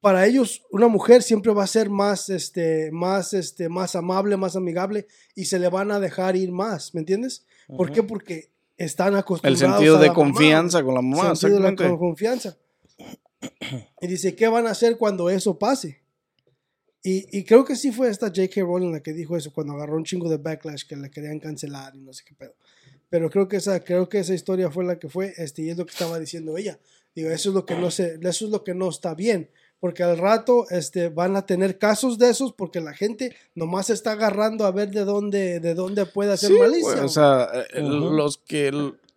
para 0.00 0.26
ellos 0.26 0.62
una 0.70 0.88
mujer 0.88 1.22
siempre 1.22 1.52
va 1.52 1.64
a 1.64 1.66
ser 1.66 1.90
más, 1.90 2.30
este, 2.30 2.90
más, 2.92 3.34
este, 3.34 3.68
más 3.68 3.96
amable, 3.96 4.36
más 4.36 4.56
amigable, 4.56 5.06
y 5.34 5.46
se 5.46 5.58
le 5.58 5.68
van 5.68 5.90
a 5.90 6.00
dejar 6.00 6.36
ir 6.36 6.52
más, 6.52 6.94
¿me 6.94 7.00
entiendes? 7.00 7.44
¿Por 7.76 7.92
qué? 7.92 8.02
Porque 8.02 8.50
están 8.76 9.14
El 9.14 9.20
acostumbrados 9.20 9.60
sentido 9.60 9.96
a 9.96 10.00
de 10.00 10.06
la 10.06 10.12
mamá, 10.12 10.24
confianza 10.24 10.82
con 10.82 10.94
la 10.94 11.02
mamá, 11.02 11.36
sentido 11.36 11.60
de 11.62 11.70
la 11.70 11.98
confianza. 11.98 12.56
Y 14.00 14.06
dice, 14.06 14.34
¿qué 14.34 14.48
van 14.48 14.66
a 14.66 14.70
hacer 14.70 14.96
cuando 14.96 15.30
eso 15.30 15.58
pase? 15.58 16.00
Y, 17.02 17.38
y 17.38 17.44
creo 17.44 17.64
que 17.64 17.76
sí 17.76 17.92
fue 17.92 18.08
esta 18.08 18.26
J.K. 18.26 18.60
Rowling 18.62 18.92
la 18.92 19.00
que 19.00 19.12
dijo 19.12 19.36
eso 19.36 19.52
cuando 19.52 19.74
agarró 19.74 19.96
un 19.96 20.04
chingo 20.04 20.28
de 20.28 20.38
backlash 20.38 20.84
que 20.84 20.96
le 20.96 21.10
querían 21.10 21.38
cancelar 21.38 21.94
y 21.94 22.00
no 22.00 22.12
sé 22.12 22.24
qué 22.24 22.34
pedo. 22.34 22.54
Pero 23.08 23.30
creo 23.30 23.48
que 23.48 23.56
esa, 23.56 23.80
creo 23.80 24.08
que 24.08 24.18
esa 24.18 24.34
historia 24.34 24.70
fue 24.70 24.84
la 24.84 24.98
que 24.98 25.08
fue, 25.08 25.32
este, 25.36 25.62
y 25.62 25.70
es 25.70 25.78
lo 25.78 25.86
que 25.86 25.92
estaba 25.92 26.18
diciendo 26.18 26.56
ella. 26.58 26.78
Digo, 27.14 27.30
eso 27.30 27.50
es 27.50 27.54
lo 27.54 27.64
que 27.64 27.74
no 27.74 27.90
se, 27.90 28.18
eso 28.20 28.44
es 28.44 28.50
lo 28.50 28.64
que 28.64 28.74
no 28.74 28.88
está 28.88 29.14
bien. 29.14 29.50
Porque 29.80 30.02
al 30.02 30.18
rato 30.18 30.66
este, 30.70 31.08
van 31.08 31.36
a 31.36 31.46
tener 31.46 31.78
casos 31.78 32.18
de 32.18 32.30
esos 32.30 32.52
porque 32.52 32.80
la 32.80 32.94
gente 32.94 33.34
nomás 33.54 33.86
se 33.86 33.92
está 33.92 34.12
agarrando 34.12 34.64
a 34.66 34.72
ver 34.72 34.90
de 34.90 35.04
dónde, 35.04 35.60
de 35.60 35.74
dónde 35.74 36.04
puede 36.06 36.32
hacer 36.32 36.50
Sí, 36.50 36.58
malicia. 36.58 37.04
o 37.04 37.08
sea, 37.08 37.48
eh, 37.72 37.82
Ujú. 37.82 38.10
los 38.10 38.38
que 38.38 38.72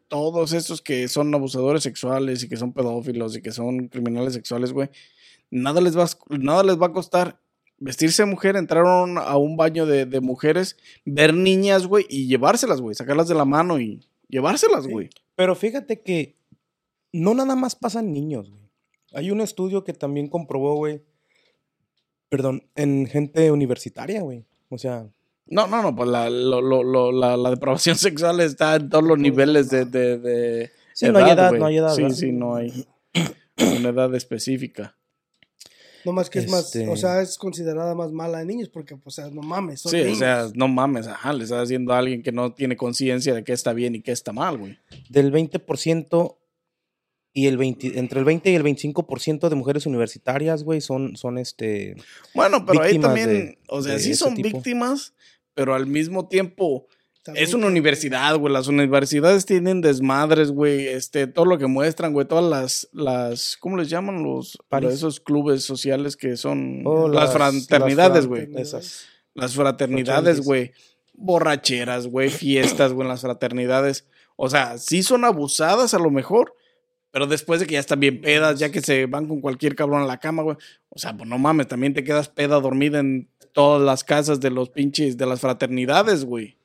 todos 0.08 0.54
estos 0.54 0.82
que 0.82 1.08
son 1.08 1.34
abusadores 1.34 1.82
sexuales 1.84 2.44
y 2.44 2.50
que 2.50 2.58
son 2.58 2.74
pedófilos 2.74 3.36
y 3.36 3.42
que 3.42 3.52
son 3.52 3.88
criminales 3.88 4.34
sexuales, 4.34 4.72
güey, 4.74 4.90
nada 5.50 5.82
les 5.82 5.98
va 5.98 6.04
a, 6.04 6.10
nada 6.38 6.64
les 6.64 6.80
va 6.80 6.88
a 6.88 6.92
costar 6.94 7.40
vestirse 7.80 8.22
de 8.24 8.30
mujer, 8.30 8.56
entrar 8.56 8.86
a 8.86 9.02
un, 9.04 9.18
a 9.18 9.38
un 9.38 9.58
baño 9.58 9.88
de, 9.88 10.06
de 10.06 10.20
mujeres, 10.22 10.78
ver 11.06 11.34
niñas, 11.34 11.88
güey, 11.88 12.06
y 12.10 12.28
llevárselas, 12.28 12.82
güey, 12.82 12.94
sacarlas 12.94 13.28
de 13.28 13.34
la 13.36 13.46
mano 13.46 13.80
y 13.80 14.06
llevárselas, 14.28 14.86
güey. 14.86 15.10
Pero 15.36 15.56
fíjate 15.56 16.02
que 16.02 16.36
no 17.12 17.34
nada 17.34 17.56
más 17.56 17.76
pasan 17.76 18.14
niños, 18.14 18.52
güey. 18.52 18.61
Hay 19.14 19.32
un 19.32 19.42
estudio 19.42 19.84
que 19.84 19.94
también 19.94 20.28
comprobó, 20.28 20.76
güey. 20.76 21.02
Perdón, 22.30 22.64
en 22.76 23.08
gente 23.08 23.52
universitaria, 23.52 24.22
güey. 24.22 24.46
O 24.70 24.78
sea, 24.78 25.08
No, 25.48 25.68
no, 25.68 25.82
no, 25.82 25.94
pues 25.96 26.08
la, 26.10 26.30
lo- 26.30 26.62
lo- 26.62 26.84
lo- 26.84 27.12
la, 27.12 27.36
la 27.36 27.50
depravación 27.50 27.96
sexual 27.98 28.40
está 28.40 28.76
en 28.76 28.90
todos 28.90 29.04
los 29.04 29.20
niveles 29.20 29.70
de, 29.70 29.86
de, 29.86 30.18
de 30.18 30.72
Sí, 30.94 31.08
no 31.10 31.20
hay 31.20 31.32
edad, 31.32 31.50
güey. 31.50 31.60
no 31.60 31.66
hay 31.68 31.78
edad, 31.78 31.94
Sí, 31.94 32.02
¿verdad? 32.04 32.16
sí, 32.16 32.32
no 32.32 32.56
hay 32.56 32.86
una 33.80 33.90
edad 33.90 34.14
específica. 34.16 34.96
No 36.06 36.14
más 36.14 36.30
que 36.32 36.40
es 36.40 36.50
más, 36.50 36.74
Este- 36.74 36.90
o 36.90 36.96
sea, 36.96 37.22
es 37.22 37.38
considerada 37.38 37.94
más 37.96 38.12
mala 38.12 38.40
de 38.40 38.46
niños 38.46 38.70
porque, 38.70 38.96
pues, 38.96 39.20
o 39.20 39.22
sea, 39.22 39.30
no 39.32 39.42
mames. 39.42 39.82
Son 39.82 39.92
Sí, 39.92 40.02
o 40.02 40.16
sea, 40.16 40.48
no 40.56 40.68
mames, 40.68 41.06
ajá, 41.08 41.34
le 41.34 41.44
estás 41.44 41.64
haciendo 41.64 41.94
a 41.94 42.00
alguien 42.00 42.24
que 42.24 42.32
no 42.32 42.54
tiene 42.54 42.76
conciencia 42.78 43.34
de 43.36 43.44
qué 43.44 43.52
está 43.54 43.74
bien 43.74 43.94
y 43.96 44.02
qué 44.02 44.12
está 44.14 44.32
mal, 44.32 44.58
güey. 44.58 44.78
del 45.10 45.32
20% 45.32 46.38
y 47.34 47.48
el 47.48 47.58
20, 47.58 47.98
entre 48.00 48.20
el 48.20 48.26
20 48.26 48.52
y 48.52 48.56
el 48.56 48.64
25% 48.64 49.48
de 49.50 49.56
mujeres 49.56 49.86
universitarias, 49.86 50.64
güey, 50.64 50.82
son, 50.82 51.16
son 51.16 51.38
este... 51.38 51.96
Bueno, 52.36 52.66
pero 52.66 52.82
ahí 52.82 53.00
también, 53.00 53.28
de- 53.30 53.58
o 53.70 53.82
sea, 53.82 53.98
sí 54.00 54.16
son 54.16 54.36
tipo. 54.36 54.50
víctimas, 54.50 55.14
pero 55.54 55.74
al 55.74 55.88
mismo 55.88 56.28
tiempo 56.28 56.88
También 57.24 57.46
es 57.46 57.54
una 57.54 57.68
que- 57.68 57.72
universidad, 57.72 58.36
güey. 58.38 58.52
Las 58.54 58.68
universidades 58.68 59.46
tienen 59.46 59.80
desmadres, 59.80 60.52
güey. 60.52 60.88
Este, 60.88 61.28
todo 61.28 61.46
lo 61.46 61.58
que 61.58 61.68
muestran, 61.68 62.12
güey. 62.14 62.28
Todas 62.28 62.44
las, 62.44 62.90
las, 62.92 63.56
¿cómo 63.58 63.78
les 63.78 63.90
llaman? 63.90 64.24
Los, 64.24 64.58
Paris. 64.68 64.92
esos 64.92 65.20
clubes 65.22 65.64
sociales 65.64 66.18
que 66.18 66.36
son 66.36 66.82
Oh, 66.86 67.08
las, 67.08 67.34
las- 67.34 67.34
fraternidades, 67.68 68.28
güey. 68.28 68.50
Esas. 68.58 69.06
Las 69.34 69.54
fraternidades, 69.56 70.42
Fraternities. 70.42 70.46
güey. 70.46 70.72
Borracheras, 71.14 72.08
güey. 72.08 72.30
Fiestas, 72.30 72.92
güey, 72.94 73.06
en 73.06 73.10
las 73.10 73.22
fraternidades. 73.22 74.06
O 74.36 74.50
sea, 74.50 74.78
sí 74.78 75.04
son 75.04 75.24
abusadas 75.24 75.94
a 75.94 76.00
lo 76.00 76.10
mejor, 76.12 76.56
pero 77.12 77.28
después 77.28 77.60
de 77.60 77.68
que 77.68 77.74
ya 77.74 77.80
están 77.80 78.00
bien 78.00 78.22
pedas, 78.22 78.60
ya 78.60 78.72
que 78.72 78.82
se 78.82 79.06
van 79.06 79.28
con 79.28 79.42
cualquier 79.42 79.76
cabrón 79.76 80.02
a 80.02 80.06
la 80.06 80.20
cama, 80.20 80.44
güey. 80.44 80.58
O 80.90 80.98
sea, 80.98 81.16
pues 81.16 81.30
no 81.30 81.38
mames, 81.38 81.68
también 81.68 81.94
te 81.94 82.04
quedas 82.04 82.30
peda 82.30 82.60
dormida 82.60 83.00
en 83.00 83.30
todas 83.52 83.82
las 83.82 84.04
casas 84.04 84.40
de 84.40 84.50
los 84.50 84.70
pinches, 84.70 85.18
de 85.18 85.26
las 85.26 85.42
fraternidades, 85.42 86.24
güey. 86.24 86.58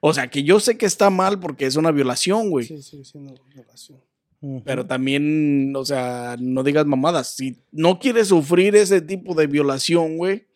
O 0.00 0.12
sea, 0.12 0.28
que 0.28 0.44
yo 0.44 0.60
sé 0.60 0.76
que 0.76 0.86
está 0.86 1.10
mal 1.10 1.40
porque 1.40 1.66
es 1.66 1.76
una 1.76 1.90
violación, 1.90 2.50
güey. 2.50 2.66
Sí, 2.66 2.82
sí, 2.82 3.04
siendo 3.04 3.34
violación. 3.52 4.00
Ujú. 4.40 4.62
Pero 4.64 4.86
también, 4.86 5.74
o 5.74 5.84
sea, 5.84 6.36
no 6.38 6.62
digas 6.62 6.86
mamadas. 6.86 7.34
Si 7.34 7.56
no 7.72 7.98
quieres 7.98 8.28
sufrir 8.28 8.76
ese 8.76 9.00
tipo 9.00 9.34
de 9.34 9.46
violación, 9.46 10.16
güey, 10.16 10.46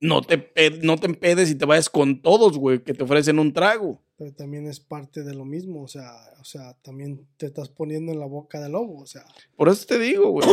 no 0.00 0.22
te, 0.22 0.50
no 0.82 0.96
te 0.96 1.06
empedes 1.06 1.50
y 1.50 1.54
te 1.54 1.64
vayas 1.64 1.88
con 1.88 2.20
todos, 2.20 2.58
güey, 2.58 2.82
que 2.82 2.94
te 2.94 3.04
ofrecen 3.04 3.38
un 3.38 3.52
trago. 3.52 4.02
Pero 4.16 4.32
también 4.32 4.66
es 4.68 4.78
parte 4.78 5.22
de 5.24 5.34
lo 5.34 5.44
mismo, 5.44 5.82
o 5.82 5.88
sea, 5.88 6.12
o 6.40 6.44
sea, 6.44 6.74
también 6.82 7.26
te 7.38 7.46
estás 7.46 7.68
poniendo 7.70 8.12
en 8.12 8.20
la 8.20 8.26
boca 8.26 8.60
del 8.60 8.72
lobo, 8.72 9.00
o 9.00 9.06
sea. 9.06 9.24
Por 9.56 9.68
eso 9.68 9.86
te 9.86 9.98
digo, 9.98 10.30
güey. 10.30 10.46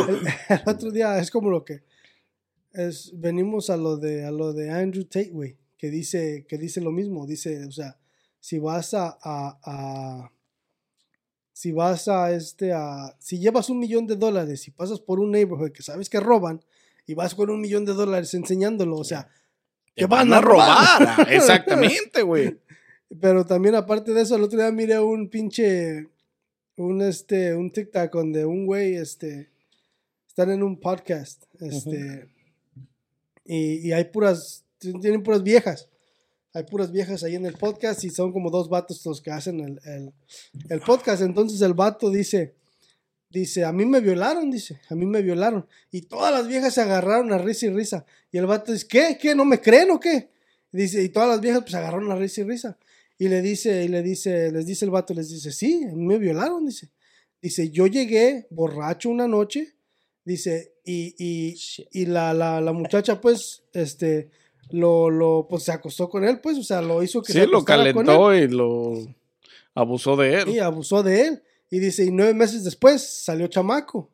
El 0.50 0.62
otro 0.66 0.92
día 0.92 1.20
es 1.20 1.30
como 1.30 1.50
lo 1.50 1.64
que 1.66 1.84
es 2.72 3.12
venimos 3.20 3.70
a 3.70 3.78
lo 3.78 3.98
de 3.98 4.26
a 4.26 4.32
lo 4.32 4.54
de 4.54 4.72
Andrew 4.72 5.04
Tate, 5.04 5.30
güey, 5.32 5.58
que 5.78 5.90
dice 5.90 6.46
que 6.48 6.58
dice 6.58 6.82
lo 6.82 6.92
mismo, 6.92 7.28
dice, 7.28 7.66
o 7.66 7.72
sea, 7.72 7.98
si 8.40 8.60
vas 8.60 8.94
a, 8.94 9.18
a, 9.22 9.60
a- 9.64 10.32
si 11.52 11.72
vas 11.74 12.08
a 12.08 12.32
este 12.32 12.72
a 12.72 13.16
si 13.20 13.38
llevas 13.40 13.70
un 13.70 13.80
millón 13.80 14.08
de 14.08 14.16
dólares 14.16 14.66
y 14.68 14.72
pasas 14.72 15.00
por 15.02 15.20
un 15.20 15.32
neighborhood 15.32 15.72
que 15.74 15.84
sabes 15.84 16.10
que 16.10 16.20
roban 16.22 16.64
y 17.06 17.14
vas 17.16 17.36
con 17.36 17.50
un 17.50 17.60
millón 17.60 17.84
de 17.86 17.94
dólares 17.94 18.34
enseñándolo, 18.34 18.96
o 18.98 19.04
sea, 19.04 19.28
Te 19.96 20.06
van 20.06 20.32
a 20.32 20.40
robar. 20.40 21.28
Exactamente, 21.30 22.22
güey. 22.22 22.58
Pero 23.20 23.46
también 23.46 23.76
aparte 23.76 24.14
de 24.14 24.22
eso, 24.22 24.36
el 24.36 24.44
otro 24.44 24.60
día 24.60 24.72
miré 24.72 25.00
un 25.00 25.30
pinche, 25.30 26.10
un 26.78 27.02
este, 27.02 27.56
un 27.56 27.72
TikTok 27.72 28.14
donde 28.14 28.46
un 28.46 28.66
güey, 28.66 28.96
este, 28.96 29.50
están 30.28 30.52
en 30.52 30.62
un 30.62 30.80
podcast, 30.80 31.44
este, 31.60 32.30
y, 33.46 33.88
y 33.88 33.92
hay 33.94 34.06
puras, 34.06 34.64
tienen 34.78 35.24
puras 35.24 35.42
viejas, 35.42 35.90
hay 36.54 36.64
puras 36.64 36.92
viejas 36.92 37.24
ahí 37.24 37.36
en 37.36 37.46
el 37.46 37.54
podcast 37.54 38.04
y 38.04 38.10
son 38.10 38.32
como 38.32 38.50
dos 38.50 38.70
vatos 38.70 39.06
los 39.06 39.22
que 39.22 39.32
hacen 39.32 39.60
el, 39.60 39.80
el, 39.86 40.14
el 40.70 40.80
podcast. 40.82 41.22
Entonces 41.22 41.62
el 41.62 41.74
vato 41.74 42.10
dice, 42.10 42.56
dice, 43.30 43.66
a 43.66 43.72
mí 43.72 43.86
me 43.86 44.00
violaron, 44.00 44.50
dice, 44.50 44.82
a 44.90 44.96
mí 44.96 45.06
me 45.06 45.22
violaron. 45.22 45.68
Y 45.92 46.04
todas 46.04 46.32
las 46.32 46.48
viejas 46.48 46.74
se 46.74 46.82
agarraron 46.82 47.32
a 47.34 47.38
risa 47.38 47.68
y 47.68 47.70
risa. 47.70 48.06
Y 48.32 48.38
el 48.38 48.48
vato 48.48 48.72
dice, 48.72 48.88
¿qué? 48.88 49.18
¿Qué? 49.20 49.36
¿No 49.36 49.46
me 49.46 49.62
creen 49.62 49.92
o 49.92 50.00
qué? 50.00 50.30
Dice, 50.72 51.04
y 51.04 51.10
todas 51.10 51.30
las 51.30 51.42
viejas 51.42 51.62
pues 51.62 51.76
agarraron 51.76 52.12
a 52.12 52.16
risa 52.16 52.42
y 52.42 52.44
risa. 52.46 52.78
Y 53.20 53.28
le 53.28 53.42
dice, 53.44 53.84
y 53.84 53.88
le 53.90 54.02
dice, 54.02 54.52
les 54.52 54.66
dice 54.66 54.86
el 54.86 54.92
vato, 54.92 55.14
les 55.14 55.30
dice, 55.30 55.52
sí, 55.52 55.86
me 55.94 56.18
violaron, 56.18 56.66
dice. 56.66 56.90
Dice, 57.42 57.70
yo 57.70 57.86
llegué 57.86 58.48
borracho 58.50 59.10
una 59.10 59.28
noche, 59.28 59.76
dice, 60.26 60.74
y, 60.84 61.14
y, 61.20 61.56
y 61.92 62.06
la, 62.08 62.34
la, 62.34 62.60
la 62.62 62.72
muchacha, 62.74 63.20
pues, 63.22 63.64
este, 63.74 64.30
lo, 64.72 65.10
lo, 65.10 65.48
pues 65.50 65.64
se 65.64 65.72
acostó 65.72 66.10
con 66.10 66.24
él, 66.24 66.40
pues, 66.42 66.58
o 66.58 66.64
sea, 66.64 66.82
lo 66.82 67.04
hizo 67.04 67.22
que 67.22 67.34
se 67.34 67.44
Sí, 67.44 67.46
lo 67.52 67.64
con 67.64 67.80
él 67.82 67.94
calentó 67.94 68.34
y 68.34 68.48
lo 68.48 68.94
abusó 69.76 70.16
de 70.16 70.42
él. 70.42 70.50
y 70.50 70.60
abusó 70.60 71.04
de 71.04 71.28
él. 71.28 71.44
Y 71.70 71.80
dice, 71.80 72.04
y 72.06 72.12
nueve 72.12 72.34
meses 72.34 72.64
después 72.64 73.02
salió 73.02 73.48
chamaco. 73.48 74.10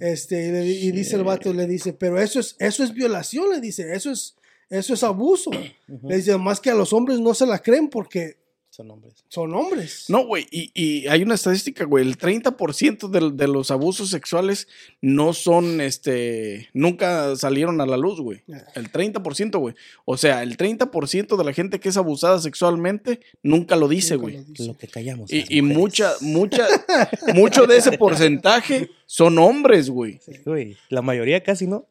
Este, 0.00 0.48
y, 0.48 0.50
le 0.52 0.60
di- 0.60 0.88
y 0.88 0.90
dice 0.90 1.16
el 1.16 1.24
vato, 1.24 1.52
le 1.52 1.66
dice, 1.66 1.92
pero 1.92 2.20
eso 2.20 2.40
es, 2.40 2.56
eso 2.58 2.82
es 2.84 2.92
violación, 2.92 3.48
le 3.50 3.60
dice, 3.60 3.94
eso 3.94 4.10
es, 4.10 4.34
eso 4.70 4.94
es 4.94 5.02
abuso. 5.02 5.50
Le 6.08 6.16
dice, 6.16 6.36
más 6.38 6.60
que 6.60 6.70
a 6.70 6.74
los 6.74 6.92
hombres 6.92 7.20
no 7.20 7.34
se 7.34 7.46
la 7.46 7.58
creen 7.60 7.88
porque 7.88 8.36
Son 8.70 8.90
hombres. 8.90 9.24
son 9.28 9.54
hombres. 9.54 10.06
No, 10.08 10.26
güey, 10.26 10.46
y, 10.50 10.72
y 10.74 11.06
hay 11.06 11.22
una 11.22 11.36
estadística, 11.36 11.84
güey, 11.84 12.04
el 12.04 12.18
30% 12.18 13.08
de, 13.08 13.30
de 13.30 13.46
los 13.46 13.70
abusos 13.70 14.10
sexuales 14.10 14.66
no 15.00 15.32
son, 15.32 15.80
este, 15.80 16.70
nunca 16.74 17.36
salieron 17.36 17.80
a 17.80 17.86
la 17.86 17.96
luz, 17.96 18.20
güey. 18.20 18.42
El 18.74 18.90
30%, 18.90 19.60
güey. 19.60 19.76
O 20.04 20.16
sea, 20.16 20.42
el 20.42 20.56
30% 20.56 21.36
de 21.36 21.44
la 21.44 21.52
gente 21.52 21.78
que 21.78 21.88
es 21.90 21.96
abusada 21.96 22.40
sexualmente 22.40 23.20
nunca 23.44 23.76
lo 23.76 23.86
dice, 23.86 24.16
güey. 24.16 24.44
lo. 24.58 24.66
Lo 24.66 24.76
que 24.76 24.88
callamos. 24.88 25.32
Y, 25.32 25.44
y 25.56 25.62
mucha, 25.62 26.12
mucha, 26.20 26.66
mucho 27.34 27.66
de 27.68 27.76
ese 27.76 27.96
porcentaje 27.96 28.90
son 29.06 29.38
hombres, 29.38 29.88
güey. 29.88 30.18
Güey, 30.44 30.76
la 30.88 31.00
mayoría 31.00 31.44
casi 31.44 31.68
no. 31.68 31.86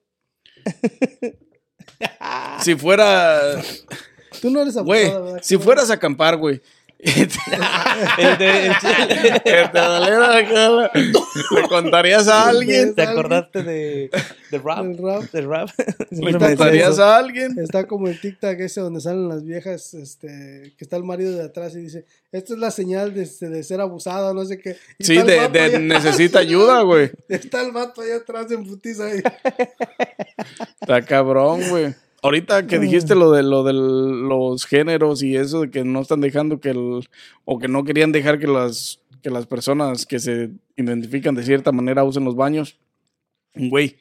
Si 2.61 2.75
fuera, 2.75 3.61
Tú 4.41 4.49
no 4.49 4.61
eres 4.61 4.75
güey, 4.77 5.05
abusada, 5.05 5.25
¿verdad? 5.25 5.39
si 5.43 5.57
fueras 5.57 5.89
a 5.89 5.93
acampar, 5.93 6.37
güey. 6.37 6.61
De- 7.03 8.65
el- 8.67 9.41
Que 9.43 9.69
te 9.71 9.79
doliera 9.79 10.41
la 10.41 10.49
cara. 10.49 10.91
¿Le 11.51 11.67
contarías 11.67 12.27
a 12.27 12.47
alguien? 12.49 12.95
¿Te 12.95 13.01
acordaste 13.01 13.63
de, 13.63 14.09
de 14.51 14.57
rap? 14.57 14.79
El 14.85 14.97
rap. 14.97 15.23
¿De 15.31 15.41
rap? 15.41 15.69
¿Le 16.11 16.31
contarías 16.37 16.99
a 16.99 17.17
alguien? 17.17 17.57
Está 17.59 17.85
como 17.87 18.07
el 18.07 18.19
tic-tac 18.21 18.59
ese 18.61 18.81
donde 18.81 19.01
salen 19.01 19.27
las 19.27 19.43
viejas, 19.43 19.93
este, 19.93 20.73
que 20.77 20.83
está 20.83 20.95
el 20.97 21.03
marido 21.03 21.33
de 21.37 21.43
atrás 21.43 21.75
y 21.75 21.79
dice, 21.81 22.05
esta 22.31 22.53
es 22.53 22.59
la 22.59 22.71
señal 22.71 23.13
de, 23.13 23.23
este, 23.23 23.49
de 23.49 23.63
ser 23.63 23.81
abusada, 23.81 24.33
no 24.33 24.45
sé 24.45 24.57
qué. 24.59 24.77
Y 24.97 25.03
Sí, 25.03 25.17
de, 25.17 25.47
de 25.49 25.79
necesita 25.79 26.39
ayuda, 26.39 26.81
güey. 26.81 27.11
Está 27.29 27.61
el 27.61 27.71
vato 27.71 28.01
allá 28.01 28.17
atrás 28.17 28.49
en 28.51 28.63
putiza 28.65 29.05
ahí. 29.07 29.21
Está 30.81 31.01
cabrón, 31.03 31.61
güey. 31.69 31.93
Ahorita 32.23 32.65
que 32.67 32.79
dijiste 32.79 33.15
lo 33.15 33.31
de 33.31 33.43
lo 33.43 33.63
de 33.63 33.73
los 33.73 34.65
géneros 34.65 35.21
y 35.21 35.35
eso 35.35 35.61
de 35.61 35.71
que 35.71 35.83
no 35.83 35.99
están 35.99 36.21
dejando 36.21 36.61
que 36.61 36.69
el 36.69 37.05
o 37.43 37.59
que 37.59 37.67
no 37.67 37.83
querían 37.83 38.13
dejar 38.13 38.39
que 38.39 38.47
las 38.47 39.01
que 39.21 39.29
las 39.29 39.45
personas 39.45 40.05
que 40.05 40.19
se 40.19 40.51
identifican 40.77 41.35
de 41.35 41.43
cierta 41.43 41.73
manera 41.73 42.05
usen 42.05 42.23
los 42.23 42.37
baños. 42.37 42.79
Güey, 43.55 43.97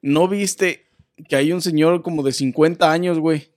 ¿no 0.00 0.28
viste 0.28 0.86
que 1.28 1.36
hay 1.36 1.52
un 1.52 1.60
señor 1.60 2.02
como 2.02 2.22
de 2.22 2.32
50 2.32 2.90
años, 2.90 3.18
güey? 3.18 3.50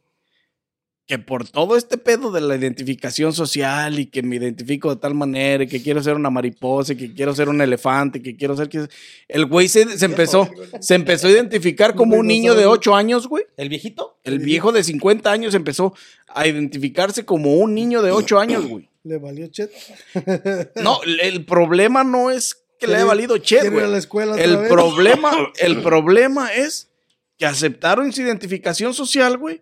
Que 1.12 1.20
por 1.20 1.46
todo 1.46 1.76
este 1.76 1.98
pedo 1.98 2.32
de 2.32 2.40
la 2.40 2.56
identificación 2.56 3.34
social 3.34 4.00
y 4.00 4.06
que 4.06 4.24
me 4.24 4.38
identifico 4.38 4.96
de 4.96 5.02
tal 5.02 5.14
manera 5.14 5.66
y 5.66 5.68
que 5.68 5.84
quiero 5.84 6.02
ser 6.02 6.16
una 6.16 6.30
mariposa 6.30 6.94
y 6.94 6.96
que 6.96 7.14
quiero 7.14 7.36
ser 7.36 7.50
un 7.50 7.60
elefante, 7.60 8.22
que 8.22 8.38
quiero 8.38 8.56
ser 8.56 8.70
que 8.70 8.88
el 9.28 9.46
güey 9.46 9.68
se, 9.68 9.98
se 9.98 10.06
empezó 10.06 10.50
se 10.80 10.96
empezó 10.96 11.28
a 11.28 11.32
identificar 11.32 11.96
como 11.96 12.16
un 12.16 12.28
niño 12.28 12.56
de 12.56 12.66
8 12.66 12.96
años, 12.96 13.28
güey. 13.28 13.44
¿El 13.58 13.68
viejito? 13.68 14.20
El 14.24 14.40
viejo 14.40 14.72
de 14.72 14.86
50 14.86 15.30
años 15.30 15.54
empezó 15.54 15.94
a 16.30 16.48
identificarse 16.48 17.26
como 17.26 17.56
un 17.56 17.76
niño 17.76 18.02
de 18.02 18.12
8 18.12 18.40
años, 18.40 18.66
güey. 18.66 18.88
Le 19.04 19.18
valió 19.18 19.48
chet. 19.48 19.70
No, 20.82 21.02
el- 21.04 21.44
problema 21.44 22.06
no 22.06 22.32
es 22.32 22.64
que 22.80 22.88
le 22.88 22.96
haya 22.96 23.04
valido 23.04 23.38
chet, 23.38 23.66
la 23.66 23.70
güey. 23.70 23.96
escuela 23.98 24.42
El 24.42 24.56
vez. 24.56 24.70
problema, 24.70 25.32
el 25.60 25.82
problema 25.84 26.54
es 26.54 26.90
que 27.38 27.46
aceptaron 27.46 28.14
su 28.14 28.22
identificación 28.22 28.94
social, 28.94 29.38
güey. 29.38 29.62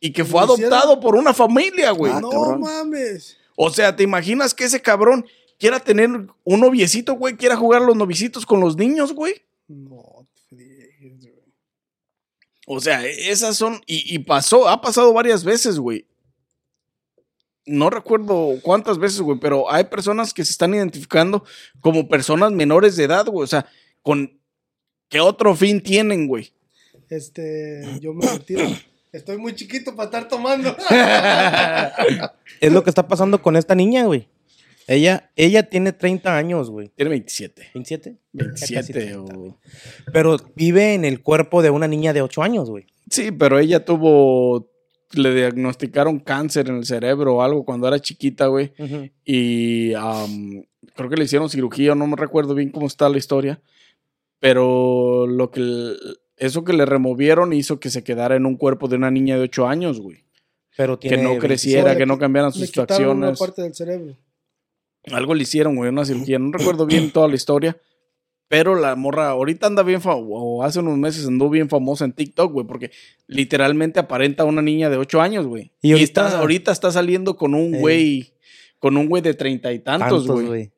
Y 0.00 0.12
que 0.12 0.24
fue 0.24 0.40
adoptado 0.40 1.00
por 1.00 1.16
una 1.16 1.34
familia, 1.34 1.90
güey. 1.90 2.12
no 2.20 2.58
mames. 2.58 3.36
O 3.56 3.70
sea, 3.70 3.96
¿te 3.96 4.04
imaginas 4.04 4.54
que 4.54 4.64
ese 4.64 4.80
cabrón 4.80 5.26
quiera 5.58 5.80
tener 5.80 6.08
un 6.44 6.60
noviecito, 6.60 7.14
güey? 7.14 7.36
Quiera 7.36 7.56
jugar 7.56 7.82
a 7.82 7.86
los 7.86 7.96
novicitos 7.96 8.46
con 8.46 8.60
los 8.60 8.76
niños, 8.76 9.12
güey. 9.12 9.34
No, 9.66 10.26
güey. 10.50 11.32
O 12.66 12.80
sea, 12.80 13.04
esas 13.04 13.56
son. 13.56 13.80
Y, 13.86 14.14
y 14.14 14.20
pasó, 14.20 14.68
ha 14.68 14.80
pasado 14.80 15.12
varias 15.12 15.42
veces, 15.42 15.78
güey. 15.78 16.06
No 17.66 17.90
recuerdo 17.90 18.54
cuántas 18.62 18.98
veces, 18.98 19.20
güey, 19.20 19.38
pero 19.40 19.70
hay 19.70 19.84
personas 19.84 20.32
que 20.32 20.44
se 20.44 20.52
están 20.52 20.74
identificando 20.74 21.44
como 21.80 22.08
personas 22.08 22.52
menores 22.52 22.96
de 22.96 23.04
edad, 23.04 23.26
güey. 23.26 23.44
O 23.44 23.48
sea, 23.48 23.66
con. 24.02 24.38
¿Qué 25.08 25.20
otro 25.20 25.56
fin 25.56 25.82
tienen, 25.82 26.28
güey? 26.28 26.52
Este, 27.08 27.82
yo 28.00 28.12
me 28.12 28.26
retiro. 28.26 28.68
Estoy 29.12 29.38
muy 29.38 29.54
chiquito 29.54 29.94
para 29.96 30.06
estar 30.06 30.28
tomando. 30.28 30.76
Es 32.60 32.72
lo 32.72 32.82
que 32.82 32.90
está 32.90 33.06
pasando 33.06 33.40
con 33.40 33.56
esta 33.56 33.74
niña, 33.74 34.04
güey. 34.04 34.28
Ella, 34.86 35.30
ella 35.36 35.62
tiene 35.68 35.92
30 35.92 36.36
años, 36.36 36.70
güey. 36.70 36.88
Tiene 36.96 37.10
27. 37.10 37.70
¿27? 37.74 38.16
Ya 38.32 38.46
casi 38.50 38.74
27 38.74 38.92
30, 38.92 39.16
güey. 39.18 39.50
o... 39.50 39.58
Pero 40.12 40.36
vive 40.56 40.94
en 40.94 41.04
el 41.04 41.22
cuerpo 41.22 41.62
de 41.62 41.70
una 41.70 41.86
niña 41.86 42.12
de 42.12 42.22
8 42.22 42.42
años, 42.42 42.70
güey. 42.70 42.86
Sí, 43.10 43.30
pero 43.30 43.58
ella 43.58 43.84
tuvo. 43.84 44.70
Le 45.12 45.34
diagnosticaron 45.34 46.18
cáncer 46.18 46.68
en 46.68 46.76
el 46.76 46.84
cerebro 46.84 47.36
o 47.36 47.42
algo 47.42 47.64
cuando 47.64 47.88
era 47.88 47.98
chiquita, 47.98 48.46
güey. 48.46 48.72
Y 49.24 49.92
creo 49.92 51.08
que 51.08 51.16
le 51.16 51.24
hicieron 51.24 51.48
cirugía, 51.48 51.94
no 51.94 52.06
me 52.06 52.16
recuerdo 52.16 52.54
bien 52.54 52.70
cómo 52.70 52.86
está 52.86 53.08
la 53.08 53.16
historia. 53.16 53.60
Pero 54.38 55.26
lo 55.26 55.50
que 55.50 55.94
eso 56.38 56.64
que 56.64 56.72
le 56.72 56.86
removieron 56.86 57.52
hizo 57.52 57.80
que 57.80 57.90
se 57.90 58.02
quedara 58.04 58.36
en 58.36 58.46
un 58.46 58.56
cuerpo 58.56 58.88
de 58.88 58.96
una 58.96 59.10
niña 59.10 59.36
de 59.36 59.42
8 59.44 59.66
años, 59.68 60.00
güey. 60.00 60.24
Pero 60.76 60.98
Que 60.98 61.08
tiene 61.08 61.24
no 61.24 61.30
27. 61.30 61.46
creciera, 61.48 61.96
que 61.96 62.06
no 62.06 62.18
cambiaran 62.18 62.52
sus 62.52 62.62
una 62.76 62.86
facciones. 62.86 63.38
parte 63.38 63.62
del 63.62 63.74
cerebro. 63.74 64.16
Algo 65.12 65.34
le 65.34 65.42
hicieron, 65.42 65.76
güey, 65.76 65.90
una 65.90 66.04
cirugía. 66.04 66.38
No 66.38 66.52
recuerdo 66.52 66.86
bien 66.86 67.10
toda 67.10 67.28
la 67.28 67.34
historia. 67.34 67.76
Pero 68.48 68.74
la 68.76 68.96
morra 68.96 69.28
ahorita 69.28 69.66
anda 69.66 69.82
bien, 69.82 70.00
o 70.04 70.62
hace 70.64 70.78
unos 70.78 70.96
meses 70.96 71.26
andó 71.26 71.50
bien 71.50 71.68
famosa 71.68 72.06
en 72.06 72.12
TikTok, 72.12 72.50
güey, 72.52 72.66
porque 72.66 72.90
literalmente 73.26 74.00
aparenta 74.00 74.44
a 74.44 74.46
una 74.46 74.62
niña 74.62 74.88
de 74.88 74.96
8 74.96 75.20
años, 75.20 75.46
güey. 75.46 75.70
Y 75.82 75.88
Y, 75.88 75.92
ahorita- 75.92 76.26
está, 76.26 76.38
ahorita 76.38 76.72
está 76.72 76.90
saliendo 76.90 77.36
con 77.36 77.54
un 77.54 77.74
Eh. 77.74 77.78
güey, 77.80 78.32
con 78.78 78.96
un 78.96 79.06
güey 79.08 79.20
de 79.22 79.34
treinta 79.34 79.70
y 79.72 79.80
tantos, 79.80 80.26
Tantos, 80.26 80.46
güey. 80.46 80.70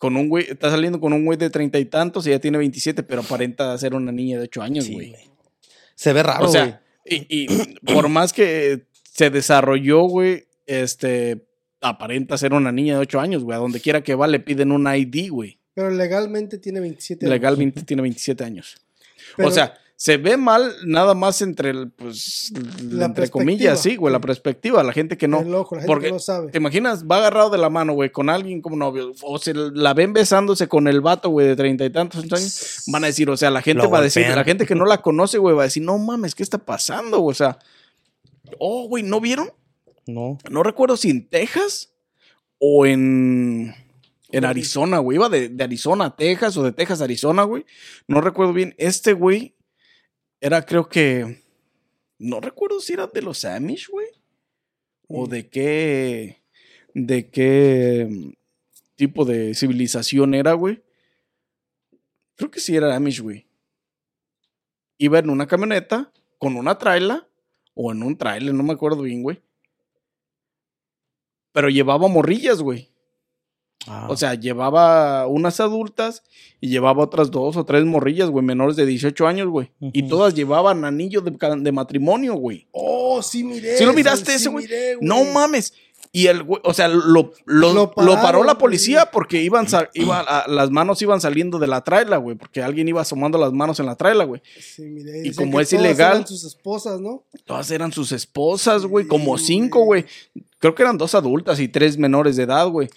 Con 0.00 0.16
un 0.16 0.28
güey, 0.30 0.46
está 0.48 0.70
saliendo 0.70 0.98
con 0.98 1.12
un 1.12 1.24
güey 1.26 1.36
de 1.38 1.50
treinta 1.50 1.78
y 1.78 1.84
tantos 1.84 2.26
y 2.26 2.30
ya 2.30 2.38
tiene 2.40 2.56
27, 2.56 3.02
pero 3.02 3.20
aparenta 3.20 3.76
ser 3.76 3.94
una 3.94 4.10
niña 4.10 4.38
de 4.38 4.44
8 4.44 4.62
años, 4.62 4.86
Sí, 4.86 4.94
güey. 4.94 5.10
güey. 5.10 5.22
Se 5.94 6.12
ve 6.14 6.22
raro, 6.22 6.46
o 6.46 6.48
güey. 6.48 6.52
sea, 6.62 6.82
y, 7.04 7.26
y 7.28 7.46
por 7.92 8.08
más 8.08 8.32
que 8.32 8.86
se 9.12 9.28
desarrolló, 9.28 10.04
güey, 10.04 10.46
este, 10.66 11.44
aparenta 11.82 12.38
ser 12.38 12.54
una 12.54 12.72
niña 12.72 12.94
de 12.94 13.00
8 13.00 13.20
años, 13.20 13.44
güey. 13.44 13.56
A 13.56 13.60
donde 13.60 13.78
quiera 13.80 14.02
que 14.02 14.14
va 14.14 14.26
le 14.26 14.40
piden 14.40 14.72
un 14.72 14.86
ID, 14.92 15.28
güey. 15.30 15.58
Pero 15.74 15.90
legalmente 15.90 16.56
tiene 16.56 16.80
27 16.80 17.26
años. 17.26 17.32
Legalmente 17.32 17.82
tiene 17.82 18.00
27 18.02 18.42
años. 18.42 18.80
Pero- 19.36 19.48
o 19.50 19.52
sea, 19.52 19.74
se 20.00 20.16
ve 20.16 20.38
mal 20.38 20.74
nada 20.86 21.12
más 21.12 21.42
entre 21.42 21.68
el, 21.68 21.90
pues, 21.90 22.50
La 22.80 23.04
entre 23.04 23.28
comillas, 23.28 23.82
sí, 23.82 23.96
güey, 23.96 24.10
la 24.10 24.18
perspectiva, 24.18 24.82
la 24.82 24.94
gente 24.94 25.18
que 25.18 25.28
no. 25.28 25.40
El 25.40 25.54
ojo, 25.54 25.74
la 25.74 25.82
gente 25.82 25.92
porque 25.92 26.06
que 26.06 26.12
no 26.12 26.18
sabe. 26.18 26.50
¿Te 26.50 26.56
imaginas? 26.56 27.04
Va 27.06 27.18
agarrado 27.18 27.50
de 27.50 27.58
la 27.58 27.68
mano, 27.68 27.92
güey, 27.92 28.08
con 28.08 28.30
alguien 28.30 28.62
como 28.62 28.76
novio. 28.76 29.12
O 29.20 29.38
se 29.38 29.52
la 29.52 29.92
ven 29.92 30.14
besándose 30.14 30.68
con 30.68 30.88
el 30.88 31.02
vato, 31.02 31.28
güey, 31.28 31.48
de 31.48 31.54
treinta 31.54 31.84
y 31.84 31.90
tantos 31.90 32.24
años. 32.32 32.82
Van 32.86 33.04
a 33.04 33.08
decir, 33.08 33.28
o 33.28 33.36
sea, 33.36 33.50
la 33.50 33.60
gente 33.60 33.82
Lo 33.82 33.90
va 33.90 33.98
a 33.98 34.02
decir, 34.02 34.26
la 34.26 34.42
gente 34.42 34.64
que 34.64 34.74
no 34.74 34.86
la 34.86 35.02
conoce, 35.02 35.36
güey, 35.36 35.54
va 35.54 35.64
a 35.64 35.66
decir, 35.66 35.82
no 35.82 35.98
mames, 35.98 36.34
¿qué 36.34 36.44
está 36.44 36.56
pasando? 36.56 37.22
O 37.22 37.34
sea, 37.34 37.58
oh, 38.58 38.88
güey, 38.88 39.02
¿no 39.02 39.20
vieron? 39.20 39.50
No. 40.06 40.38
No 40.48 40.62
recuerdo 40.62 40.96
si 40.96 41.10
en 41.10 41.28
Texas 41.28 41.92
o 42.58 42.86
en, 42.86 43.74
en 44.30 44.44
Arizona, 44.46 44.96
güey. 44.96 45.16
Iba 45.16 45.28
de, 45.28 45.50
de 45.50 45.62
Arizona 45.62 46.06
a 46.06 46.16
Texas 46.16 46.56
o 46.56 46.62
de 46.62 46.72
Texas 46.72 47.02
a 47.02 47.04
Arizona, 47.04 47.42
güey. 47.42 47.66
No 48.08 48.22
recuerdo 48.22 48.54
bien. 48.54 48.74
Este, 48.78 49.12
güey, 49.12 49.56
era 50.40 50.64
creo 50.64 50.88
que... 50.88 51.42
No 52.18 52.40
recuerdo 52.40 52.80
si 52.80 52.92
era 52.92 53.06
de 53.06 53.22
los 53.22 53.44
Amish, 53.44 53.88
güey. 53.88 54.08
O 55.08 55.26
de 55.26 55.48
qué... 55.48 56.42
De 56.94 57.30
qué 57.30 58.06
mm, 58.10 58.32
tipo 58.96 59.24
de 59.24 59.54
civilización 59.54 60.34
era, 60.34 60.52
güey. 60.54 60.82
Creo 62.36 62.50
que 62.50 62.60
sí 62.60 62.74
era 62.76 62.94
Amish, 62.94 63.20
güey. 63.20 63.46
Iba 64.98 65.18
en 65.18 65.30
una 65.30 65.46
camioneta 65.46 66.12
con 66.38 66.56
una 66.56 66.76
traila 66.78 67.28
o 67.74 67.92
en 67.92 68.02
un 68.02 68.16
trailer, 68.16 68.52
no 68.52 68.62
me 68.62 68.72
acuerdo 68.72 69.02
bien, 69.02 69.22
güey. 69.22 69.42
Pero 71.52 71.68
llevaba 71.68 72.08
morrillas, 72.08 72.60
güey. 72.60 72.89
Ah, 73.86 74.06
O 74.10 74.16
sea, 74.16 74.34
llevaba 74.34 75.26
unas 75.26 75.58
adultas 75.60 76.22
y 76.60 76.68
llevaba 76.68 77.02
otras 77.02 77.30
dos 77.30 77.56
o 77.56 77.64
tres 77.64 77.84
morrillas, 77.86 78.28
güey, 78.28 78.44
menores 78.44 78.76
de 78.76 78.84
18 78.84 79.26
años, 79.26 79.48
güey. 79.48 79.70
Y 79.80 80.02
todas 80.08 80.34
llevaban 80.34 80.84
anillos 80.84 81.24
de, 81.24 81.30
de 81.60 81.72
matrimonio, 81.72 82.34
güey. 82.34 82.68
Oh, 82.72 83.22
sí 83.22 83.42
miré. 83.42 83.78
¿Sí 83.78 83.84
lo 83.86 83.92
miraste 83.94 84.32
sí 84.32 84.36
ese, 84.36 84.48
güey? 84.50 84.66
miré, 84.66 84.96
No 85.00 85.24
mames. 85.24 85.72
Y 86.12 86.26
el 86.26 86.42
güey, 86.42 86.60
o 86.64 86.74
sea, 86.74 86.88
lo, 86.88 87.00
lo, 87.04 87.32
Lo 87.46 87.72
lo 87.72 87.90
pararon, 87.94 88.20
paró 88.22 88.38
la 88.44 88.52
güey. 88.54 88.60
policía 88.60 89.10
porque 89.12 89.40
iban 89.42 89.66
iba 89.94 90.20
a- 90.20 90.48
las 90.48 90.70
manos 90.70 91.00
iban 91.02 91.20
saliendo 91.20 91.58
de 91.60 91.68
la 91.68 91.82
traila, 91.84 92.16
güey, 92.16 92.36
porque 92.36 92.62
alguien 92.62 92.88
iba 92.88 93.00
asomando 93.00 93.38
las 93.38 93.52
manos 93.52 93.78
en 93.80 93.86
la 93.86 93.94
traila, 93.94 94.24
güey. 94.24 94.42
Sí, 94.60 94.82
miré. 94.82 95.22
Y 95.26 95.32
como 95.34 95.60
es 95.60 95.70
todas 95.70 95.84
ilegal- 95.84 96.10
eran 96.16 96.26
sus 96.26 96.44
esposas, 96.44 97.00
¿no? 97.00 97.22
Todas 97.44 97.70
eran 97.70 97.92
sus 97.92 98.10
esposas, 98.12 98.84
güey, 98.86 99.04
Sí, 99.04 99.08
como 99.08 99.38
cinco, 99.38 99.84
güey. 99.84 100.02
güey. 100.34 100.44
Creo 100.58 100.74
que 100.74 100.82
eran 100.82 100.98
dos 100.98 101.14
adultas 101.14 101.60
y 101.60 101.68
tres 101.68 101.96
menores 101.96 102.34
de 102.36 102.42
edad, 102.42 102.66
güey. 102.68 102.90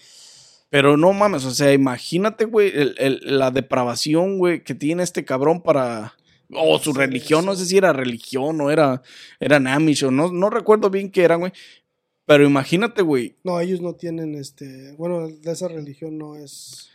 Pero 0.74 0.98
no 0.98 1.14
mames, 1.14 1.46
o 1.46 1.52
sea, 1.52 1.72
imagínate, 1.72 2.46
güey, 2.46 2.72
el- 2.74 2.96
el- 2.98 3.38
la 3.38 3.52
depravación, 3.52 4.40
güey, 4.40 4.64
que 4.64 4.74
tiene 4.74 5.04
este 5.04 5.24
cabrón 5.24 5.62
para... 5.62 6.16
O 6.52 6.80
su 6.80 6.94
Sí, 6.94 6.98
religión, 6.98 7.46
no 7.46 7.54
sé 7.56 7.68
si 7.68 7.78
era 7.78 7.94
religión 7.94 8.60
o 8.60 8.72
era, 8.72 9.04
eran 9.40 9.68
Amish 9.68 10.04
o 10.06 10.10
no, 10.10 10.32
no 10.32 10.50
recuerdo 10.50 10.90
bien 10.90 11.12
qué 11.12 11.22
eran, 11.26 11.42
güey. 11.42 11.52
Pero 12.26 12.44
imagínate, 12.44 13.04
güey, 13.04 13.36
No, 13.44 13.60
ellos 13.60 13.82
no 13.82 13.94
tienen 13.94 14.34
este. 14.34 14.94
Bueno, 14.98 15.28
de 15.28 15.52
esa 15.52 15.68
religión 15.68 16.18
no 16.18 16.36
es. 16.36 16.90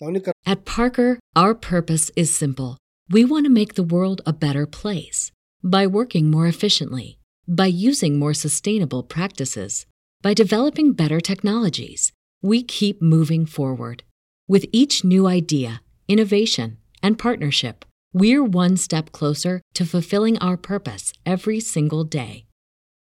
La 0.00 0.08
única. 0.08 0.32
At 0.44 0.64
Parker, 0.64 1.20
our 1.36 1.54
purpose 1.54 2.10
is 2.16 2.28
simple. 2.30 2.76
We 3.08 3.24
want 3.24 3.44
to 3.46 3.52
make 3.52 3.74
the 3.74 3.82
world 3.84 4.20
a 4.26 4.32
better 4.32 4.66
place 4.66 5.30
by 5.62 5.86
working 5.86 6.28
more 6.28 6.48
efficiently, 6.48 7.18
by 7.46 7.66
using 7.68 8.18
more 8.18 8.34
sustainable 8.34 9.04
practices, 9.04 9.86
by 10.22 10.34
developing 10.34 10.92
better 10.92 11.20
technologies. 11.20 12.12
We 12.42 12.62
keep 12.62 13.02
moving 13.02 13.44
forward. 13.46 14.02
With 14.48 14.64
each 14.72 15.04
new 15.04 15.26
idea, 15.26 15.82
innovation, 16.08 16.78
and 17.02 17.18
partnership, 17.18 17.84
we're 18.12 18.42
one 18.42 18.76
step 18.76 19.12
closer 19.12 19.60
to 19.74 19.84
fulfilling 19.84 20.38
our 20.38 20.56
purpose 20.56 21.12
every 21.26 21.60
single 21.60 22.04
day. 22.04 22.46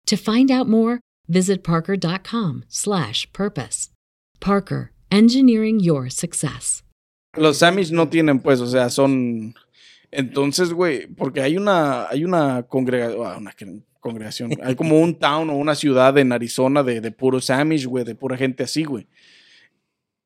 To 0.06 0.16
find 0.16 0.50
out 0.50 0.66
more, 0.68 1.00
visit 1.28 1.62
parker.com/purpose. 1.62 3.90
Parker, 4.40 4.92
engineering 5.10 5.80
your 5.80 6.08
success. 6.10 6.82
los 7.36 7.62
Amish 7.62 7.92
no 7.92 8.08
tienen, 8.08 8.40
pues, 8.40 8.60
o 8.60 8.66
sea, 8.66 8.90
son... 8.90 9.54
Entonces, 10.10 10.72
güey, 10.72 11.06
porque 11.06 11.42
hay 11.42 11.56
una, 11.56 12.08
hay 12.08 12.24
una 12.24 12.62
congregación, 12.62 13.26
ah, 13.26 13.36
una 13.36 13.54
congregación, 14.00 14.52
hay 14.62 14.76
como 14.76 15.00
un 15.00 15.18
town 15.18 15.50
o 15.50 15.56
una 15.56 15.74
ciudad 15.74 16.16
en 16.16 16.32
Arizona 16.32 16.82
de, 16.82 17.00
de 17.00 17.10
puros 17.10 17.50
Amish, 17.50 17.86
güey, 17.86 18.04
de 18.04 18.14
pura 18.14 18.36
gente 18.36 18.62
así, 18.62 18.84
güey. 18.84 19.08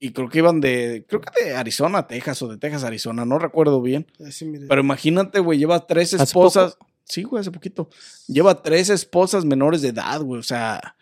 Y 0.03 0.13
creo 0.13 0.29
que 0.31 0.39
iban 0.39 0.61
de, 0.63 1.05
creo 1.07 1.21
que 1.21 1.45
de 1.45 1.55
Arizona 1.55 1.99
a 1.99 2.07
Texas 2.07 2.41
o 2.43 2.49
de 2.49 2.57
Texas 2.57 2.85
a 2.85 2.87
Arizona, 2.87 3.27
no 3.27 3.39
recuerdo 3.39 3.83
bien. 3.83 4.07
sí 4.31 4.47
miré. 4.47 4.67
Pero 4.67 4.81
imagínate, 4.81 5.41
güey, 5.41 5.59
lleva 5.59 5.87
tres 5.87 6.15
¿Hace 6.15 6.25
esposas. 6.25 6.79
Sí, 7.05 7.23
güey, 7.25 7.41
hace 7.43 7.51
poquito. 7.51 7.91
Lleva 8.27 8.63
tres 8.63 8.89
esposas 8.89 9.45
menores 9.45 9.83
de 9.83 9.89
edad, 9.89 10.23
güey. 10.23 10.41
O 10.41 10.43
sea, 10.45 10.97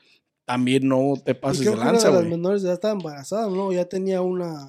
también 0.44 0.88
no 0.88 1.14
te 1.24 1.34
pases 1.36 1.64
de 1.64 1.76
lanza, 1.76 2.08
de 2.08 2.14
las 2.14 2.22
güey. 2.24 2.30
menores 2.36 2.62
de 2.62 2.68
edad 2.68 2.74
estaba 2.74 2.94
embarazada, 2.94 3.48
¿no? 3.48 3.70
Ya 3.72 3.84
tenía 3.84 4.20
una. 4.22 4.64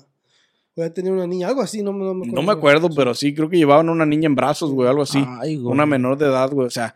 o 0.75 0.81
Ya 0.81 0.93
tenía 0.93 1.11
una 1.11 1.25
niña, 1.25 1.47
algo 1.47 1.61
así, 1.61 1.81
no, 1.81 1.91
me- 1.93 2.05
no 2.05 2.13
me 2.13 2.19
acuerdo. 2.25 2.35
No 2.35 2.41
me 2.45 2.51
acuerdo, 2.53 2.89
pero 2.95 3.15
sí, 3.15 3.33
creo 3.33 3.49
que 3.49 3.57
llevaban 3.57 3.89
una 3.89 4.05
niña 4.05 4.27
en 4.27 4.35
brazos, 4.35 4.69
güey, 4.71 4.87
algo 4.89 5.01
así. 5.03 5.23
Ay, 5.41 5.55
güey. 5.55 5.73
Una 5.73 5.85
menor 5.87 6.17
de 6.19 6.25
edad, 6.27 6.51
güey. 6.51 6.67
O 6.67 6.71
sea, 6.71 6.93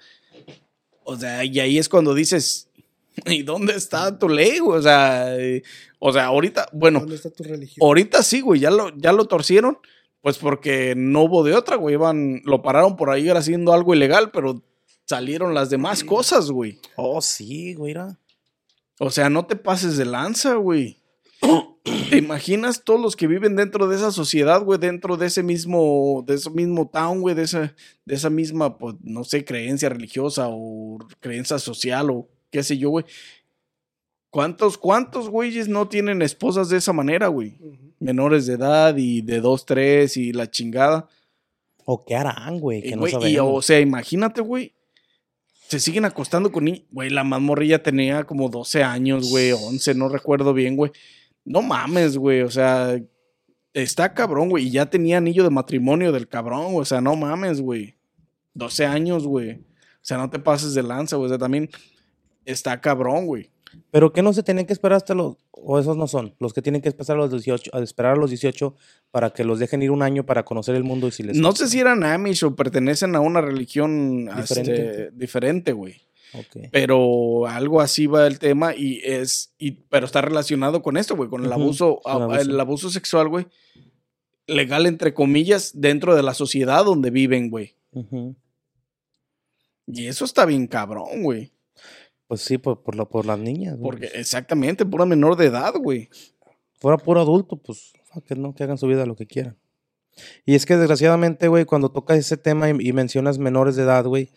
o 1.04 1.16
sea, 1.18 1.44
y 1.46 1.60
ahí 1.60 1.78
es 1.80 1.90
cuando 1.90 2.14
dices, 2.14 2.70
¿y 3.26 3.44
dónde 3.44 3.76
está 3.76 4.18
tu 4.18 4.30
ley, 4.30 4.60
güey? 4.60 4.80
O 4.80 4.82
sea, 4.82 5.38
eh, 5.38 5.64
o 6.00 6.12
sea, 6.12 6.26
ahorita, 6.26 6.68
bueno, 6.74 7.00
¿Dónde 7.00 7.16
está 7.16 7.30
tu 7.30 7.44
religión? 7.44 7.86
ahorita 7.86 8.24
sí, 8.24 8.42
güey, 8.42 8.60
ya 8.60 8.72
lo, 8.72 8.96
ya 8.98 9.14
lo 9.14 9.26
torcieron, 9.26 9.78
pues 10.22 10.38
porque 10.38 10.94
no 10.96 11.24
hubo 11.24 11.44
de 11.44 11.54
otra, 11.54 11.76
güey. 11.76 11.96
Iban, 11.96 12.42
lo 12.46 12.62
pararon 12.62 12.96
por 12.96 13.10
ahí 13.10 13.30
haciendo 13.30 13.74
algo 13.74 13.94
ilegal, 13.94 14.32
pero 14.32 14.64
salieron 15.06 15.54
las 15.54 15.70
demás 15.70 16.04
cosas, 16.04 16.50
güey. 16.50 16.80
Oh, 16.96 17.22
sí, 17.22 17.74
güey. 17.74 17.92
era. 17.92 18.18
O 19.00 19.10
sea, 19.10 19.30
no 19.30 19.46
te 19.46 19.56
pases 19.56 19.98
de 19.98 20.06
lanza, 20.06 20.56
güey. 20.56 21.02
¿Te 22.10 22.18
imaginas 22.18 22.84
todos 22.86 23.02
los 23.02 23.18
que 23.18 23.28
viven 23.28 23.58
dentro 23.58 23.88
de 23.88 23.98
esa 23.98 24.12
sociedad, 24.12 24.64
güey? 24.64 24.80
Dentro 24.80 25.18
de 25.18 25.28
ese 25.28 25.44
mismo, 25.44 26.24
de 26.26 26.36
ese 26.36 26.50
mismo 26.50 26.90
town, 26.90 27.20
güey, 27.20 27.36
de 27.36 27.44
esa, 27.44 27.76
de 28.06 28.16
esa 28.16 28.30
misma, 28.30 28.78
pues, 28.78 28.96
no 29.02 29.26
sé, 29.26 29.44
creencia 29.44 29.90
religiosa 29.90 30.48
o 30.50 31.00
creencia 31.20 31.60
social 31.60 32.10
o 32.12 32.30
qué 32.54 32.62
sé 32.62 32.78
yo, 32.78 32.92
güey. 32.92 33.04
¿Cuántos, 34.30 34.78
cuántos 34.78 35.28
güeyes 35.28 35.68
no 35.68 35.88
tienen 35.88 36.22
esposas 36.22 36.70
de 36.70 36.78
esa 36.78 36.94
manera, 36.94 37.28
güey? 37.28 37.58
Menores 38.00 38.46
de 38.46 38.54
edad 38.54 38.96
y 38.96 39.22
de 39.22 39.42
dos, 39.42 39.66
tres 39.66 40.18
y 40.18 40.32
la 40.32 40.50
chingada. 40.50 41.10
O 41.84 42.06
qué 42.06 42.16
harán, 42.16 42.60
güey, 42.60 42.84
que 42.84 42.90
Y, 42.90 42.92
no 42.92 43.00
güey, 43.02 43.34
y, 43.34 43.40
o 43.40 43.62
sea, 43.62 43.80
imagínate, 43.80 44.42
güey. 44.42 44.74
Se 45.68 45.80
siguen 45.80 46.06
acostando 46.06 46.52
con 46.52 46.66
niños. 46.66 46.84
Güey, 46.92 47.10
la 47.10 47.24
más 47.24 47.42
morrilla 47.42 47.82
tenía 47.82 48.24
como 48.24 48.50
12 48.50 48.84
años, 48.84 49.30
güey, 49.32 49.52
11, 49.52 49.96
no 49.96 50.10
recuerdo 50.10 50.54
bien, 50.54 50.76
güey. 50.76 50.92
No 51.44 51.64
mames, 51.64 52.18
güey, 52.18 52.42
o 52.42 52.52
sea, 52.52 53.02
está 53.74 54.14
cabrón, 54.14 54.50
güey. 54.50 54.68
Y 54.68 54.72
ya 54.72 54.86
tenía 54.86 55.18
anillo 55.18 55.44
de 55.44 55.50
matrimonio 55.50 56.12
del 56.12 56.28
cabrón, 56.28 56.74
güey. 56.74 56.82
O 56.82 56.86
sea, 56.86 57.02
no 57.02 57.16
mames, 57.16 57.62
güey. 57.62 57.96
12 58.54 58.86
años, 58.86 59.26
güey. 59.26 59.54
O 59.54 60.06
sea, 60.06 60.18
no 60.18 60.30
te 60.30 60.38
pases 60.38 60.76
de 60.76 60.84
lanza, 60.84 61.16
güey. 61.16 61.26
O 61.26 61.30
sea, 61.30 61.40
también 61.40 61.70
está 62.46 62.80
cabrón, 62.82 63.26
güey. 63.26 63.50
Pero 63.90 64.14
que 64.14 64.22
no 64.22 64.34
se 64.34 64.44
tienen 64.44 64.66
que 64.68 64.74
esperar 64.74 64.98
hasta 64.98 65.16
los. 65.16 65.38
O 65.52 65.80
esos 65.80 65.98
no 65.98 66.08
son. 66.08 66.36
Los 66.40 66.54
que 66.54 66.62
tienen 66.62 66.82
que 66.82 66.90
esperar 66.90 67.18
a 67.18 67.22
los 67.22 67.32
18, 67.32 67.72
a 67.74 67.80
esperar 67.82 68.14
a 68.14 68.16
los 68.18 68.30
18 68.30 68.76
para 69.10 69.32
que 69.32 69.44
los 69.44 69.58
dejen 69.60 69.82
ir 69.82 69.90
un 69.92 70.04
año 70.04 70.26
para 70.26 70.46
conocer 70.46 70.76
el 70.76 70.84
mundo 70.84 71.08
y 71.08 71.12
si 71.12 71.24
les. 71.24 71.38
No 71.38 71.54
sé 71.54 71.68
si 71.68 71.80
eran 71.80 72.04
Amish 72.04 72.44
o 72.44 72.56
pertenecen 72.56 73.16
a 73.16 73.20
una 73.22 73.42
religión 73.42 74.26
Diferente. 74.36 74.74
este, 74.76 75.12
diferente, 75.14 75.72
güey. 75.74 76.02
Ok. 76.36 76.70
pero 76.72 77.46
algo 77.46 77.80
así 77.80 78.08
va 78.08 78.26
el 78.26 78.40
tema 78.40 78.76
y 78.76 79.00
es, 79.04 79.54
y, 79.60 79.70
pero 79.72 80.08
está 80.08 80.20
relacionado 80.20 80.82
con 80.82 80.98
esto, 80.98 81.16
güey, 81.16 81.30
con 81.30 81.42
el 81.46 81.52
Ujú, 81.52 81.62
abuso, 81.62 82.02
el 82.06 82.12
abuso. 82.24 82.42
el 82.42 82.60
abuso 82.60 82.90
sexual, 82.90 83.30
güey, 83.30 83.46
legal 84.48 84.88
entre 84.88 85.14
comillas, 85.14 85.74
dentro 85.80 86.16
de 86.16 86.24
la 86.24 86.34
sociedad 86.34 86.84
donde 86.86 87.12
viven, 87.12 87.52
güey. 87.52 87.76
Ujú. 87.92 88.36
Y 89.86 90.08
eso 90.08 90.26
está 90.26 90.46
bien 90.46 90.66
cabrón, 90.66 91.22
güey. 91.22 91.52
Pues 92.34 92.42
sí, 92.42 92.58
por, 92.58 92.82
por, 92.82 92.96
la- 92.96 93.06
por 93.06 93.28
las 93.28 93.38
niñas. 93.38 93.78
güey. 93.78 93.84
Porque 93.92 94.06
exactamente, 94.20 94.88
pura 94.88 95.06
menor 95.06 95.36
de 95.36 95.46
edad, 95.46 95.76
güey. 95.76 96.10
fuera 96.80 96.98
puro 96.98 97.22
adulto, 97.22 97.58
pues 97.58 97.94
fuck 98.12 98.32
it, 98.32 98.38
no, 98.38 98.56
que 98.56 98.64
hagan 98.64 98.80
su 98.80 98.88
vida 98.88 99.06
lo 99.06 99.16
que 99.16 99.28
quieran. 99.28 99.56
Y 100.44 100.56
es 100.56 100.66
que 100.66 100.76
desgraciadamente, 100.76 101.48
güey, 101.48 101.66
cuando 101.66 101.90
tocas 101.92 102.18
ese 102.18 102.36
tema 102.38 102.72
y, 102.72 102.76
y 102.80 102.92
mencionas 102.92 103.38
menores 103.38 103.76
de 103.76 103.84
edad, 103.84 104.04
güey, 104.06 104.32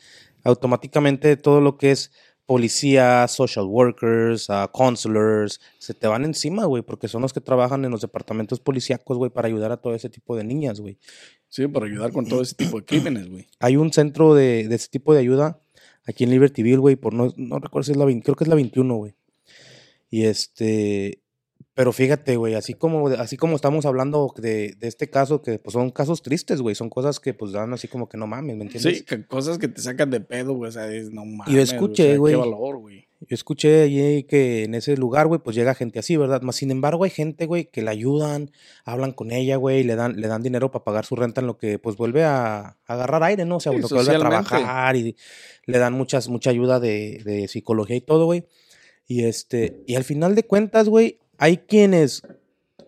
automáticamente 0.45 1.39
todo 1.39 1.63
lo 1.63 1.79
que 1.79 1.91
es 1.91 2.13
policía, 2.45 3.27
social 3.29 3.65
workers, 3.65 4.51
ah, 4.51 4.71
counselors, 4.73 5.59
se 5.79 5.95
te 5.95 6.07
van 6.07 6.25
encima, 6.27 6.67
güey, 6.67 6.83
porque 6.83 7.09
son 7.09 7.23
los 7.23 7.33
que 7.33 7.41
trabajan 7.41 7.83
en 7.87 7.91
los 7.91 8.03
departamentos 8.03 8.61
policíacos, 8.61 9.17
güey, 9.17 9.31
para 9.31 9.49
ayudar 9.49 9.73
a 9.73 9.79
todo 9.79 9.95
ese 9.95 10.11
tipo 10.11 10.37
de 10.37 10.45
niñas, 10.45 10.81
güey. 10.81 10.99
Sí, 11.49 11.67
para 11.67 11.87
ayudar 11.87 12.13
con 12.13 12.27
todo 12.29 12.43
ese 12.43 12.55
tipo 12.55 12.79
de 12.79 12.85
crímenes, 12.85 13.29
güey. 13.31 13.47
Hay 13.59 13.77
un 13.77 13.91
centro 13.93 14.35
de, 14.35 14.69
de 14.69 14.75
ese 14.77 14.89
tipo 14.89 15.15
de 15.15 15.21
ayuda 15.21 15.61
aquí 16.07 16.25
en 16.25 16.31
Libertyville, 16.31 16.79
güey, 16.79 16.97
por 16.97 17.13
no, 17.13 17.33
no 17.37 17.59
recuerdo 17.59 17.85
si 17.85 17.93
es 17.93 17.99
la 17.99 18.05
20, 18.05 18.25
creo 18.25 18.37
que 18.37 18.45
es 18.45 18.49
la 18.49 18.55
21, 18.55 18.97
güey. 18.97 19.15
Y 20.09 20.25
este, 20.25 21.21
pero 21.77 21.93
fíjate, 21.93 22.37
güey, 22.37 22.55
así 22.55 22.73
como, 22.73 23.09
así 23.09 23.37
como 23.37 23.55
estamos 23.55 23.85
hablando 23.85 24.33
de, 24.39 24.75
de 24.79 24.89
este 24.89 25.11
caso, 25.11 25.43
que 25.43 25.59
pues 25.59 25.75
son 25.75 25.91
casos 25.91 26.23
tristes, 26.23 26.63
güey, 26.63 26.75
son 26.75 26.89
cosas 26.89 27.21
que 27.21 27.35
pues 27.35 27.53
dan 27.53 27.73
así 27.75 27.87
como 27.87 28.09
que 28.09 28.17
no 28.17 28.27
mames, 28.27 28.57
¿me 28.57 28.65
entiendes? 28.65 28.99
Sí, 28.99 29.05
que 29.05 29.27
cosas 29.27 29.59
que 29.59 29.69
te 29.69 29.83
sacan 29.83 30.11
de 30.11 30.21
pedo, 30.21 30.55
güey. 30.55 30.71
O 30.71 30.73
sea, 30.73 30.91
es, 30.91 31.11
no 31.11 31.27
mames. 31.27 31.55
escuché, 31.73 32.05
o 32.05 32.07
sea, 32.07 32.19
güey. 32.19 32.33
Qué 32.33 32.39
valor, 32.39 32.79
güey. 32.79 33.06
Yo 33.21 33.35
escuché 33.35 33.83
allí 33.83 34.25
que 34.25 34.65
en 34.65 34.75
ese 34.75 34.97
lugar, 34.97 35.27
güey, 35.27 35.41
pues 35.41 35.57
llega 35.57 35.75
gente 35.75 35.99
así, 35.99 36.17
¿verdad? 36.17 36.43
Más 36.43 36.57
sin 36.57 36.71
embargo, 36.71 37.05
hay 37.05 37.11
gente, 37.11 37.47
güey, 37.47 37.65
que 37.65 37.81
la 37.81 37.91
ayudan, 37.93 38.51
hablan 38.85 39.13
con 39.13 39.31
ella, 39.31 39.57
güey, 39.57 39.85
le 39.85 39.97
dan, 39.97 40.21
le 40.21 40.29
dan 40.29 40.43
dinero 40.43 40.71
para 40.71 40.85
pagar 40.85 41.07
su 41.07 41.17
renta 41.17 41.41
en 41.41 41.47
lo 41.47 41.57
que, 41.57 41.79
pues, 41.79 41.97
vuelve 41.97 42.25
a, 42.25 42.59
a 42.59 42.77
agarrar 42.87 43.23
aire, 43.23 43.47
¿no? 43.47 43.57
O 43.57 43.61
sea, 43.61 43.73
Sí, 43.73 43.79
lo 43.79 43.89
que 43.89 43.95
vuelve 43.95 44.17
a 44.17 44.19
trabajar 44.19 44.97
y 44.97 45.17
le 45.65 45.79
dan 45.79 45.95
muchas, 45.95 46.29
mucha 46.29 46.51
ayuda 46.51 46.79
de, 46.79 47.23
de 47.25 47.49
psicología 47.49 47.97
y 47.97 48.03
todo, 48.03 48.27
güey. 48.27 48.45
Y 49.07 49.25
este, 49.25 49.83
y 49.87 49.95
al 49.95 50.05
final 50.05 50.35
de 50.35 50.43
cuentas, 50.43 50.89
güey, 50.89 51.19
hay 51.39 51.59
quienes, 51.59 52.23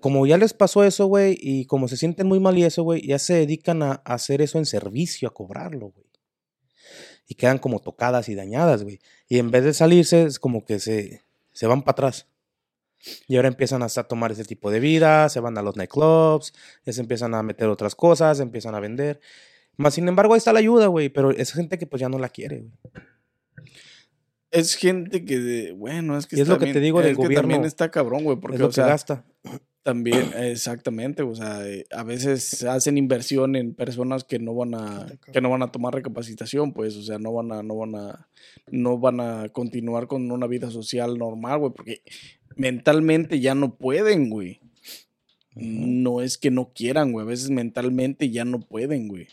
como 0.01 0.27
ya 0.27 0.37
les 0.37 0.53
pasó 0.53 0.85
eso, 0.85 1.07
güey, 1.07 1.39
y 1.41 1.65
como 1.65 1.89
se 1.89 1.97
sienten 1.97 2.27
muy 2.27 2.41
mal 2.41 2.59
y 2.59 2.65
eso, 2.65 2.83
güey, 2.83 3.07
ya 3.07 3.19
se 3.19 3.35
dedican 3.35 3.83
a, 3.83 4.03
a 4.05 4.15
hacer 4.15 4.43
eso 4.43 4.59
en 4.59 4.67
servicio, 4.67 5.29
a 5.29 5.33
cobrarlo, 5.35 5.93
güey. 5.95 6.08
Y 7.29 7.35
quedan 7.35 7.59
como 7.59 7.79
tocadas 7.81 8.29
y 8.31 8.35
dañadas, 8.35 8.83
güey. 8.83 8.99
Y 9.29 9.39
en 9.39 9.51
vez 9.51 9.63
de 9.63 9.75
salirse, 9.75 10.23
es 10.25 10.39
como 10.39 10.65
que 10.65 10.79
se, 10.81 11.23
se 11.53 11.67
van 11.67 11.83
para 11.83 11.93
atrás. 11.93 12.27
Y 13.29 13.37
ahora 13.37 13.49
empiezan 13.49 13.83
hasta 13.85 14.01
a 14.01 14.09
tomar 14.09 14.33
ese 14.33 14.45
tipo 14.45 14.71
de 14.71 14.81
vida, 14.81 15.29
se 15.29 15.39
van 15.39 15.57
a 15.59 15.63
los 15.63 15.77
nightclubs, 15.77 16.53
ya 16.85 16.93
se 16.93 17.01
empiezan 17.01 17.35
a 17.35 17.43
meter 17.45 17.69
otras 17.69 17.95
cosas, 17.95 18.41
empiezan 18.41 18.75
a 18.75 18.81
vender. 18.81 19.21
Más 19.77 19.95
sin 19.95 20.09
embargo, 20.09 20.35
ahí 20.35 20.39
está 20.39 20.53
la 20.53 20.59
ayuda, 20.59 20.87
güey, 20.89 21.09
pero 21.11 21.31
es 21.31 21.53
gente 21.53 21.79
que 21.79 21.87
pues 21.87 22.01
ya 22.01 22.09
no 22.09 22.19
la 22.19 22.29
quiere, 22.31 22.61
güey. 22.63 22.73
Es 24.51 24.75
gente 24.77 25.25
que, 25.27 25.39
de- 25.39 25.73
bueno, 25.73 26.17
es 26.17 26.27
que 26.27 26.37
Y 26.37 26.41
es 26.41 26.49
lo 26.49 26.55
que 26.55 26.61
también- 26.61 26.73
te 26.75 26.81
digo 26.81 27.03
del 27.03 27.17
que 27.19 27.29
también 27.35 27.65
está 27.67 27.91
cabrón, 27.91 28.25
güey, 28.25 28.39
porque, 28.39 28.57
es 28.57 28.61
lo 28.61 28.67
o 28.67 28.71
que 28.71 28.75
sea, 28.77 28.87
gasta. 28.87 29.25
También, 29.83 30.33
exactamente, 30.37 31.23
o 31.23 31.35
sea, 31.35 31.67
eh, 31.67 31.87
a 31.91 32.03
veces 32.03 32.63
hacen 32.65 32.99
inversión 32.99 33.57
en 33.57 33.75
personas 33.75 34.25
que 34.25 34.39
no 34.39 34.55
van 34.55 34.75
a, 34.75 35.07
que 35.33 35.41
no 35.41 35.51
van 35.51 35.63
a 35.63 35.73
tomar 35.73 35.95
recapacitación, 35.95 36.73
pues, 36.73 36.97
o 36.97 37.03
sea, 37.03 37.19
no 37.19 37.33
van 37.33 37.53
a, 37.53 37.63
no 37.63 37.77
van 37.77 37.95
a, 37.95 38.29
no 38.71 38.99
van 38.99 39.21
a 39.21 39.49
continuar 39.49 40.07
con 40.07 40.31
una 40.31 40.47
vida 40.47 40.71
social 40.71 41.17
normal, 41.17 41.59
güey, 41.61 41.73
porque 41.73 42.03
mentalmente 42.57 43.41
ya 43.41 43.55
no 43.55 43.77
pueden, 43.77 44.29
güey. 44.29 44.61
No 45.55 46.21
es 46.21 46.39
que 46.39 46.51
no 46.51 46.73
quieran, 46.73 47.13
güey, 47.13 47.25
a 47.25 47.29
veces 47.29 47.51
mentalmente 47.51 48.31
ya 48.31 48.45
no 48.45 48.61
pueden, 48.61 49.09
güey. 49.09 49.29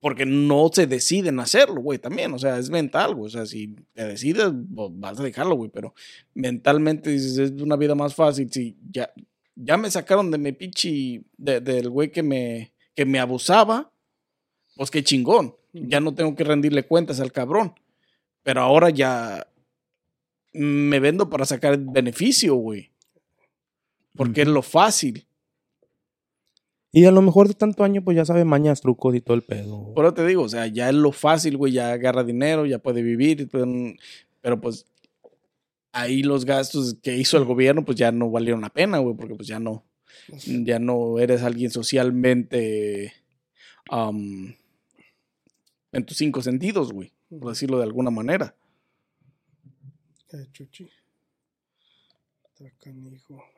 Porque 0.00 0.26
no 0.26 0.68
se 0.70 0.86
deciden 0.86 1.40
hacerlo, 1.40 1.80
güey, 1.80 1.98
también. 1.98 2.34
O 2.34 2.38
sea, 2.38 2.58
es 2.58 2.68
mental, 2.68 3.14
güey. 3.14 3.28
O 3.28 3.30
sea, 3.30 3.46
si 3.46 3.74
te 3.94 4.04
decides, 4.04 4.52
pues, 4.74 4.90
vas 4.92 5.18
a 5.18 5.22
dejarlo, 5.22 5.54
güey. 5.56 5.70
Pero 5.72 5.94
mentalmente 6.34 7.08
dices, 7.08 7.38
es 7.38 7.52
una 7.52 7.76
vida 7.76 7.94
más 7.94 8.14
fácil. 8.14 8.52
Si 8.52 8.76
ya, 8.90 9.10
ya 9.56 9.76
me 9.76 9.90
sacaron 9.90 10.30
de 10.30 10.38
mi 10.38 10.52
pinche, 10.52 11.22
de- 11.36 11.60
del 11.60 11.88
güey 11.90 12.10
que 12.10 12.22
me, 12.22 12.72
que 12.94 13.04
me 13.04 13.18
abusaba, 13.18 13.90
pues 14.76 14.90
qué 14.90 15.02
chingón. 15.02 15.54
Ya 15.72 16.00
no 16.00 16.14
tengo 16.14 16.36
que 16.36 16.44
rendirle 16.44 16.84
cuentas 16.86 17.18
al 17.20 17.32
cabrón. 17.32 17.74
Pero 18.44 18.60
ahora 18.60 18.90
ya 18.90 19.46
me 20.52 21.00
vendo 21.00 21.28
para 21.28 21.44
sacar 21.44 21.76
beneficio, 21.78 22.54
güey. 22.54 22.90
Porque 24.14 24.42
es 24.42 24.48
lo 24.48 24.62
fácil. 24.62 25.26
Y 26.92 27.06
a 27.06 27.10
lo 27.10 27.22
mejor 27.22 27.48
de 27.48 27.54
tanto 27.54 27.82
año, 27.82 28.04
pues 28.04 28.16
ya 28.16 28.24
sabe 28.24 28.44
mañas, 28.44 28.80
trucos 28.80 29.16
y 29.16 29.20
todo 29.20 29.34
el 29.36 29.42
pedo. 29.42 29.92
Por 29.94 30.04
eso 30.04 30.14
te 30.14 30.24
digo, 30.24 30.42
o 30.44 30.48
sea, 30.48 30.68
ya 30.68 30.88
es 30.88 30.94
lo 30.94 31.10
fácil, 31.10 31.56
güey, 31.56 31.72
ya 31.72 31.92
agarra 31.92 32.22
dinero, 32.22 32.66
ya 32.66 32.78
puede 32.78 33.02
vivir, 33.02 33.48
pero, 33.50 33.66
pero, 34.40 34.60
pues 34.60 34.86
ahí 35.94 36.22
los 36.22 36.44
gastos 36.44 36.96
que 37.02 37.16
hizo 37.16 37.38
el 37.38 37.44
gobierno, 37.44 37.84
pues 37.84 37.96
ya 37.96 38.12
no 38.12 38.30
valieron 38.30 38.60
la 38.60 38.70
pena, 38.70 38.98
güey, 38.98 39.16
porque 39.16 39.34
pues 39.34 39.48
ya 39.48 39.58
no, 39.58 39.84
ya 40.44 40.78
no 40.78 41.18
eres 41.18 41.42
alguien 41.42 41.70
socialmente 41.70 43.12
en 43.90 44.56
tus 46.04 46.16
cinco 46.16 46.42
sentidos, 46.42 46.92
güey, 46.92 47.12
por 47.28 47.50
decirlo 47.50 47.78
de 47.78 47.84
alguna 47.84 48.10
manera. 48.10 48.54
Chuchi. 50.52 50.90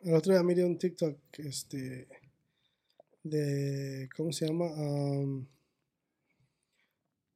El 0.02 0.14
otro 0.14 0.32
día 0.32 0.42
miré 0.42 0.64
un 0.64 0.78
TikTok, 0.78 1.18
este, 1.38 2.08
de, 3.22 4.08
¿cómo 4.16 4.32
se 4.32 4.46
llama? 4.46 4.66
Am, 4.66 5.46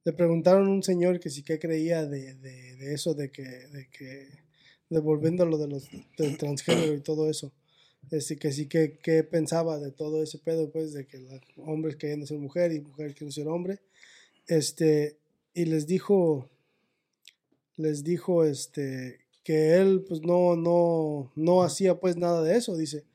le 0.03 0.13
preguntaron 0.13 0.67
a 0.67 0.71
un 0.71 0.83
señor 0.83 1.19
que 1.19 1.29
sí 1.29 1.43
que 1.43 1.59
creía 1.59 2.05
de, 2.05 2.35
de, 2.35 2.75
de 2.75 2.93
eso, 2.93 3.13
de 3.13 3.31
que, 3.31 3.43
de 3.43 3.87
que, 3.89 4.40
devolviendo 4.91 5.45
lo 5.45 5.57
de 5.57 5.67
los 5.67 5.89
del 6.17 6.37
transgénero 6.37 6.93
y 6.93 6.99
todo 6.99 7.29
eso. 7.29 7.51
Este, 8.11 8.37
que 8.37 8.51
sí 8.51 8.67
que, 8.67 9.23
pensaba 9.23 9.79
de 9.79 9.91
todo 9.91 10.21
ese 10.21 10.37
pedo, 10.37 10.69
pues, 10.69 10.93
de 10.93 11.07
que 11.07 11.17
los 11.19 11.41
hombres 11.57 11.95
querían 11.95 12.25
ser 12.27 12.37
mujer 12.39 12.73
y 12.73 12.81
mujeres 12.81 13.15
quieren 13.15 13.31
ser 13.31 13.47
hombre. 13.47 13.79
Este, 14.47 15.17
y 15.53 15.65
les 15.65 15.87
dijo, 15.87 16.49
les 17.77 18.03
dijo, 18.03 18.43
este, 18.43 19.19
que 19.43 19.75
él, 19.75 20.03
pues, 20.07 20.21
no, 20.21 20.55
no, 20.55 21.31
no 21.35 21.63
hacía, 21.63 21.99
pues, 21.99 22.17
nada 22.17 22.43
de 22.43 22.57
eso, 22.57 22.75
dice. 22.75 23.05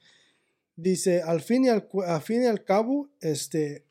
Dice, 0.76 1.22
al 1.22 1.40
fin 1.40 1.64
y 1.64 1.68
al, 1.68 1.88
al 2.06 2.22
fin 2.22 2.42
y 2.42 2.46
al 2.46 2.64
cabo, 2.64 3.10
este, 3.20 3.85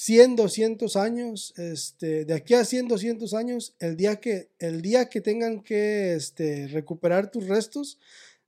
100, 0.00 0.36
200 0.36 0.96
años, 0.96 1.52
este, 1.58 2.24
de 2.24 2.32
aquí 2.32 2.54
a 2.54 2.64
100, 2.64 2.88
200 2.88 3.34
años, 3.34 3.74
el 3.80 3.98
día 3.98 4.16
que, 4.16 4.48
el 4.58 4.80
día 4.80 5.10
que 5.10 5.20
tengan 5.20 5.60
que, 5.60 6.14
este, 6.14 6.68
recuperar 6.68 7.30
tus 7.30 7.46
restos, 7.46 7.98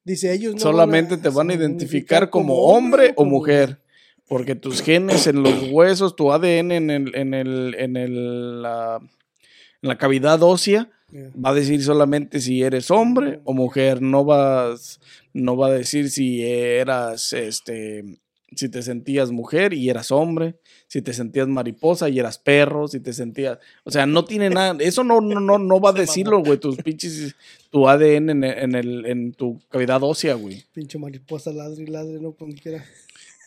dice, 0.02 0.32
ellos 0.32 0.54
no 0.54 0.60
Solamente 0.60 1.18
te 1.18 1.28
van 1.28 1.50
a 1.50 1.54
identificar 1.54 2.30
como 2.30 2.54
hombre 2.54 3.12
o 3.16 3.26
mujer. 3.26 3.82
Porque 4.26 4.54
tus 4.54 4.80
genes 4.80 5.26
en 5.26 5.42
los 5.42 5.70
huesos, 5.70 6.16
tu 6.16 6.32
ADN 6.32 6.72
en 6.72 6.88
el, 6.88 7.14
en 7.14 7.34
el, 7.34 7.74
en 7.78 7.96
el, 7.98 8.62
la, 8.62 8.96
en 9.02 9.88
la 9.88 9.98
cavidad 9.98 10.42
ósea, 10.42 10.90
Yeah. 11.12 11.30
va 11.36 11.50
a 11.50 11.54
decir 11.54 11.82
solamente 11.82 12.40
si 12.40 12.62
eres 12.62 12.90
hombre 12.90 13.42
o 13.44 13.52
mujer. 13.52 14.00
No 14.00 14.24
vas, 14.24 14.98
no 15.34 15.58
va 15.58 15.66
a 15.66 15.72
decir 15.72 16.08
si 16.08 16.42
eras, 16.42 17.34
este, 17.34 18.21
si 18.56 18.68
te 18.68 18.82
sentías 18.82 19.30
mujer 19.30 19.72
y 19.72 19.88
eras 19.90 20.10
hombre, 20.10 20.56
si 20.88 21.02
te 21.02 21.12
sentías 21.12 21.48
mariposa 21.48 22.08
y 22.08 22.18
eras 22.18 22.38
perro, 22.38 22.88
si 22.88 23.00
te 23.00 23.12
sentías, 23.12 23.58
o 23.84 23.90
sea, 23.90 24.06
no 24.06 24.24
tiene 24.24 24.50
nada, 24.50 24.76
eso 24.80 25.04
no, 25.04 25.20
no, 25.20 25.40
no, 25.40 25.58
no 25.58 25.80
va 25.80 25.90
a 25.90 25.94
decirlo, 25.94 26.40
güey, 26.42 26.58
tus 26.58 26.76
pinches, 26.76 27.34
tu 27.70 27.88
ADN 27.88 28.30
en, 28.30 28.44
el- 28.44 28.58
en 28.58 28.74
el, 28.74 29.06
en 29.06 29.32
tu 29.32 29.60
cavidad 29.68 30.02
ósea, 30.02 30.34
güey. 30.34 30.62
Pinche 30.72 30.98
mariposa 30.98 31.52
ladre 31.52 31.82
y 31.82 31.86
ladre, 31.86 32.20
no 32.20 32.32
por 32.32 32.48
donde 32.48 32.60
quiera. 32.62 32.84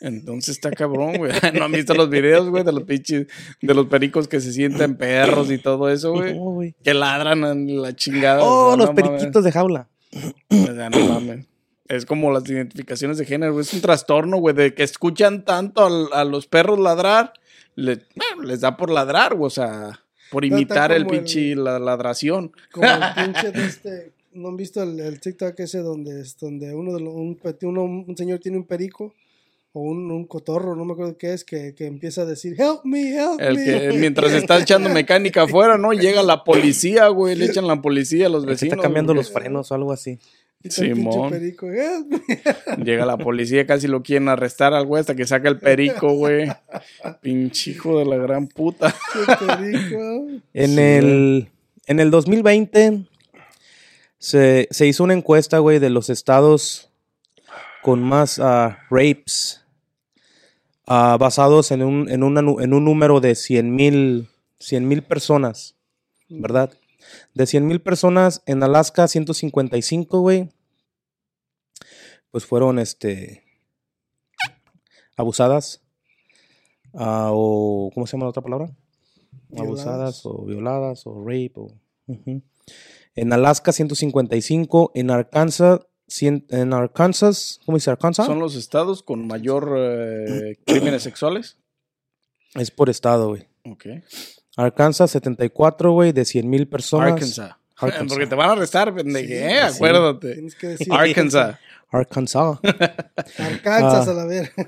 Entonces 0.02 0.56
está 0.58 0.72
cabrón, 0.72 1.16
güey. 1.18 1.32
¿No 1.58 1.64
han 1.66 1.72
visto 1.72 1.94
los 1.94 2.10
videos, 2.10 2.50
güey, 2.50 2.64
de 2.66 2.72
los 2.74 2.84
pinches, 2.84 3.28
de 3.62 3.74
los 3.74 3.86
pericos 3.88 4.28
que 4.28 4.42
se 4.42 4.52
sienten 4.52 4.98
perros 4.98 5.50
y 5.52 5.58
todo 5.58 5.90
eso, 5.90 6.12
güey? 6.12 6.34
Güey. 6.38 6.76
Que 6.84 6.94
ladran 6.94 7.44
en 7.46 7.82
la 7.82 7.96
chingada. 7.96 8.44
Oh, 8.44 8.76
los 8.76 8.88
no 8.88 8.94
mames. 8.94 9.10
periquitos 9.10 9.44
de 9.44 9.52
jaula. 9.54 9.88
O 10.50 10.66
sea, 10.66 10.90
no 10.90 11.00
mames. 11.08 11.46
Es 11.88 12.06
como 12.06 12.32
las 12.32 12.50
identificaciones 12.50 13.18
de 13.18 13.26
género, 13.26 13.54
güey. 13.54 13.64
Es 13.66 13.74
un 13.74 13.82
trastorno, 13.82 14.38
güey, 14.38 14.56
de 14.56 14.74
que 14.74 14.84
escuchan 14.84 15.46
tanto 15.46 15.86
al- 15.86 16.10
a, 16.14 16.24
los 16.24 16.48
perros 16.48 16.80
ladrar, 16.80 17.34
le- 17.76 18.02
bueno, 18.16 18.48
les 18.48 18.62
da 18.62 18.76
por 18.76 18.90
ladrar, 18.90 19.36
güey, 19.36 19.48
o 19.48 19.52
sea, 19.52 20.00
por 20.32 20.44
imitar 20.46 20.92
el 20.92 21.06
pinche 21.06 21.56
la 21.56 21.78
ladración. 21.80 22.52
Como 22.72 22.88
el 22.88 23.00
pinche 23.34 23.52
de 23.52 23.66
este. 23.66 24.12
¿No 24.34 24.50
han 24.50 24.58
visto 24.58 24.84
el, 24.84 25.00
el 25.00 25.20
TikTok 25.22 25.58
ese 25.62 25.80
donde, 25.80 26.22
es- 26.22 26.38
donde 26.40 26.74
uno 26.74 26.94
de 26.94 27.00
los, 27.02 27.14
un, 27.14 27.40
uno- 27.62 27.84
un 27.84 28.18
señor 28.18 28.40
tiene 28.40 28.58
un 28.58 28.66
perico 28.66 29.14
o 29.72 29.82
un, 29.82 30.10
un 30.12 30.26
cotorro, 30.26 30.76
no 30.76 30.86
me 30.86 30.94
acuerdo 30.94 31.18
qué 31.18 31.34
es, 31.34 31.44
que, 31.46 31.74
que 31.76 31.86
empieza 31.86 32.22
a 32.22 32.26
decir, 32.26 32.56
help 32.60 32.84
me, 32.86 33.14
help 33.16 33.40
El 33.40 33.56
me. 33.58 33.64
que 33.66 33.98
mientras 33.98 34.32
está 34.34 34.58
echando 34.60 34.90
mecánica 34.90 35.44
afuera, 35.44 35.78
¿no? 35.78 35.94
Llega 35.94 36.24
la 36.24 36.44
policía, 36.44 37.08
güey, 37.10 37.36
le 37.36 37.46
echan 37.46 37.68
la 37.68 37.82
policía 37.82 38.26
a 38.26 38.30
los 38.30 38.44
El 38.44 38.48
que 38.48 38.54
vecinos. 38.54 38.74
está 38.74 38.84
cambiando 38.84 39.14
güey. 39.14 39.24
los 39.24 39.32
frenos 39.32 39.72
o 39.72 39.76
algo 39.76 39.92
así. 39.94 40.18
Simón. 40.64 41.30
perico. 41.30 41.68
Llega 42.84 43.06
la 43.06 43.18
policía, 43.18 43.68
casi 43.68 43.88
lo 43.88 44.02
quieren 44.02 44.30
arrestar 44.30 44.74
al 44.74 44.86
güey 44.86 45.00
hasta 45.00 45.16
que 45.16 45.28
saca 45.28 45.48
el 45.48 45.60
perico, 45.60 46.14
güey. 46.14 46.48
Pinche 47.22 47.72
hijo 47.72 48.00
de 48.00 48.06
la 48.06 48.18
gran 48.18 48.48
puta. 48.48 48.94
Qué 49.14 49.46
perico. 49.46 50.28
En 50.54 50.76
Sí. 50.76 50.80
el 50.82 51.50
en 51.88 52.00
el 52.00 52.10
2020 52.10 53.06
se, 54.18 54.68
se 54.72 54.88
hizo 54.88 55.04
una 55.04 55.14
encuesta, 55.14 55.60
güey, 55.60 55.80
de 55.80 55.90
los 55.90 56.10
estados 56.10 56.90
con 57.84 58.02
más 58.02 58.40
ah, 58.40 58.80
rapes 58.90 59.62
ah, 60.88 61.18
basados 61.20 61.70
en 61.72 61.84
un, 61.84 62.10
en, 62.10 62.24
una 62.24 62.40
en 62.40 62.74
un 62.74 62.84
número 62.84 63.20
de 63.20 63.36
100 63.36 63.76
mil 63.76 64.28
personas, 65.08 65.76
¿verdad? 66.28 66.74
De 67.34 67.46
100 67.46 67.68
mil 67.68 67.82
personas 67.82 68.42
en 68.46 68.64
Alaska, 68.64 69.08
155, 69.08 70.20
güey, 70.22 70.50
pues 72.32 72.46
fueron, 72.46 72.80
este, 72.80 73.44
abusadas. 75.18 75.82
ah, 76.94 77.30
o, 77.34 77.92
¿cómo 77.94 78.08
se 78.08 78.14
llama 78.14 78.26
la 78.26 78.30
otra 78.30 78.42
palabra? 78.44 78.70
Abusadas 79.58 80.26
o 80.26 80.44
violadas 80.46 81.06
o 81.06 81.24
rape. 81.24 81.54
O. 81.56 81.68
En 83.16 83.34
Alaska 83.34 83.72
155, 83.72 84.92
en 84.96 85.12
Arkansas 85.12 85.82
cien- 86.08 86.46
en 86.50 86.74
Arkansas, 86.74 87.60
¿cómo 87.66 87.78
dice 87.78 87.90
Arkansas? 87.92 88.26
Son 88.26 88.40
los 88.40 88.56
estados 88.56 89.02
con 89.04 89.28
mayor 89.28 89.74
eh, 89.78 90.58
crímenes 90.66 91.04
sexuales. 91.04 91.58
Es 92.56 92.72
por 92.72 92.90
estado, 92.90 93.30
güey. 93.30 93.48
Ok. 93.66 93.86
Arkansas 94.58 95.12
74, 95.12 95.92
güey, 95.92 96.12
de 96.12 96.26
100 96.26 96.50
mil 96.50 96.68
personas. 96.68 97.14
Arkansas. 97.14 97.52
Arkansas. 97.78 98.08
Porque 98.08 98.28
te 98.28 98.36
van 98.36 98.50
a 98.50 98.54
arrestar, 98.54 98.94
pendeje, 98.96 99.28
Sí, 99.28 99.34
eh, 99.44 99.60
sí. 99.70 99.76
acuérdate. 99.76 100.34
Tienes 100.34 100.56
que 100.56 100.68
decir. 100.68 100.88
Arkansas. 100.94 101.58
Arkansas. 101.90 102.60
Arkansas 103.38 104.08
Ah. 104.08 104.12
a 104.12 104.14
la 104.14 104.26
ver. 104.26 104.52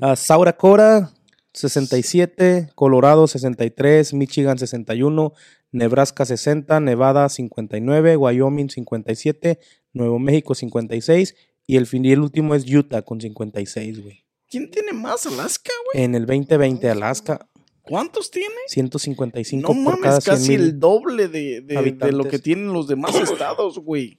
Ah, 0.00 0.16
South 0.16 0.46
Dakota 0.46 1.12
67, 1.52 2.70
Colorado 2.74 3.26
63, 3.26 4.14
Michigan 4.14 4.58
61, 4.58 5.34
Nebraska 5.72 6.24
60, 6.24 6.80
Nevada 6.80 7.28
59, 7.28 8.16
Wyoming 8.16 8.70
57, 8.70 9.58
Nuevo 9.92 10.18
México 10.18 10.54
56 10.54 11.34
y 11.66 11.76
el, 11.76 11.86
fin, 11.86 12.04
y 12.04 12.12
el 12.12 12.20
último 12.20 12.54
es 12.54 12.64
Utah 12.66 13.02
con 13.02 13.20
56, 13.20 14.02
güey. 14.02 14.24
¿Quién 14.48 14.70
tiene 14.70 14.92
más 14.94 15.26
Alaska, 15.26 15.72
güey? 15.92 16.04
En 16.04 16.14
el 16.14 16.24
2020 16.26 16.88
Alaska 16.90 17.46
¿Cuántos 17.84 18.30
tiene? 18.30 18.54
155 18.68 19.74
No 19.74 19.84
por 19.84 20.00
cada 20.00 20.12
mames, 20.12 20.24
100 20.24 20.34
casi 20.36 20.54
el 20.54 20.80
doble 20.80 21.28
de, 21.28 21.60
de- 21.60 21.92
de 21.92 22.12
lo 22.12 22.24
que 22.24 22.38
tienen 22.38 22.72
los 22.72 22.88
demás 22.88 23.14
estados, 23.16 23.78
güey. 23.78 24.18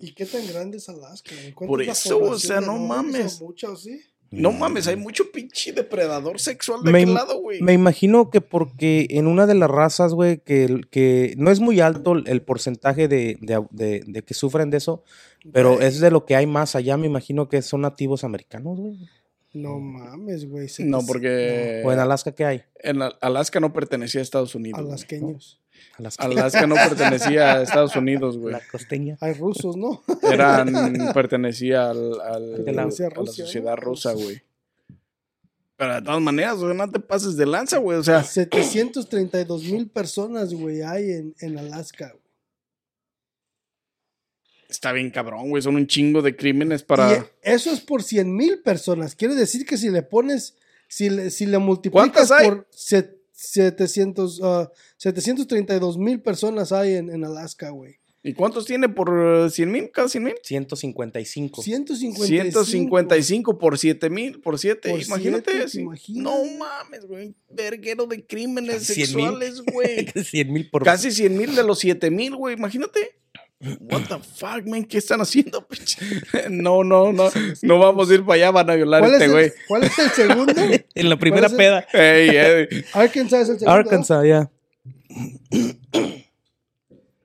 ¿Y 0.00 0.12
qué 0.14 0.24
tan 0.26 0.46
grande 0.46 0.78
es 0.78 0.88
Alaska? 0.88 1.32
Por 1.66 1.82
eso, 1.82 2.18
o 2.18 2.38
sea, 2.38 2.60
no 2.60 2.78
mames. 2.78 3.40
¿Mucha 3.42 3.70
o 3.70 3.76
sí? 3.76 4.00
No 4.32 4.52
mames, 4.52 4.86
hay 4.86 4.94
mucho 4.94 5.32
pinche 5.32 5.72
depredador 5.72 6.38
sexual 6.38 6.84
de 6.84 6.92
Me 6.92 7.00
aquel 7.02 7.14
lado, 7.14 7.40
güey. 7.40 7.60
Me 7.62 7.72
imagino 7.72 8.30
que 8.30 8.40
porque 8.40 9.08
en 9.10 9.26
una 9.26 9.44
de 9.48 9.56
las 9.56 9.68
razas, 9.68 10.14
güey, 10.14 10.38
que, 10.38 10.82
que 10.92 11.34
no 11.36 11.50
es 11.50 11.58
muy 11.58 11.80
alto 11.80 12.12
el- 12.12 12.42
porcentaje 12.42 13.08
de, 13.08 13.38
de- 13.40 13.66
de- 13.72 14.04
de 14.06 14.22
que 14.22 14.32
sufren 14.34 14.70
de 14.70 14.76
eso, 14.76 15.02
pero 15.52 15.80
es 15.80 15.98
de 15.98 16.12
lo 16.12 16.26
que 16.26 16.36
hay 16.36 16.46
más 16.46 16.76
allá, 16.76 16.96
me 16.96 17.08
imagino 17.08 17.48
que 17.48 17.60
son 17.60 17.80
nativos 17.80 18.22
americanos, 18.22 18.78
güey. 18.78 18.98
No 19.52 19.78
mames, 19.80 20.48
güey. 20.48 20.68
No, 20.80 21.04
porque 21.04 21.82
O 21.84 21.92
en 21.92 21.98
Alaska, 21.98 22.32
¿qué 22.32 22.44
hay? 22.44 22.62
en 22.82 23.02
Al- 23.02 23.16
Alaska 23.20 23.58
no 23.60 23.72
pertenecía 23.72 24.20
a 24.20 24.22
Estados 24.22 24.54
Unidos. 24.54 24.78
Alasqueños. 24.80 25.60
Alaska. 25.98 26.24
Alaska 26.24 26.66
no 26.66 26.74
pertenecía 26.76 27.54
a 27.54 27.62
Estados 27.62 27.96
Unidos, 27.96 28.38
güey. 28.38 28.52
La 28.52 28.60
costeña. 28.70 29.16
Hay 29.20 29.32
rusos, 29.34 29.76
¿no? 29.76 30.02
Eran, 30.22 30.72
pertenecía 31.14 31.90
al, 31.90 32.20
a 32.20 32.34
a 32.34 32.38
la 32.38 32.90
sociedad 32.90 33.74
¿no? 33.76 33.76
rusa, 33.76 34.12
güey. 34.12 34.42
Pero 35.76 35.94
de 35.94 36.02
todas 36.02 36.20
maneras, 36.20 36.56
güey, 36.58 36.76
no 36.76 36.90
te 36.90 37.00
pases 37.00 37.36
de 37.36 37.46
lanza, 37.46 37.78
güey. 37.78 37.98
O 37.98 38.04
sea, 38.04 38.22
732 38.22 39.64
mil 39.64 39.88
personas, 39.88 40.52
güey, 40.52 40.82
hay 40.82 41.10
en, 41.10 41.34
en 41.40 41.58
Alaska. 41.58 42.08
güey. 42.10 42.19
Está 44.70 44.92
bien 44.92 45.10
cabrón, 45.10 45.50
güey. 45.50 45.62
Son 45.62 45.76
un 45.76 45.86
chingo 45.86 46.22
de 46.22 46.36
crímenes 46.36 46.82
Y 46.82 46.84
para. 46.84 47.26
eso 47.42 47.70
es 47.70 47.80
por 47.80 48.02
100 48.02 48.34
mil 48.34 48.60
personas. 48.60 49.14
Quiere 49.16 49.34
decir 49.34 49.66
que 49.66 49.76
si 49.76 49.90
le 49.90 50.02
pones, 50.02 50.56
si 50.88 51.10
le, 51.10 51.30
si 51.30 51.46
le 51.46 51.58
multiplicas 51.58 52.10
¿Cuántas 52.12 52.30
hay? 52.30 52.48
por 52.48 52.66
set- 52.70 53.16
700, 53.32 54.40
ah, 54.42 54.70
732 54.98 55.96
mil 55.98 56.20
personas 56.20 56.72
hay 56.72 56.94
en, 56.94 57.10
en 57.10 57.24
Alaska, 57.24 57.70
güey. 57.70 57.96
¿Y 58.22 58.34
cuántos 58.34 58.66
tiene 58.66 58.90
por 58.90 59.50
100 59.50 59.72
mil? 59.72 59.90
¿Cada 59.90 60.06
100 60.10 60.22
mil? 60.22 60.34
155. 60.42 61.62
155. 61.62 62.26
155 62.64 63.58
por 63.58 63.78
7 63.78 64.10
mil, 64.10 64.40
por 64.40 64.58
7. 64.58 64.90
Por 64.90 65.00
Imagínate. 65.02 65.50
siete, 65.52 65.64
¿te 65.64 65.70
sí. 65.70 65.80
imaginas? 65.80 66.22
No 66.24 66.44
mames, 66.58 67.06
güey. 67.06 67.34
Verguero 67.48 68.04
de 68.06 68.26
crímenes 68.26 68.86
Casi 68.86 69.06
100 69.06 69.16
mil. 69.16 69.24
sexuales, 69.26 69.62
güey. 69.72 70.06
100 70.24 70.52
mil 70.52 70.68
por... 70.68 70.84
Casi 70.84 71.10
100 71.10 71.34
mil 71.38 71.54
de 71.56 71.62
los 71.62 71.78
7 71.78 72.10
mil, 72.10 72.36
güey. 72.36 72.56
Imagínate. 72.56 73.12
What 73.62 74.04
the 74.08 74.18
fuck, 74.18 74.66
man? 74.66 74.84
¿Qué 74.84 74.96
están 74.98 75.20
haciendo, 75.20 75.66
pinche? 75.66 75.98
No, 76.50 76.82
no, 76.82 77.12
no. 77.12 77.28
No 77.62 77.78
vamos 77.78 78.10
a 78.10 78.14
ir 78.14 78.20
para 78.24 78.34
allá, 78.36 78.50
van 78.52 78.70
a 78.70 78.74
violar 78.74 79.02
a 79.02 79.06
¿Cuál, 79.06 79.12
este 79.14 79.24
es 79.26 79.32
güey. 79.32 79.52
¿Cuál 79.68 79.82
es 79.84 79.98
el 79.98 80.10
segundo? 80.10 80.52
En 80.94 81.08
la 81.10 81.18
primera 81.18 81.48
peda. 81.48 81.86
Arkansas 82.94 83.42
es 83.42 83.48
el 83.50 83.58
segundo. 83.58 83.70
Arkansas, 83.70 84.24
ya. 84.26 84.50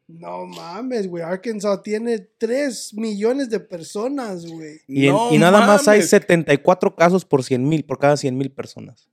No 0.07 0.45
mames, 0.45 1.07
güey. 1.07 1.23
Arkansas 1.23 1.81
tiene 1.83 2.19
3 2.19 2.93
millones 2.95 3.49
de 3.49 3.59
personas, 3.59 4.45
güey. 4.45 4.79
Y, 4.87 5.07
en- 5.07 5.13
No 5.13 5.33
y 5.33 5.37
nada 5.37 5.65
más 5.65 5.87
hay 5.87 5.99
mames. 5.99 6.09
74 6.09 6.95
casos 6.95 7.25
por 7.25 7.43
100 7.43 7.67
mil, 7.67 7.83
por 7.85 7.97
cada 7.97 8.17
100 8.17 8.37
mil 8.37 8.51
personas. 8.51 9.09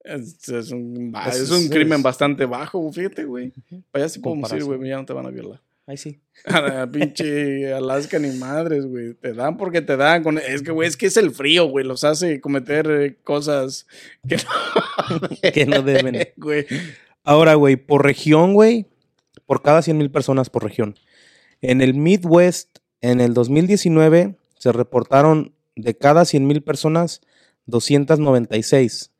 Es, 0.00 0.48
es 0.48 0.70
un, 0.70 1.12
ba- 1.12 1.28
Eso 1.28 1.42
es 1.44 1.50
un 1.50 1.64
es- 1.64 1.70
crimen 1.70 2.02
bastante 2.02 2.46
bajo, 2.46 2.90
fíjate, 2.92 3.24
güey. 3.24 3.52
Para 3.90 4.04
allá 4.04 4.08
sí 4.08 4.18
podemos 4.20 4.52
ir, 4.52 4.64
güey, 4.64 4.88
ya 4.88 4.96
no 4.96 5.04
te 5.04 5.12
van 5.12 5.26
a 5.26 5.30
violar. 5.30 5.60
Ahí 5.88 5.96
sí. 5.96 6.20
A 6.44 6.86
pinche 6.86 7.72
Alaska 7.72 8.18
ni 8.18 8.28
madres, 8.36 8.84
güey. 8.84 9.14
Te 9.14 9.32
dan 9.32 9.56
porque 9.56 9.80
te 9.80 9.96
dan. 9.96 10.22
Con... 10.22 10.36
Es 10.36 10.60
que, 10.60 10.70
güey, 10.70 10.86
es 10.86 10.98
que 10.98 11.06
es 11.06 11.16
el 11.16 11.30
frío, 11.30 11.64
güey. 11.64 11.82
Los 11.82 12.04
hace 12.04 12.42
cometer 12.42 12.90
eh, 12.90 13.16
cosas 13.24 13.86
que 14.28 14.36
no, 14.36 15.28
Que 15.52 15.64
no 15.64 15.80
deben. 15.80 16.28
güey. 16.36 16.66
Ahora, 17.24 17.54
güey, 17.54 17.76
por 17.76 18.04
región, 18.04 18.52
güey, 18.52 18.84
por 19.46 19.62
cada 19.62 19.80
100 19.80 19.96
mil 19.96 20.10
personas 20.10 20.50
por 20.50 20.62
región. 20.62 20.94
En 21.62 21.80
el 21.80 21.94
Midwest, 21.94 22.80
en 23.00 23.22
el 23.22 23.32
2019, 23.32 24.36
se 24.58 24.72
reportaron 24.72 25.54
de 25.74 25.96
cada 25.96 26.26
100 26.26 26.46
mil 26.46 26.62
personas 26.62 27.22
296 27.64 29.10
ah, 29.10 29.17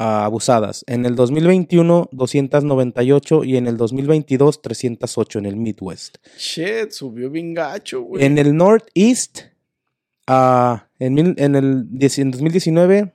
abusadas. 0.00 0.84
En 0.86 1.04
el 1.04 1.14
2021, 1.14 2.08
298 2.12 3.44
y 3.44 3.56
en 3.56 3.66
el 3.66 3.76
2022, 3.76 4.62
308 4.62 5.38
en 5.40 5.46
el 5.46 5.56
Midwest. 5.56 6.16
Shit, 6.38 6.90
subió 6.92 7.30
bien 7.30 7.52
gacho, 7.54 8.02
güey. 8.02 8.24
En 8.24 8.38
el 8.38 8.56
Northeast, 8.56 9.40
ah, 10.26 10.86
en, 10.98 11.14
mil- 11.14 11.34
en 11.38 11.54
el 11.56 11.86
en 12.00 12.30
2019, 12.30 13.12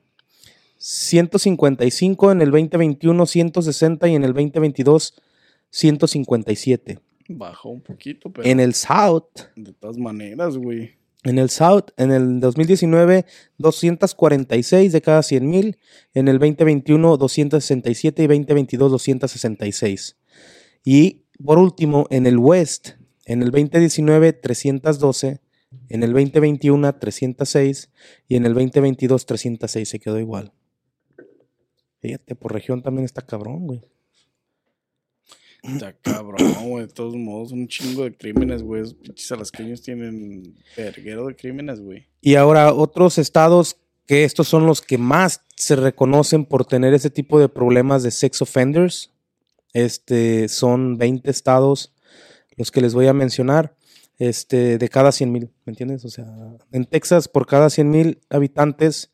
155, 0.78 2.32
en 2.32 2.42
el 2.42 2.50
2021, 2.50 3.26
160 3.26 4.08
y 4.08 4.14
en 4.14 4.24
el 4.24 4.32
2022, 4.32 5.14
157. 5.70 6.98
Bajó 7.28 7.70
un 7.70 7.80
poquito, 7.80 8.30
pero 8.30 8.46
En 8.46 8.60
el 8.60 8.74
South, 8.74 9.24
de 9.56 9.72
todas 9.72 9.98
maneras, 9.98 10.56
güey. 10.56 10.95
En 11.28 11.38
el 11.38 11.50
South, 11.50 11.90
en 11.96 12.12
el 12.12 12.40
2019, 12.40 13.26
246 13.58 14.92
de 14.92 15.00
cada 15.00 15.22
100 15.22 15.48
mil, 15.48 15.78
en 16.14 16.28
el 16.28 16.38
2021, 16.38 17.16
267 17.16 18.22
y 18.22 18.26
2022, 18.26 18.90
266. 18.92 20.16
Y 20.84 21.24
por 21.44 21.58
último, 21.58 22.06
en 22.10 22.26
el 22.26 22.38
West, 22.38 22.90
en 23.24 23.42
el 23.42 23.50
2019, 23.50 24.34
312, 24.34 25.40
en 25.88 26.02
el 26.02 26.12
2021, 26.12 26.94
306 26.94 27.90
y 28.28 28.36
en 28.36 28.46
el 28.46 28.54
2022, 28.54 29.26
306. 29.26 29.88
Se 29.88 29.98
quedó 29.98 30.18
igual. 30.20 30.52
Fíjate, 32.00 32.36
por 32.36 32.52
región 32.52 32.82
también 32.82 33.04
está 33.04 33.22
cabrón, 33.22 33.66
güey. 33.66 33.82
Está 35.66 35.92
cabrón, 35.92 36.68
güey. 36.68 36.86
De 36.86 36.92
todos 36.92 37.16
modos, 37.16 37.52
un 37.52 37.68
chingo 37.68 38.04
de 38.04 38.16
crímenes, 38.16 38.62
güey. 38.62 38.82
Esos 38.82 38.94
pinches 38.94 39.32
alasqueños 39.32 39.82
tienen 39.82 40.54
verguero 40.76 41.26
de 41.26 41.36
crímenes, 41.36 41.80
güey. 41.80 42.06
Y 42.20 42.36
ahora 42.36 42.72
otros 42.72 43.18
estados 43.18 43.76
que 44.06 44.24
estos 44.24 44.48
son 44.48 44.64
los 44.66 44.82
que 44.82 44.98
más 44.98 45.42
se 45.56 45.76
reconocen 45.76 46.44
por 46.44 46.64
tener 46.64 46.94
ese 46.94 47.10
tipo 47.10 47.38
de 47.40 47.48
problemas 47.48 48.02
de 48.02 48.10
sex 48.10 48.42
offenders. 48.42 49.12
Este 49.72 50.48
son 50.48 50.96
20 50.96 51.30
estados 51.30 51.94
los 52.56 52.70
que 52.70 52.80
les 52.80 52.94
voy 52.94 53.08
a 53.08 53.12
mencionar. 53.12 53.76
Este, 54.18 54.78
de 54.78 54.88
cada 54.88 55.12
100 55.12 55.30
mil, 55.30 55.50
¿me 55.66 55.72
entiendes? 55.72 56.02
O 56.06 56.08
sea, 56.08 56.24
en 56.72 56.86
Texas, 56.86 57.28
por 57.28 57.46
cada 57.46 57.68
100 57.68 57.90
mil 57.90 58.18
habitantes, 58.30 59.12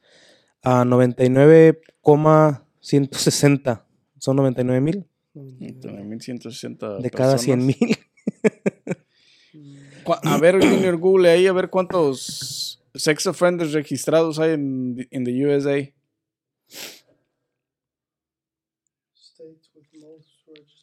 a 0.63 0.85
99,160 0.85 3.85
son 4.19 4.37
99 4.37 4.81
mil 4.81 5.09
Tienen 5.33 6.09
1160 6.09 6.99
de 6.99 7.11
cada 7.11 7.39
100 7.39 7.67
personas. 7.67 7.81
mil. 7.81 7.97
A 10.25 10.39
ver, 10.39 10.61
Junior 10.61 10.97
Google 10.97 11.31
ahí, 11.31 11.47
a 11.47 11.53
ver 11.53 11.71
cuántos 11.71 12.83
sex 12.95 13.27
offenders 13.27 13.73
registrados 13.73 14.39
hay 14.39 14.53
en, 14.53 15.07
en 15.11 15.25
the 15.25 15.47
USA. 15.47 15.93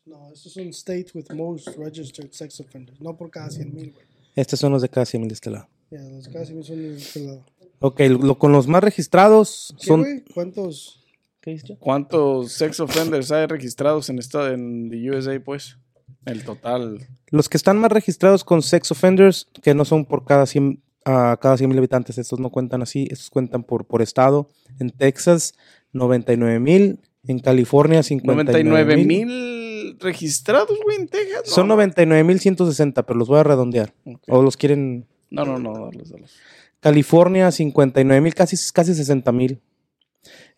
No, 0.05 0.31
estos 0.33 0.53
son 0.53 0.69
states 0.73 1.13
with 1.13 1.25
most 1.35 1.67
registered 1.77 2.31
sex 2.31 2.59
offenders. 2.59 2.99
No 2.99 3.15
por 3.15 3.29
cada 3.29 3.51
100 3.51 3.75
mil, 3.75 3.91
güey. 3.91 4.05
Estos 4.35 4.59
son 4.59 4.71
los 4.71 4.81
de 4.81 4.89
cada 4.89 5.05
100 5.05 5.21
mil 5.21 5.29
de 5.29 5.33
este 5.35 5.51
lado. 5.51 5.67
Ya, 5.91 6.01
los 6.01 6.27
cada 6.27 6.45
100 6.45 6.57
mil 6.57 6.65
son 6.65 6.77
de 6.77 6.97
este 6.97 7.19
lado. 7.19 7.45
Ok, 7.79 7.99
lo, 8.09 8.37
con 8.39 8.51
los 8.51 8.67
más 8.67 8.83
registrados 8.83 9.73
¿Qué, 9.79 9.85
son... 9.85 10.23
¿Cuántos? 10.33 10.98
¿Qué 11.41 11.51
dices, 11.51 11.69
Joe? 11.69 11.77
¿Cuántos 11.79 12.51
sex 12.51 12.79
offenders 12.79 13.31
hay 13.31 13.45
registrados 13.45 14.09
en, 14.09 14.19
esta, 14.19 14.51
en 14.51 14.89
the 14.89 15.09
USA, 15.09 15.39
pues? 15.39 15.77
El 16.25 16.43
total. 16.43 17.07
Los 17.29 17.47
que 17.47 17.57
están 17.57 17.77
más 17.77 17.91
registrados 17.91 18.43
con 18.43 18.61
sex 18.61 18.91
offenders, 18.91 19.47
que 19.61 19.73
no 19.73 19.85
son 19.85 20.05
por 20.05 20.25
cada 20.25 20.45
100 20.45 20.81
a 21.05 21.37
cada 21.41 21.57
100 21.57 21.69
mil 21.69 21.77
habitantes, 21.77 22.17
estos 22.17 22.39
no 22.39 22.49
cuentan 22.49 22.81
así, 22.81 23.07
estos 23.09 23.29
cuentan 23.29 23.63
por, 23.63 23.85
por 23.85 24.01
estado. 24.01 24.49
En 24.79 24.89
Texas, 24.89 25.55
99 25.93 26.59
mil. 26.59 26.99
En 27.27 27.39
California, 27.39 28.01
59 28.03 28.63
99 28.63 28.97
mil. 28.97 29.07
mil 29.07 29.25
mil 29.25 29.59
registrados, 29.99 30.77
güey, 30.83 30.97
en 30.97 31.07
Texas. 31.07 31.43
No, 31.45 31.51
Son 31.51 31.67
no. 31.67 31.77
99.160, 31.77 33.05
pero 33.05 33.17
los 33.19 33.27
voy 33.27 33.39
a 33.39 33.43
redondear. 33.43 33.93
O 34.27 34.41
los 34.41 34.57
quieren. 34.57 35.05
No, 35.29 35.45
no, 35.45 35.59
no, 35.59 35.85
darles, 35.85 36.09
darles. 36.09 36.33
California, 36.79 37.49
59.000, 37.49 38.33
casi, 38.33 38.57
casi 38.73 38.93
60.000. 38.93 39.59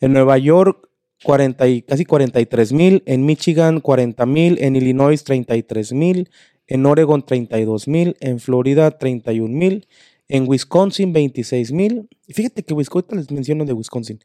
En 0.01 0.13
Nueva 0.13 0.37
York, 0.39 0.89
40 1.23 1.67
y, 1.67 1.81
casi 1.83 2.05
43.000. 2.05 3.03
En 3.05 3.25
Michigan, 3.25 3.81
40.000. 3.81 4.57
En 4.59 4.75
Illinois, 4.75 5.23
33.000. 5.23 6.29
En 6.67 6.85
Oregon, 6.85 7.23
32.000. 7.23 8.17
En 8.19 8.39
Florida, 8.39 8.97
31.000. 8.97 9.87
En 10.27 10.47
Wisconsin, 10.47 11.13
26.000. 11.13 12.07
Y 12.27 12.33
Fíjate 12.33 12.63
que 12.63 12.73
Wisconsin, 12.73 13.17
les 13.17 13.31
menciono 13.31 13.65
de 13.65 13.73
Wisconsin. 13.73 14.19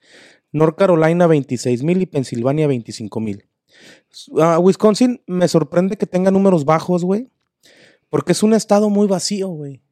North 0.53 0.77
Carolina, 0.77 1.27
26.000 1.27 2.03
y 2.03 2.07
Pensilvania, 2.07 2.67
25.000. 2.67 3.45
Ah, 4.41 4.59
Wisconsin 4.59 5.21
me 5.27 5.49
sorprende 5.49 5.97
que 5.97 6.07
tenga 6.07 6.31
números 6.31 6.65
bajos, 6.65 7.05
güey. 7.05 7.29
Porque 8.09 8.33
es 8.33 8.43
un 8.43 8.55
estado 8.55 8.89
muy 8.89 9.07
vacío, 9.07 9.49
güey. 9.49 9.83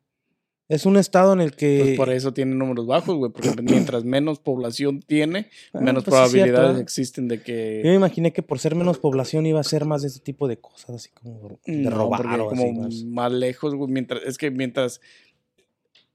Es 0.68 0.86
un 0.86 0.96
estado 0.96 1.32
en 1.34 1.40
el 1.42 1.54
que... 1.54 1.80
Pues 1.84 1.96
por 1.96 2.10
eso 2.10 2.32
tiene 2.32 2.54
números 2.54 2.86
bajos, 2.86 3.16
güey, 3.16 3.30
porque 3.30 3.50
mientras 3.62 4.04
menos 4.04 4.38
población 4.38 5.00
tiene, 5.00 5.50
Ah, 5.72 5.80
menos 5.80 6.04
pues 6.04 6.14
cierto, 6.14 6.30
probabilidades 6.32 6.78
¿eh? 6.78 6.82
existen 6.82 7.28
de 7.28 7.42
que... 7.42 7.82
Yo 7.84 7.90
me 7.90 7.96
imaginé 7.96 8.32
que 8.32 8.42
por 8.42 8.58
ser 8.58 8.74
menos 8.74 8.98
población 8.98 9.44
iba 9.46 9.60
a 9.60 9.64
ser 9.64 9.84
más 9.84 10.02
de 10.02 10.08
este 10.08 10.20
tipo 10.20 10.48
de 10.48 10.56
cosas, 10.58 10.90
así 10.90 11.10
como 11.10 11.58
de 11.66 11.72
No, 11.82 11.90
robar 11.90 12.22
porque 12.22 12.40
o 12.40 12.48
como 12.48 12.62
así 12.86 13.04
más. 13.04 13.04
más 13.04 13.32
lejos, 13.32 13.74
güey, 13.74 13.90
mientras, 13.90 14.22
es 14.24 14.38
que 14.38 14.50
mientras 14.50 15.00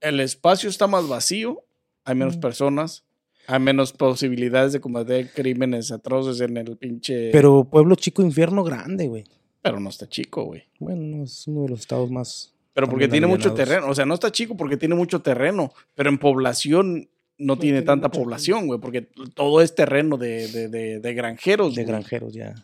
el 0.00 0.18
espacio 0.20 0.68
está 0.68 0.86
más 0.86 1.06
vacío, 1.08 1.62
hay 2.04 2.14
menos 2.16 2.36
Mm. 2.36 2.40
personas, 2.40 3.04
hay 3.46 3.60
menos 3.60 3.92
posibilidades 3.92 4.72
de 4.72 4.80
cometer 4.80 5.30
crímenes 5.32 5.92
atroces 5.92 6.40
en 6.40 6.56
el 6.56 6.76
pinche... 6.76 7.30
Pero 7.30 7.64
pueblo 7.70 7.94
chico, 7.94 8.22
infierno 8.22 8.64
grande, 8.64 9.06
güey. 9.06 9.24
Pero 9.62 9.78
no 9.78 9.90
está 9.90 10.08
chico, 10.08 10.44
güey. 10.44 10.64
Bueno, 10.78 11.22
es 11.22 11.46
uno 11.46 11.62
de 11.62 11.68
los 11.68 11.80
estados 11.80 12.10
más... 12.10 12.52
Pero 12.72 12.88
porque 12.88 13.08
tiene 13.08 13.26
mucho 13.26 13.52
terreno. 13.52 13.88
O 13.88 13.94
sea, 13.94 14.06
no 14.06 14.14
está 14.14 14.30
chico 14.30 14.56
porque 14.56 14.76
tiene 14.76 14.94
mucho 14.94 15.20
terreno. 15.20 15.72
Pero 15.94 16.08
en 16.08 16.18
población 16.18 17.08
no, 17.38 17.58
tiene 17.58 17.78
tiene 17.78 17.86
tanta 17.86 18.10
población, 18.10 18.66
güey. 18.66 18.80
Porque 18.80 19.02
todo 19.34 19.60
es 19.60 19.74
terreno 19.74 20.16
de, 20.16 20.48
de, 20.48 20.68
de, 20.68 21.00
de 21.00 21.14
granjeros. 21.14 21.74
de 21.74 21.82
güey. 21.82 21.92
granjeros 21.92 22.34
ya. 22.34 22.54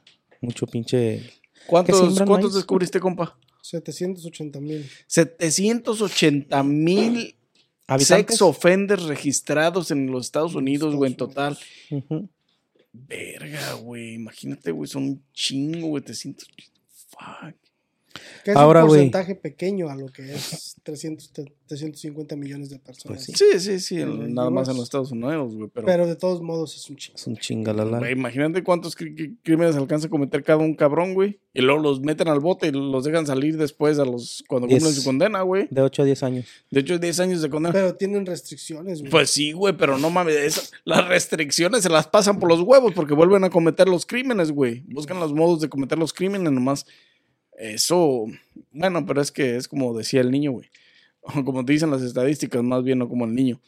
Mucho 0.40 0.66
pinche... 0.66 1.22
¿Cuántos, 1.66 2.22
¿cuántos 2.22 2.54
descubriste, 2.54 3.00
compa? 3.00 3.36
780 3.62 4.60
mil. 4.60 4.88
780 5.08 6.62
mil 6.62 7.36
sex 7.98 8.42
offenders 8.42 9.04
registrados 9.04 9.90
en 9.90 10.10
los 10.10 10.26
Estados 10.26 10.54
Unidos, 10.54 10.94
güey, 10.94 11.12
en 11.12 11.16
total. 11.16 11.58
Verga, 12.92 13.74
güey. 13.74 14.14
Imagínate, 14.14 14.70
güey, 14.70 14.88
son 14.88 15.02
un 15.04 15.24
chingo, 15.32 15.88
güey. 15.88 16.02
Te 16.02 16.14
sientes. 16.14 16.48
Fuck. 17.08 17.56
Que 18.44 18.50
es 18.52 18.56
Ahora, 18.56 18.82
un 18.82 18.88
güey. 18.88 19.00
porcentaje 19.10 19.34
pequeño 19.34 19.88
a 19.88 19.94
lo 19.96 20.06
que 20.08 20.34
es 20.34 20.76
300, 20.82 21.30
350 21.66 22.36
millones 22.36 22.70
de 22.70 22.78
personas. 22.78 23.24
Pues 23.26 23.38
sí. 23.38 23.44
Sí, 23.52 23.60
sí, 23.60 23.80
sí. 23.80 24.00
En 24.00 24.34
nada 24.34 24.50
más 24.50 24.68
en 24.68 24.74
los 24.76 24.84
Estados 24.84 25.10
Unidos, 25.12 25.54
güey. 25.54 25.68
Pero, 25.72 25.86
Pero 25.86 26.06
de 26.06 26.16
todos 26.16 26.40
modos 26.42 26.76
es 26.76 26.88
un 26.90 26.96
chingo. 26.96 27.16
Es 27.16 27.26
un 27.26 27.36
chingalala. 27.36 28.10
imagínate 28.10 28.62
cuántos 28.62 28.96
cri- 28.96 29.36
crímenes 29.42 29.76
alcanza 29.76 30.06
a 30.06 30.10
cometer 30.10 30.42
cada 30.42 30.58
un 30.58 30.74
cabrón, 30.74 31.14
güey. 31.14 31.40
Y 31.54 31.62
luego 31.62 31.80
los 31.80 32.00
meten 32.00 32.28
al 32.28 32.40
bote 32.40 32.68
y 32.68 32.72
los 32.72 33.04
dejan 33.04 33.26
salir 33.26 33.56
después 33.56 33.98
a 33.98 34.04
los 34.04 34.44
cuando 34.46 34.68
cumplen 34.68 34.92
su 34.92 35.02
condena, 35.04 35.40
güey. 35.42 35.68
De 35.70 35.80
8 35.80 36.02
a 36.02 36.04
10 36.04 36.22
años. 36.22 36.46
De 36.70 36.80
hecho, 36.80 36.98
10 36.98 37.18
años 37.20 37.40
de 37.42 37.48
condena. 37.50 37.72
Pero 37.72 37.94
tienen 37.94 38.26
restricciones, 38.26 39.00
güey. 39.00 39.10
Pues 39.10 39.30
sí, 39.30 39.52
güey, 39.52 39.74
pero 39.76 39.96
no 39.98 40.10
mames, 40.10 40.36
esa- 40.36 40.76
las 40.84 41.08
restricciones 41.08 41.82
se 41.82 41.88
las 41.88 42.06
pasan 42.06 42.38
por 42.38 42.48
los 42.48 42.60
huevos 42.60 42.92
porque 42.94 43.14
vuelven 43.14 43.44
a 43.44 43.50
cometer 43.50 43.88
los 43.88 44.04
crímenes, 44.06 44.52
güey. 44.52 44.82
Buscan 44.86 45.18
los 45.18 45.32
modos 45.32 45.60
de 45.60 45.68
cometer 45.68 45.98
los 45.98 46.12
crímenes 46.12 46.52
nomás. 46.52 46.86
Eso, 47.56 48.26
bueno, 48.70 49.04
pero 49.06 49.20
es 49.20 49.32
que 49.32 49.56
es 49.56 49.66
como 49.68 49.96
decía 49.96 50.20
el 50.20 50.30
niño, 50.30 50.52
güey. 50.52 50.68
O 51.20 51.32
como 51.44 51.62
dicen 51.62 51.90
las 51.90 52.02
estadísticas, 52.02 52.62
más 52.62 52.84
bien 52.84 52.98
no 52.98 53.08
como 53.08 53.24
el 53.24 53.34
niño. 53.34 53.60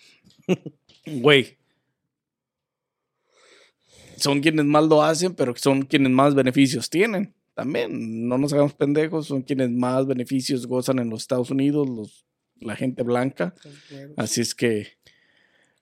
Güey. 1.07 1.57
Son 4.19 4.41
quienes 4.43 4.67
más 4.67 4.85
lo 4.85 5.03
hacen, 5.03 5.35
pero 5.35 5.55
son 5.57 5.83
quienes 5.83 6.11
más 6.11 6.35
beneficios 6.35 6.91
tienen. 6.91 7.35
También, 7.55 8.29
no 8.29 8.37
nos 8.37 8.53
hagamos 8.53 8.75
pendejos, 8.75 9.27
son 9.27 9.41
quienes 9.41 9.71
más 9.71 10.07
beneficios 10.07 10.67
gozan 10.67 10.99
en 10.99 11.09
los 11.09 11.23
Estados 11.23 11.51
Unidos, 11.51 11.89
los, 11.89 12.27
la 12.61 12.77
gente 12.77 13.05
blanca. 13.05 13.55
Así 14.17 14.43
es 14.43 14.55
que 14.55 14.99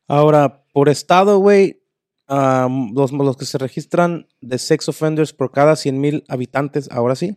Ahora, 0.08 0.64
por 0.72 0.88
estado, 0.88 1.38
güey, 1.38 1.82
los, 2.28 3.12
los 3.12 3.36
que 3.36 3.44
se 3.44 3.58
registran 3.58 4.28
de 4.40 4.58
sex 4.58 4.88
offenders 4.88 5.32
por 5.32 5.50
cada 5.50 5.74
100 5.74 6.00
mil 6.00 6.24
habitantes, 6.28 6.88
ahora 6.90 7.16
sí, 7.16 7.36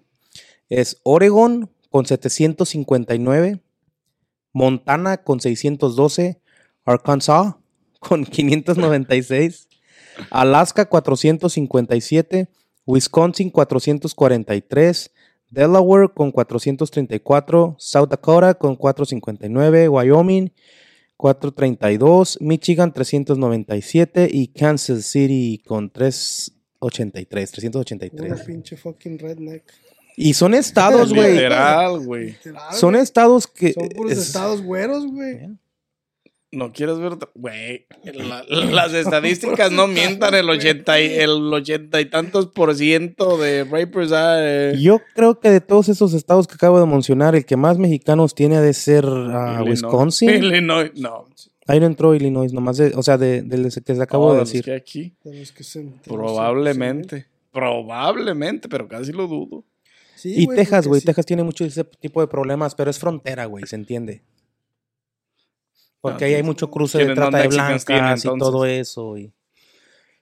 es 0.70 0.99
Oregon 1.03 1.70
con 1.89 2.05
759, 2.05 3.59
Montana 4.53 5.17
con 5.17 5.39
612, 5.39 6.39
Arkansas 6.86 7.55
con 7.99 8.24
596, 8.26 9.67
Alaska 10.30 10.88
457, 10.88 12.49
Wisconsin 12.86 13.49
443, 13.49 15.11
Delaware 15.49 16.09
con 16.13 16.32
434, 16.32 17.76
South 17.78 18.09
Dakota 18.09 18.53
con 18.53 18.76
459, 18.76 19.88
Wyoming 19.88 20.51
432, 21.17 22.38
Michigan 22.39 22.93
397 22.93 24.30
y 24.32 24.47
Kansas 24.47 25.05
City 25.05 25.61
con 25.65 25.89
383, 25.91 26.80
Una 26.80 27.61
383. 27.61 28.41
pinche 28.45 28.78
fucking 28.78 29.20
redneck. 29.20 29.89
Y 30.20 30.34
son 30.34 30.53
estados, 30.53 31.13
güey. 31.13 31.32
literal, 31.34 31.99
güey. 31.99 32.26
Literal, 32.32 32.74
Son 32.74 32.95
estados 32.95 33.47
que 33.47 33.74
Son 33.74 33.88
puros 33.89 34.11
es- 34.11 34.20
estados 34.20 34.61
güeros, 34.61 35.05
güey. 35.07 35.47
No 36.51 36.74
quieres 36.74 36.97
ver, 36.97 37.11
otra- 37.13 37.30
güey. 37.36 37.86
la- 38.03 38.43
las 38.49 38.93
estadísticas 38.93 39.72
no 39.72 39.86
mientan 39.88 40.34
el 40.34 40.49
80 40.49 40.99
y, 40.99 41.05
el 41.13 41.53
80 41.53 42.01
y 42.01 42.05
tantos 42.05 42.47
por 42.47 42.74
ciento 42.76 43.38
de 43.38 43.63
rapers. 43.65 44.11
ah, 44.11 44.38
eh, 44.39 44.76
Yo 44.82 44.99
creo 45.13 45.39
que 45.39 45.51
de 45.51 45.61
todos 45.61 45.89
esos 45.89 46.13
estados 46.15 46.47
que 46.47 46.55
acabo 46.55 46.80
de 46.80 46.88
mencionar, 46.88 47.36
el 47.36 47.45
que 47.45 47.55
más 47.55 47.78
mexicanos 47.78 48.34
tiene 48.34 48.57
ha 48.57 48.61
de 48.61 48.74
ser 48.74 49.05
ah, 49.05 49.59
Illinois. 49.61 49.70
Wisconsin. 49.84 50.30
Illinois, 50.32 50.91
no. 50.95 51.28
Ahí 51.67 51.80
no 51.80 51.86
entró 51.86 52.15
Illinois, 52.15 52.51
nomás 52.51 52.78
de, 52.78 52.93
o 52.95 53.03
sea, 53.03 53.20
de, 53.20 53.43
del 53.43 53.63
que 53.72 53.95
se 53.95 54.01
acabo 54.01 54.34
de 54.34 54.39
los 54.39 54.49
decir. 54.49 54.65
que 54.65 54.74
aquí. 54.74 55.13
De 55.24 55.39
los 55.39 55.51
que 55.51 55.63
se- 55.63 55.84
de 55.84 55.91
Probablemente. 56.03 57.28
Probablemente, 57.51 58.67
pero 58.67 58.88
casi 58.88 59.11
lo 59.11 59.28
dudo. 59.28 59.63
Sí, 60.20 60.34
Y 60.36 60.47
Texas, 60.47 60.86
güey, 60.86 60.99
sí. 60.99 61.05
Texas 61.05 61.26
tiene 61.26 61.43
mucho 61.43 61.63
ese 61.63 61.84
tipo 61.86 62.20
de 62.20 62.28
problemas, 62.28 62.76
pero 62.76 62.91
es 62.91 62.99
frontera, 62.99 63.45
güey, 63.45 63.65
se 63.65 63.78
entiende. 63.78 64.22
Porque 66.01 66.26
Ah, 66.26 66.28
ahí 66.28 66.34
hay 66.34 66.41
sí. 66.41 66.45
mucho 66.45 66.70
cruce 66.70 66.97
de 66.97 67.03
¿Quiénes 67.05 67.17
no 67.17 67.30
trata 67.30 67.41
de 67.41 67.47
blancas 67.47 68.26
y 68.26 68.38
todo 68.38 68.65
eso. 68.65 69.17
Y... 69.17 69.32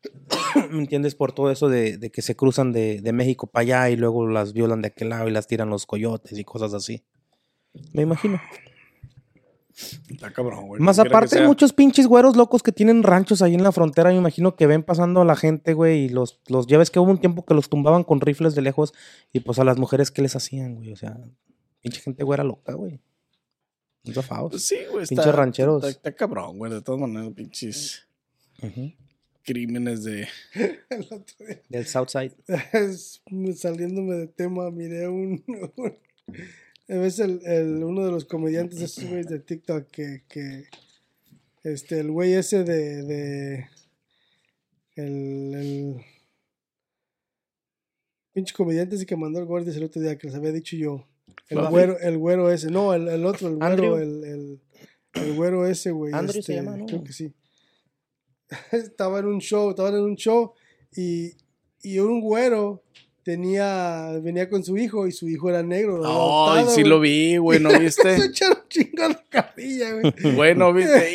¿Me 0.72 0.80
entiendes? 0.80 1.16
Por 1.16 1.32
todo 1.34 1.50
eso 1.52 1.68
de, 1.68 1.98
de 1.98 2.12
que 2.12 2.22
se 2.22 2.36
cruzan 2.36 2.72
de, 2.72 3.02
de 3.02 3.12
México 3.14 3.48
para 3.48 3.62
allá 3.62 3.90
y 3.90 3.96
luego 3.96 4.28
las 4.28 4.54
violan 4.54 4.82
de 4.82 4.90
aquel 4.90 5.10
lado 5.10 5.28
y 5.28 5.32
las 5.32 5.48
tiran 5.48 5.70
los 5.70 5.86
coyotes 5.86 6.38
y 6.38 6.44
cosas 6.44 6.74
así. 6.76 7.04
Me 7.94 8.04
imagino. 8.04 8.40
Está 10.10 10.34
cabrón, 10.34 10.68
güey. 10.68 10.82
Más 10.82 10.98
aparte, 10.98 11.42
muchos 11.46 11.72
pinches 11.72 12.08
güeros 12.08 12.36
locos 12.36 12.64
que 12.64 12.72
tienen 12.72 13.04
ranchos 13.04 13.42
ahí 13.44 13.54
en 13.54 13.62
la 13.64 13.72
frontera. 13.72 14.10
Me 14.10 14.16
imagino 14.18 14.56
que 14.56 14.66
ven 14.66 14.82
pasando 14.82 15.22
a 15.22 15.26
la 15.26 15.36
gente, 15.36 15.74
güey, 15.74 16.06
y 16.06 16.10
los, 16.10 16.40
los 16.48 16.66
ya 16.66 16.78
ves 16.80 16.90
que 16.90 17.00
hubo 17.00 17.12
un 17.12 17.20
tiempo 17.20 17.46
que 17.46 17.54
los 17.54 17.70
tumbaban 17.70 18.04
con 18.04 18.20
rifles 18.20 18.56
de 18.56 18.62
lejos 18.64 18.94
y 19.32 19.42
pues 19.42 19.60
a 19.60 19.64
las 19.64 19.78
mujeres, 19.78 20.10
¿qué 20.10 20.22
les 20.24 20.36
hacían, 20.36 20.76
güey? 20.76 20.92
O 20.92 20.96
sea, 20.96 21.18
pinche 21.82 22.02
gente 22.02 22.24
güera 22.24 22.44
loca, 22.44 22.74
güey. 22.74 23.00
Zafados. 24.14 24.52
Pues 24.52 24.66
sí, 24.66 24.78
güey. 24.92 25.06
Pinches 25.06 25.26
está- 25.28 25.32
rancheros. 25.38 25.84
Está, 25.84 25.90
está 26.10 26.16
cabrón, 26.16 26.58
güey. 26.58 26.72
De 26.72 26.82
todas 26.82 27.02
maneras, 27.02 27.30
pinches 27.36 28.08
crímenes 29.44 30.04
de. 30.04 30.28
El 30.90 31.02
otro 31.04 31.46
día, 31.46 31.62
Del 31.70 31.86
Southside. 31.86 32.34
saliéndome 33.56 34.16
de 34.16 34.28
tema, 34.28 34.72
miré 34.72 35.08
un. 35.08 35.44
un 35.78 35.98
es 36.88 37.20
el, 37.20 37.42
el- 37.46 37.84
uno 37.84 38.06
de 38.06 38.12
los 38.12 38.26
comediantes 38.26 38.80
de 38.80 38.86
esos 38.86 39.06
güeyes 39.06 39.28
de 39.28 39.40
TikTok 39.40 39.88
que. 39.90 40.24
que 40.28 40.66
este, 41.64 42.00
el 42.00 42.12
güey 42.12 42.34
ese 42.34 42.64
de. 42.64 43.04
de 43.04 43.66
el, 44.96 45.54
el 45.54 46.06
pinche 48.34 48.54
comediante 48.54 48.96
ese 48.96 49.06
que 49.06 49.16
mandó 49.16 49.40
el 49.40 49.46
Gordis 49.46 49.76
el 49.76 49.84
otro 49.84 50.02
día 50.02 50.18
que 50.18 50.28
les 50.28 50.36
había 50.36 50.52
dicho 50.52 50.76
yo. 50.76 51.08
El 51.50 51.58
Fluffy. 51.60 51.72
güero, 51.72 52.00
el 52.00 52.18
güero 52.18 52.52
ese. 52.52 52.70
No, 52.72 52.94
el, 52.94 53.08
el 53.08 53.26
otro, 53.26 53.48
el 53.50 53.56
güero, 53.58 53.98
el, 53.98 54.24
el, 54.24 54.62
el 55.14 55.36
güero 55.36 55.68
ese, 55.68 55.92
güey. 55.92 56.14
Andrew 56.14 56.34
se 56.34 56.40
este, 56.40 56.56
llama, 56.56 56.78
¿no? 56.78 56.86
Creo 56.86 57.04
que 57.04 57.14
sí. 57.14 57.34
estaba 58.72 59.20
en 59.20 59.26
un 59.26 59.40
show, 59.40 59.70
estaba 59.70 59.90
en 59.90 59.96
un 59.96 60.16
show 60.16 60.54
y, 60.96 61.34
y 61.82 62.00
un 62.00 62.22
güero 62.22 62.84
tenía, 63.32 64.18
venía 64.24 64.50
con 64.50 64.64
su 64.64 64.78
hijo 64.78 65.06
y 65.06 65.12
su 65.12 65.28
hijo 65.28 65.50
era 65.50 65.62
negro. 65.62 65.98
Ay, 66.06 66.12
adoptado, 66.62 66.70
sí 66.76 66.82
güey. 66.82 66.90
lo 66.90 67.00
vi, 67.02 67.38
güey. 67.38 67.60
¿No 67.60 67.70
Se 67.72 67.80
viste? 67.80 68.16
echaron 68.26 68.58
chingo 68.70 69.04
a 69.04 69.10
la 69.10 69.24
carrilla, 69.30 69.92
güey. 69.92 70.14
Güey, 70.36 70.56
¿no 70.56 70.72
viste? 70.72 71.12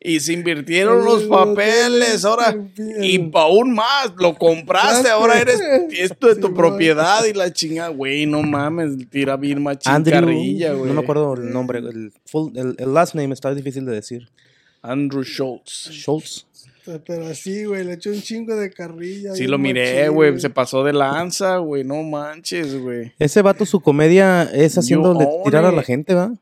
Y, 0.00 0.14
Y 0.14 0.20
se 0.20 0.32
invirtieron 0.32 1.04
los 1.04 1.24
papeles, 1.24 2.24
ahora. 2.24 2.56
Y 3.02 3.18
pa' 3.18 3.42
aún 3.42 3.74
más, 3.74 4.12
lo 4.16 4.34
compraste, 4.34 5.10
ahora 5.10 5.38
eres 5.40 5.60
esto 5.92 6.28
de 6.28 6.36
tu 6.36 6.48
Sí, 6.48 6.52
propiedad 6.54 7.22
y 7.26 7.34
la 7.34 7.52
chinga, 7.52 7.88
güey, 7.88 8.24
no 8.24 8.42
mames, 8.42 8.92
tira 9.10 9.36
bien 9.36 9.62
machín 9.62 10.02
carrilla, 10.04 10.72
güey. 10.72 10.88
no 10.88 10.94
me 10.94 11.00
acuerdo 11.02 11.34
el 11.34 11.52
nombre, 11.52 11.80
el, 11.80 12.12
full- 12.26 12.56
el, 12.56 12.74
el 12.78 12.94
last 12.94 13.14
name 13.14 13.34
está 13.34 13.54
difícil 13.54 13.84
de 13.84 13.92
decir. 13.92 14.28
Andrew 14.80 15.22
Schultz. 15.22 15.90
Schultz. 15.90 16.46
Pero 17.06 17.26
así, 17.28 17.64
güey, 17.64 17.84
le 17.84 17.94
echó 17.94 18.10
un 18.10 18.20
chingo 18.20 18.54
de 18.56 18.70
carrilla. 18.70 19.34
Sí 19.34 19.46
lo 19.46 19.58
miré, 19.58 20.08
güey, 20.08 20.38
se 20.38 20.50
pasó 20.50 20.84
de 20.84 20.92
lanza, 20.92 21.56
güey, 21.58 21.82
no 21.84 22.02
manches, 22.02 22.78
güey. 22.78 23.12
Ese 23.18 23.40
vato, 23.42 23.64
su 23.64 23.80
comedia 23.80 24.42
es 24.44 24.76
haciéndole 24.76 25.24
own 25.24 25.44
tirar 25.44 25.64
a 25.64 25.72
la 25.72 25.80
it. 25.80 25.86
gente, 25.86 26.14
¿va? 26.14 26.32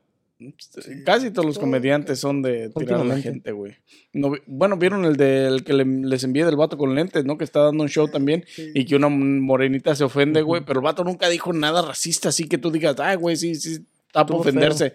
Casi 1.05 1.31
todos 1.31 1.45
los 1.45 1.57
comediantes 1.59 2.19
son 2.19 2.41
de 2.41 2.69
tirar 2.77 2.99
a 2.99 3.03
la 3.05 3.17
gente, 3.19 3.53
güey. 3.53 3.75
No, 4.11 4.33
bueno, 4.45 4.75
vieron 4.75 5.05
el 5.05 5.15
del 5.15 5.63
que 5.63 5.71
le- 5.71 5.85
les 5.85 6.23
envié 6.25 6.43
del 6.43 6.57
vato 6.57 6.77
con 6.77 6.93
lentes, 6.93 7.23
¿no? 7.23 7.37
Que 7.37 7.45
está 7.45 7.61
dando 7.61 7.83
un 7.83 7.89
show 7.89 8.09
también 8.09 8.43
Sí. 8.53 8.71
y 8.75 8.83
que 8.85 8.97
una 8.97 9.07
morenita 9.07 9.95
se 9.95 10.03
ofende, 10.03 10.41
güey. 10.41 10.61
Pero 10.65 10.81
el 10.81 10.83
vato 10.83 11.05
nunca 11.05 11.29
dijo 11.29 11.53
nada 11.53 11.81
racista, 11.81 12.29
así 12.29 12.49
que 12.49 12.57
tú 12.57 12.69
digas, 12.71 12.97
ay, 12.99 13.15
güey, 13.15 13.37
sí, 13.37 13.55
sí, 13.55 13.85
está 14.07 14.25
por 14.25 14.45
Estuvo 14.45 14.61
feo. 14.77 14.91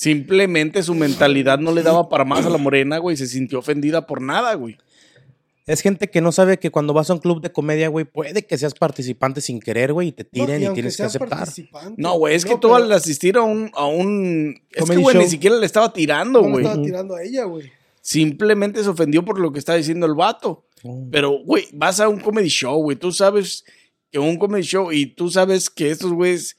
Simplemente 0.00 0.82
su 0.82 0.94
mentalidad 0.94 1.58
no 1.58 1.72
le 1.72 1.82
daba 1.82 2.08
para 2.08 2.24
más 2.24 2.46
a 2.46 2.48
la 2.48 2.56
morena, 2.56 2.96
güey. 2.96 3.18
Se 3.18 3.26
sintió 3.26 3.58
ofendida 3.58 4.06
por 4.06 4.22
nada, 4.22 4.54
güey. 4.54 4.78
Es 5.66 5.82
gente 5.82 6.08
que 6.08 6.22
no 6.22 6.32
sabe 6.32 6.58
que 6.58 6.70
cuando 6.70 6.94
vas 6.94 7.10
a 7.10 7.12
un 7.12 7.18
club 7.18 7.42
de 7.42 7.52
comedia, 7.52 7.88
güey, 7.88 8.06
puede 8.06 8.46
que 8.46 8.56
seas 8.56 8.72
participante 8.72 9.42
sin 9.42 9.60
querer, 9.60 9.92
güey, 9.92 10.08
y 10.08 10.12
te 10.12 10.24
No, 10.24 10.30
tiren 10.30 10.62
y, 10.62 10.72
tienes 10.72 10.96
que 10.96 11.02
aceptar. 11.02 11.46
No, 11.98 12.16
güey, 12.16 12.34
es 12.34 12.46
que 12.46 12.52
no, 12.52 12.60
tú 12.60 12.68
pero 12.68 12.76
al 12.76 12.90
asistir 12.92 13.36
a 13.36 13.42
un. 13.42 13.70
A 13.74 13.84
un 13.84 14.54
es 14.70 14.76
que, 14.76 14.80
Comedy 14.80 15.02
güey, 15.02 15.18
ni 15.18 15.28
siquiera 15.28 15.56
le 15.56 15.66
estaba 15.66 15.92
tirando, 15.92 16.40
no 16.40 16.46
le 16.46 16.52
güey. 16.52 16.64
estaba 16.64 16.82
tirando 16.82 17.16
a 17.16 17.22
ella, 17.22 17.44
güey. 17.44 17.70
Simplemente 18.00 18.82
se 18.82 18.88
ofendió 18.88 19.22
por 19.22 19.38
lo 19.38 19.52
que 19.52 19.58
está 19.58 19.74
diciendo 19.74 20.06
el 20.06 20.14
vato. 20.14 20.64
Mm. 20.82 21.10
Pero, 21.10 21.44
güey, 21.44 21.66
vas 21.74 22.00
a 22.00 22.08
un 22.08 22.20
comedy 22.20 22.48
show, 22.48 22.80
güey. 22.80 22.96
Tú 22.96 23.12
sabes 23.12 23.66
que 24.10 24.18
un 24.18 24.38
comedy 24.38 24.62
show 24.62 24.90
y 24.92 25.04
tú 25.04 25.30
sabes 25.30 25.68
que 25.68 25.90
estos 25.90 26.10
güeyes. 26.10 26.56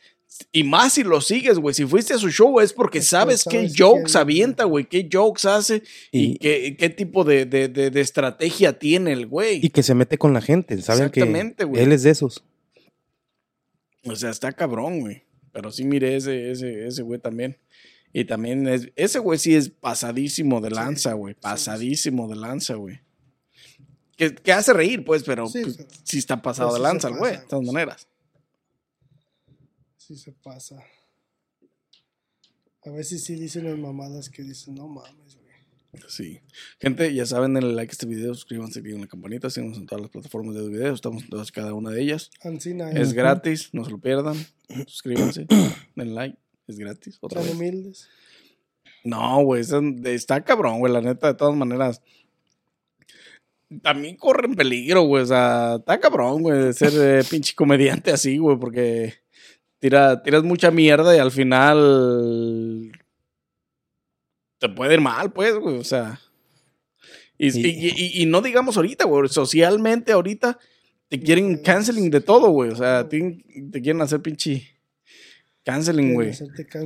Y 0.51 0.63
más 0.63 0.93
si 0.93 1.03
lo 1.03 1.21
sigues, 1.21 1.57
güey. 1.59 1.73
Si 1.75 1.85
fuiste 1.85 2.13
a 2.13 2.17
su 2.17 2.29
show 2.29 2.59
es 2.59 2.73
porque 2.73 2.99
Es 2.99 3.05
que 3.05 3.09
sabes 3.09 3.43
qué 3.49 3.69
jokes 3.75 4.15
avienta, 4.17 4.63
güey. 4.65 4.85
Qué 4.85 5.07
jokes 5.11 5.47
hace 5.47 5.83
y, 6.11 6.33
Y- 6.33 6.37
qué, 6.37 6.75
qué 6.77 6.89
tipo 6.89 7.23
de, 7.23 7.45
de- 7.45 7.67
de- 7.67 7.89
de 7.91 8.01
estrategia 8.01 8.77
tiene 8.79 9.11
el 9.13 9.27
güey. 9.27 9.59
Y 9.65 9.69
que 9.69 9.83
se 9.83 9.93
mete 9.95 10.17
con 10.17 10.33
la 10.33 10.41
gente, 10.41 10.81
¿saben 10.81 11.05
Exactamente, 11.05 11.57
que 11.63 11.65
güey. 11.65 11.83
él 11.83 11.91
es 11.91 12.03
de 12.03 12.11
esos? 12.11 12.43
O 14.05 14.15
sea, 14.15 14.29
está 14.29 14.51
cabrón, 14.53 14.99
güey. 15.01 15.23
Pero 15.51 15.71
sí 15.71 15.83
miré 15.83 16.15
ese, 16.15 16.51
ese, 16.51 16.87
ese 16.87 17.01
güey 17.01 17.19
también. 17.19 17.57
Y 18.13 18.25
también 18.25 18.67
es, 18.67 18.89
ese 18.95 19.19
güey 19.19 19.37
sí 19.39 19.55
es 19.55 19.69
pasadísimo 19.69 20.59
de 20.61 20.69
lanza, 20.71 21.13
güey. 21.13 21.33
Pasadísimo 21.33 22.27
de 22.27 22.35
lanza, 22.35 22.75
güey. 22.75 22.99
Que, 24.17 24.35
que 24.35 24.51
hace 24.53 24.73
reír, 24.73 25.03
pues, 25.05 25.23
pero 25.23 25.47
Sí, 25.47 25.61
pues, 25.63 25.79
sí 26.03 26.17
está 26.19 26.41
pasado 26.41 26.73
de 26.73 26.79
lanza 26.79 27.07
el 27.07 27.15
güey, 27.15 27.37
de 27.37 27.43
todas 27.49 27.65
maneras. 27.65 28.07
Sí 30.11 30.17
se 30.17 30.33
pasa. 30.33 30.75
A 32.83 32.89
veces 32.89 33.23
sí 33.23 33.35
dicen 33.35 33.65
unas 33.65 33.79
mamadas 33.79 34.29
que 34.29 34.43
dicen, 34.43 34.75
no 34.75 34.89
mames, 34.89 35.37
güey. 35.37 36.03
Sí. 36.09 36.41
Gente, 36.81 37.13
ya 37.13 37.25
saben, 37.25 37.53
denle 37.53 37.71
like 37.71 37.91
a 37.91 37.93
este 37.93 38.07
video, 38.07 38.33
suscríbanse, 38.33 38.79
activen 38.79 38.99
la 38.99 39.07
campanita, 39.07 39.49
síganos 39.49 39.77
en 39.77 39.85
todas 39.85 40.01
las 40.01 40.11
plataformas 40.11 40.55
de 40.55 40.67
videos, 40.67 40.95
estamos 40.95 41.23
en 41.23 41.29
todas 41.29 41.49
cada 41.53 41.73
una 41.73 41.91
de 41.91 42.01
ellas. 42.01 42.29
Ancina, 42.43 42.91
Es 42.91 43.13
eh, 43.13 43.15
gratis, 43.15 43.69
no 43.71 43.85
se 43.85 43.91
lo 43.91 43.99
pierdan. 43.99 44.35
Suscríbanse, 44.85 45.47
denle 45.95 46.13
like, 46.13 46.37
es 46.67 46.77
gratis. 46.77 47.17
Otra 47.21 47.41
vez. 47.41 47.53
humildes. 47.53 48.09
No, 49.05 49.41
güey, 49.45 49.63
está 50.03 50.43
cabrón, 50.43 50.79
güey, 50.79 50.91
la 50.91 50.99
neta, 50.99 51.27
de 51.27 51.35
todas 51.35 51.55
maneras. 51.55 52.01
También 53.81 54.17
corren 54.17 54.55
peligro, 54.55 55.03
güey, 55.03 55.23
o 55.23 55.27
sea, 55.27 55.75
está 55.79 56.01
cabrón, 56.01 56.41
güey, 56.41 56.59
de 56.59 56.73
ser 56.73 56.91
eh, 56.95 57.23
pinche 57.29 57.55
comediante 57.55 58.11
así, 58.11 58.37
güey, 58.37 58.59
porque 58.59 59.20
tira, 59.81 60.21
tiras 60.23 60.43
mucha 60.43 60.71
mierda 60.71 61.13
y 61.15 61.19
al 61.19 61.31
final 61.31 62.91
te 64.59 64.69
puede 64.69 64.93
ir 64.93 65.01
mal, 65.01 65.31
pues, 65.33 65.55
güey, 65.55 65.77
o 65.77 65.83
sea. 65.83 66.19
Y, 67.37 67.47
Y- 67.59 67.67
y- 67.67 67.89
y- 68.19 68.21
y 68.21 68.25
no 68.27 68.41
digamos 68.41 68.77
ahorita, 68.77 69.05
güey, 69.05 69.27
socialmente 69.27 70.11
ahorita 70.11 70.57
te 71.07 71.19
quieren 71.19 71.57
canceling 71.57 72.09
de 72.11 72.21
todo, 72.21 72.51
güey, 72.51 72.69
o 72.71 72.75
sea, 72.75 73.09
te, 73.09 73.43
te 73.71 73.81
quieren 73.81 74.01
hacer 74.01 74.21
pinche 74.21 74.67
canceling, 75.65 76.13
güey. 76.13 76.29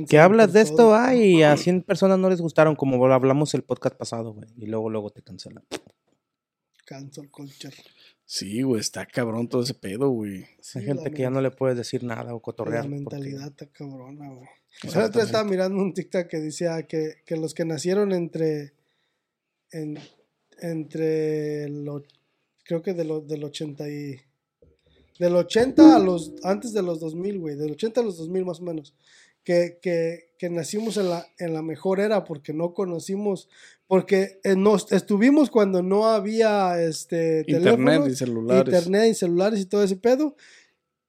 Que 0.08 0.18
hablas 0.18 0.52
de 0.54 0.62
esto, 0.62 0.94
ay, 0.94 1.36
y 1.36 1.42
a 1.42 1.56
100 1.58 1.82
personas 1.82 2.18
no 2.18 2.30
les 2.30 2.40
gustaron, 2.40 2.74
como 2.74 3.04
hablamos 3.12 3.52
el 3.54 3.62
podcast 3.62 3.94
pasado, 3.96 4.32
güey, 4.32 4.48
y 4.56 4.66
luego, 4.66 4.88
luego 4.90 5.10
te 5.10 5.22
cancelan. 5.22 5.64
Cancel 6.86 7.30
culture. 7.30 7.76
Sí, 8.28 8.62
güey, 8.62 8.80
está 8.80 9.06
cabrón 9.06 9.48
todo 9.48 9.62
ese 9.62 9.74
pedo, 9.74 10.08
güey. 10.10 10.44
Sí, 10.60 10.80
Hay 10.80 10.86
gente 10.86 11.04
la 11.04 11.10
que 11.10 11.22
ya 11.22 11.30
no 11.30 11.40
le 11.40 11.52
puedes 11.52 11.76
decir 11.76 12.02
nada 12.02 12.32
o 12.34 12.38
La 12.38 12.42
cotorrear. 12.42 12.82
porque- 12.82 12.96
mentalidad 12.96 13.46
está 13.48 13.66
cabrona, 13.66 14.28
güey. 14.28 14.48
Otro 14.88 15.08
día 15.08 15.22
estaba 15.22 15.44
mirando 15.44 15.80
un 15.80 15.94
TikTok 15.94 16.26
que 16.26 16.38
decía 16.38 16.82
que, 16.86 17.14
que 17.24 17.36
los 17.36 17.54
que 17.54 17.64
nacieron 17.64 18.12
entre. 18.12 18.74
En, 19.70 19.96
entre. 20.60 21.68
Lo, 21.68 22.02
creo 22.64 22.82
que 22.82 22.92
de 22.92 23.04
lo, 23.04 23.20
del 23.20 23.44
80 23.44 23.88
y. 23.88 24.16
Del 25.18 25.34
80 25.36 25.96
a 25.96 25.98
los. 25.98 26.34
Antes 26.42 26.72
de 26.74 26.82
los 26.82 27.00
2000, 27.00 27.38
güey. 27.38 27.54
Del 27.56 27.70
80 27.72 28.00
a 28.00 28.04
los 28.04 28.18
2000 28.18 28.44
más 28.44 28.60
o 28.60 28.64
menos. 28.64 28.94
Que, 29.46 29.78
que, 29.80 30.32
que 30.38 30.50
nacimos 30.50 30.96
en 30.96 31.08
la, 31.08 31.24
en 31.38 31.54
la 31.54 31.62
mejor 31.62 32.00
era 32.00 32.24
porque 32.24 32.52
no 32.52 32.74
conocimos. 32.74 33.48
Porque 33.86 34.40
eh, 34.42 34.56
nos, 34.56 34.90
estuvimos 34.90 35.50
cuando 35.50 35.82
no 35.84 36.08
había 36.08 36.82
este, 36.82 37.44
Internet 37.46 38.02
y 38.10 38.16
celulares. 38.16 38.74
internet 38.74 39.10
y 39.12 39.14
celulares 39.14 39.60
y 39.60 39.66
todo 39.66 39.84
ese 39.84 39.94
pedo. 39.96 40.34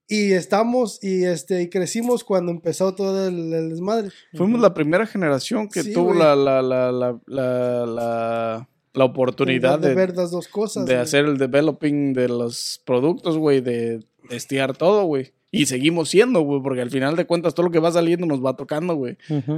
Y 0.08 0.34
estamos 0.34 1.04
y 1.04 1.26
este 1.26 1.64
y 1.64 1.70
crecimos 1.70 2.24
cuando 2.24 2.52
empezó 2.52 2.94
todo 2.94 3.28
el, 3.28 3.52
el 3.52 3.70
desmadre. 3.72 4.10
Fuimos 4.36 4.62
la 4.62 4.74
primera 4.74 5.08
generación 5.08 5.68
que 5.68 5.82
Sí, 5.82 5.92
tuvo 5.92 6.14
la, 6.14 6.36
la, 6.36 6.62
la, 6.62 6.92
la, 6.92 7.20
la, 7.26 7.86
la, 7.88 8.70
la 8.94 9.04
oportunidad 9.04 9.80
de, 9.80 9.90
de, 9.90 9.96
ver 9.96 10.16
las 10.16 10.30
dos 10.32 10.48
cosas. 10.48 10.86
de 10.86 10.94
güey. 10.94 11.04
hacer 11.04 11.26
el 11.26 11.38
developing 11.40 12.14
de 12.14 12.30
los 12.30 12.82
productos, 12.86 13.38
güey, 13.38 13.60
de 13.62 14.06
testear 14.30 14.78
todo, 14.78 15.04
güey. 15.06 15.34
Y 15.50 15.66
seguimos 15.66 16.10
siendo, 16.10 16.42
güey, 16.42 16.62
porque 16.62 16.82
al 16.82 16.90
final 16.90 17.16
de 17.16 17.26
cuentas 17.26 17.56
todo 17.56 17.68
lo 17.68 17.72
que 17.72 17.80
va 17.80 17.90
saliendo 17.90 18.26
nos 18.26 18.44
va 18.44 18.58
tocando, 18.58 18.96
güey. 18.96 19.16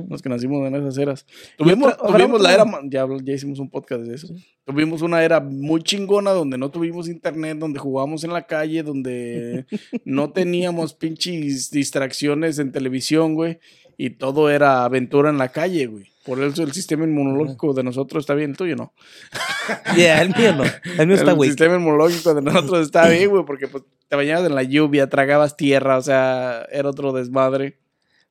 Los 0.08 0.22
que 0.22 0.30
nacimos 0.30 0.68
en 0.68 0.76
esas 0.76 0.98
eras. 1.00 1.26
Tuvimos, 1.58 1.94
otra- 1.94 2.08
tuvimos 2.18 2.42
la 2.42 2.54
era, 2.54 2.66
ya, 2.90 3.08
ya 3.24 3.34
hicimos 3.34 3.58
un 3.58 3.72
podcast 3.72 4.04
de 4.04 4.14
eso. 4.14 4.28
Tuvimos 4.66 5.02
una 5.02 5.24
era 5.24 5.40
muy 5.40 5.82
chingona 5.82 6.30
donde 6.32 6.60
no 6.60 6.70
tuvimos 6.70 7.10
internet, 7.10 7.58
donde 7.58 7.80
jugábamos 7.80 8.24
en 8.24 8.34
la 8.34 8.46
calle, 8.46 8.84
donde 8.84 9.66
no 10.06 10.32
teníamos 10.32 10.94
pinches 10.94 11.72
distracciones 11.72 12.60
en 12.60 12.72
televisión, 12.72 13.34
güey. 13.34 13.58
Y 13.98 14.12
todo 14.12 14.50
era 14.52 14.86
aventura 14.86 15.30
en 15.32 15.40
la 15.40 15.50
calle, 15.50 15.88
güey. 15.88 16.09
Por 16.26 16.44
eso 16.44 16.64
el 16.64 16.74
sistema 16.74 17.06
inmunológico 17.06 17.74
de 17.74 17.84
nosotros 17.84 18.24
está 18.24 18.36
bien, 18.36 18.52
el 18.52 18.58
tuyo 18.58 18.76
no. 18.76 18.94
Yeah, 19.96 20.22
el 20.22 20.36
mío 20.36 20.54
no. 20.56 20.64
El 20.98 21.08
mío 21.08 21.16
está 21.16 21.32
el 21.32 21.38
güey. 21.38 21.50
sistema 21.50 21.76
inmunológico 21.76 22.34
de 22.34 22.42
nosotros 22.42 22.86
está 22.86 23.08
bien, 23.10 23.30
güey, 23.30 23.46
porque 23.46 23.68
pues, 23.68 23.84
te 24.08 24.16
bañabas 24.16 24.46
en 24.46 24.56
la 24.56 24.64
lluvia, 24.64 25.08
tragabas 25.08 25.56
tierra, 25.56 25.98
o 25.98 26.02
sea, 26.02 26.66
era 26.72 26.90
otro 26.90 27.14
desmadre. 27.14 27.78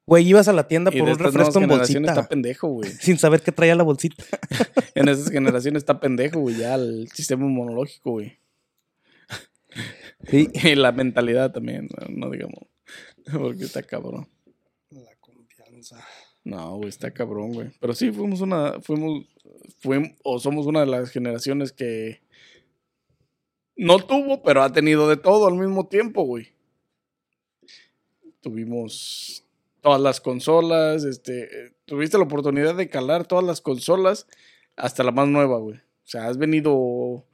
Güey, 0.06 0.26
ibas 0.26 0.48
a 0.48 0.52
la 0.54 0.66
tienda 0.66 0.90
Y 0.92 0.98
por 0.98 1.06
de 1.06 1.12
un 1.12 1.20
estas 1.20 1.34
refresco 1.34 1.60
en 1.60 1.68
bolsita. 1.68 2.00
está 2.00 2.28
pendejo, 2.28 2.68
güey. 2.68 2.90
Sin 3.00 3.18
saber 3.18 3.42
qué 3.42 3.52
traía 3.52 3.74
la 3.74 3.82
bolsita. 3.82 4.24
En 4.94 5.08
esas 5.08 5.30
generaciones 5.30 5.82
está 5.82 6.00
pendejo, 6.00 6.40
güey, 6.40 6.56
ya 6.56 6.74
el 6.76 7.08
sistema 7.12 7.44
inmunológico, 7.44 8.12
güey. 8.12 8.38
Sí. 10.30 10.48
Y 10.54 10.74
la 10.74 10.92
mentalidad 10.92 11.52
también, 11.52 11.88
no, 12.08 12.26
no 12.26 12.30
digamos. 12.30 12.64
Porque 13.32 13.64
está 13.64 13.82
cabrón. 13.82 14.26
La 14.90 15.14
confianza. 15.20 16.04
No, 16.48 16.76
güey, 16.76 16.88
está 16.88 17.10
cabrón, 17.10 17.52
güey. 17.52 17.68
Pero 17.78 17.92
sí, 17.92 18.10
fuimos 18.10 18.40
una, 18.40 18.80
fuimos, 18.80 19.26
fuimos, 19.80 20.12
o 20.24 20.38
somos 20.40 20.64
una 20.64 20.80
de 20.80 20.86
las 20.86 21.10
generaciones 21.10 21.72
que 21.72 22.22
no 23.76 23.98
tuvo, 23.98 24.42
pero 24.42 24.62
ha 24.62 24.72
tenido 24.72 25.10
de 25.10 25.18
todo 25.18 25.46
al 25.46 25.56
mismo 25.56 25.88
tiempo, 25.88 26.22
güey. 26.22 26.48
Tuvimos 28.40 29.44
todas 29.82 30.00
las 30.00 30.22
consolas, 30.22 31.04
este, 31.04 31.74
tuviste 31.84 32.16
la 32.16 32.24
oportunidad 32.24 32.74
de 32.76 32.88
calar 32.88 33.26
todas 33.26 33.44
las 33.44 33.60
consolas 33.60 34.26
hasta 34.74 35.04
la 35.04 35.12
más 35.12 35.28
nueva, 35.28 35.58
güey. 35.58 35.76
O 35.76 36.10
sea, 36.10 36.28
has 36.28 36.38
venido 36.38 37.26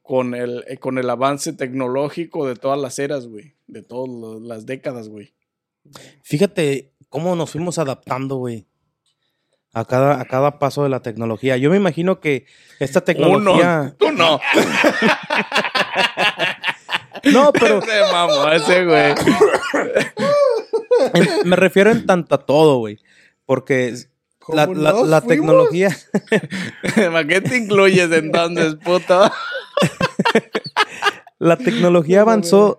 con 0.00 0.34
el, 0.34 0.64
eh, 0.66 0.78
con 0.78 0.96
el 0.96 1.10
avance 1.10 1.52
tecnológico 1.52 2.48
de 2.48 2.56
todas 2.56 2.80
las 2.80 2.98
eras, 2.98 3.26
güey. 3.26 3.52
De 3.66 3.82
todas 3.82 4.40
las 4.40 4.64
décadas, 4.64 5.10
güey. 5.10 5.34
Fíjate 6.22 6.91
cómo 7.12 7.36
nos 7.36 7.50
fuimos 7.50 7.78
adaptando, 7.78 8.36
güey. 8.36 8.66
A 9.74 9.84
cada, 9.84 10.20
a 10.20 10.24
cada 10.24 10.58
paso 10.58 10.82
de 10.82 10.88
la 10.88 11.00
tecnología. 11.00 11.56
Yo 11.56 11.70
me 11.70 11.76
imagino 11.76 12.18
que 12.20 12.46
esta 12.80 13.02
tecnología. 13.02 13.80
Uno, 13.82 13.94
tú 13.98 14.12
no. 14.12 14.40
No, 17.24 17.52
pero 17.52 17.78
Ese 17.78 18.00
mamó, 18.12 18.48
ese 18.48 18.84
güey. 18.84 19.14
en- 21.14 21.48
me 21.48 21.54
refiero 21.56 21.90
en 21.92 22.04
tanto 22.04 22.34
a 22.34 22.44
todo, 22.44 22.78
güey. 22.78 22.98
Porque 23.46 23.94
la, 24.48 24.66
¿Cómo 24.66 24.80
la- 24.80 24.92
la 25.04 25.20
tecnología, 25.20 25.96
¿Para 26.96 27.24
qué 27.24 27.40
te 27.40 27.58
incluyes 27.58 28.10
entonces, 28.10 28.74
puto? 28.76 29.30
la 31.38 31.56
tecnología 31.56 32.18
No, 32.20 32.24
no, 32.24 32.30
avanzó 32.32 32.78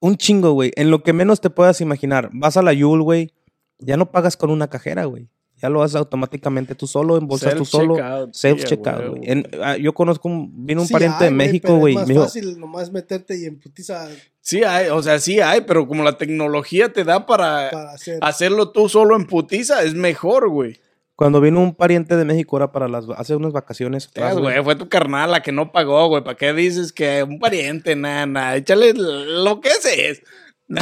un 0.00 0.16
chingo, 0.16 0.52
güey. 0.52 0.72
En 0.76 0.90
lo 0.90 1.02
que 1.02 1.12
menos 1.12 1.40
te 1.40 1.50
puedas 1.50 1.80
imaginar. 1.80 2.30
Vas 2.32 2.56
a 2.56 2.62
la 2.62 2.72
Yule, 2.72 3.02
güey. 3.02 3.32
Ya 3.78 3.96
no 3.96 4.10
pagas 4.10 4.36
con 4.36 4.50
una 4.50 4.68
cajera, 4.68 5.04
güey. 5.04 5.28
Ya 5.60 5.68
lo 5.68 5.82
haces 5.82 5.96
automáticamente 5.96 6.76
tú 6.76 6.86
solo, 6.86 7.16
embolsas 7.16 7.56
tú 7.56 7.64
solo. 7.64 7.96
Self-checkout, 7.96 9.08
güey. 9.08 9.44
ah, 9.60 9.76
Yo 9.76 9.92
conozco, 9.92 10.28
un, 10.28 10.64
vino 10.64 10.82
un 10.82 10.86
Sí 10.86 10.92
pariente 10.92 11.24
hay, 11.24 11.30
de 11.30 11.36
México, 11.36 11.76
güey. 11.76 11.94
Es 11.94 12.00
más 12.00 12.08
dijo, 12.08 12.22
fácil 12.22 12.60
nomás 12.60 12.92
meterte 12.92 13.36
y 13.36 13.44
en 13.44 13.58
putiza 13.58 14.08
Sí 14.40 14.62
hay, 14.62 14.88
o 14.88 15.02
sea, 15.02 15.18
sí 15.18 15.40
hay, 15.40 15.62
pero 15.62 15.86
como 15.88 16.04
la 16.04 16.16
tecnología 16.16 16.92
te 16.92 17.02
da 17.02 17.26
para, 17.26 17.70
para 17.72 17.90
hacer. 17.90 18.18
hacerlo 18.22 18.70
tú 18.70 18.88
solo 18.88 19.16
en 19.16 19.26
putiza, 19.26 19.82
es 19.82 19.94
mejor, 19.94 20.48
güey. 20.48 20.78
Cuando 21.18 21.40
vino 21.40 21.58
un 21.60 21.74
pariente 21.74 22.16
de 22.16 22.24
México, 22.24 22.56
era 22.58 22.70
para 22.70 22.86
las, 22.86 23.04
hace 23.16 23.34
unas 23.34 23.52
vacaciones. 23.52 24.06
atrás, 24.06 24.36
Ah, 24.36 24.40
güey, 24.40 24.62
fue 24.62 24.76
tu 24.76 24.88
carnal 24.88 25.32
la 25.32 25.42
que 25.42 25.50
no 25.50 25.72
pagó, 25.72 26.06
güey. 26.06 26.22
¿Para 26.22 26.36
qué 26.36 26.52
dices 26.52 26.92
que 26.92 27.24
un 27.24 27.40
pariente, 27.40 27.96
nana? 27.96 28.54
Échale 28.54 28.92
lo 28.94 29.60
que 29.60 29.68
es. 29.68 30.22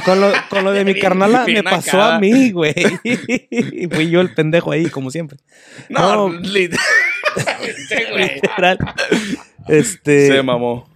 Con 0.05 0.21
lo, 0.21 0.31
con 0.51 0.63
lo 0.65 0.73
de 0.73 0.85
mi 0.85 0.95
carnala 1.01 1.47
me 1.47 1.63
pasó 1.63 1.97
acá. 2.03 2.17
a 2.17 2.21
mí, 2.21 2.51
güey. 2.51 2.75
Y 3.03 3.87
fui 3.91 4.11
yo 4.11 4.21
el 4.21 4.35
pendejo 4.35 4.73
ahí, 4.73 4.91
como 4.91 5.11
siempre. 5.11 5.39
No, 5.89 6.29
No. 6.29 6.39
Literal. 8.17 8.79
Este. 9.69 10.27
Se 10.29 10.43
mamó. 10.43 10.87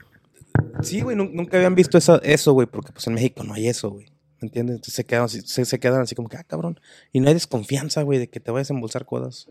Sí, 0.82 1.00
güey, 1.00 1.16
nu- 1.16 1.30
nunca 1.32 1.56
habían 1.56 1.74
visto 1.74 1.96
eso, 1.96 2.20
eso, 2.22 2.52
güey, 2.52 2.66
porque 2.66 2.92
pues 2.92 3.06
en 3.06 3.14
México 3.14 3.42
no 3.44 3.54
hay 3.54 3.68
eso, 3.68 3.90
güey. 3.90 4.06
¿Me 4.40 4.46
entiendes? 4.46 4.76
Entonces 4.76 4.94
se 4.94 5.04
quedan, 5.04 5.24
así- 5.24 5.42
se, 5.42 5.64
se 5.64 5.78
quedan 5.80 6.00
así 6.00 6.14
como 6.14 6.28
que, 6.28 6.36
ah, 6.36 6.44
cabrón. 6.44 6.80
Y 7.12 7.20
no 7.20 7.28
hay 7.28 7.34
desconfianza, 7.34 8.02
güey, 8.02 8.18
de 8.18 8.28
que 8.30 8.40
te 8.40 8.50
vayas 8.50 8.70
a 8.70 8.74
embolsar 8.74 9.04
cosas. 9.04 9.48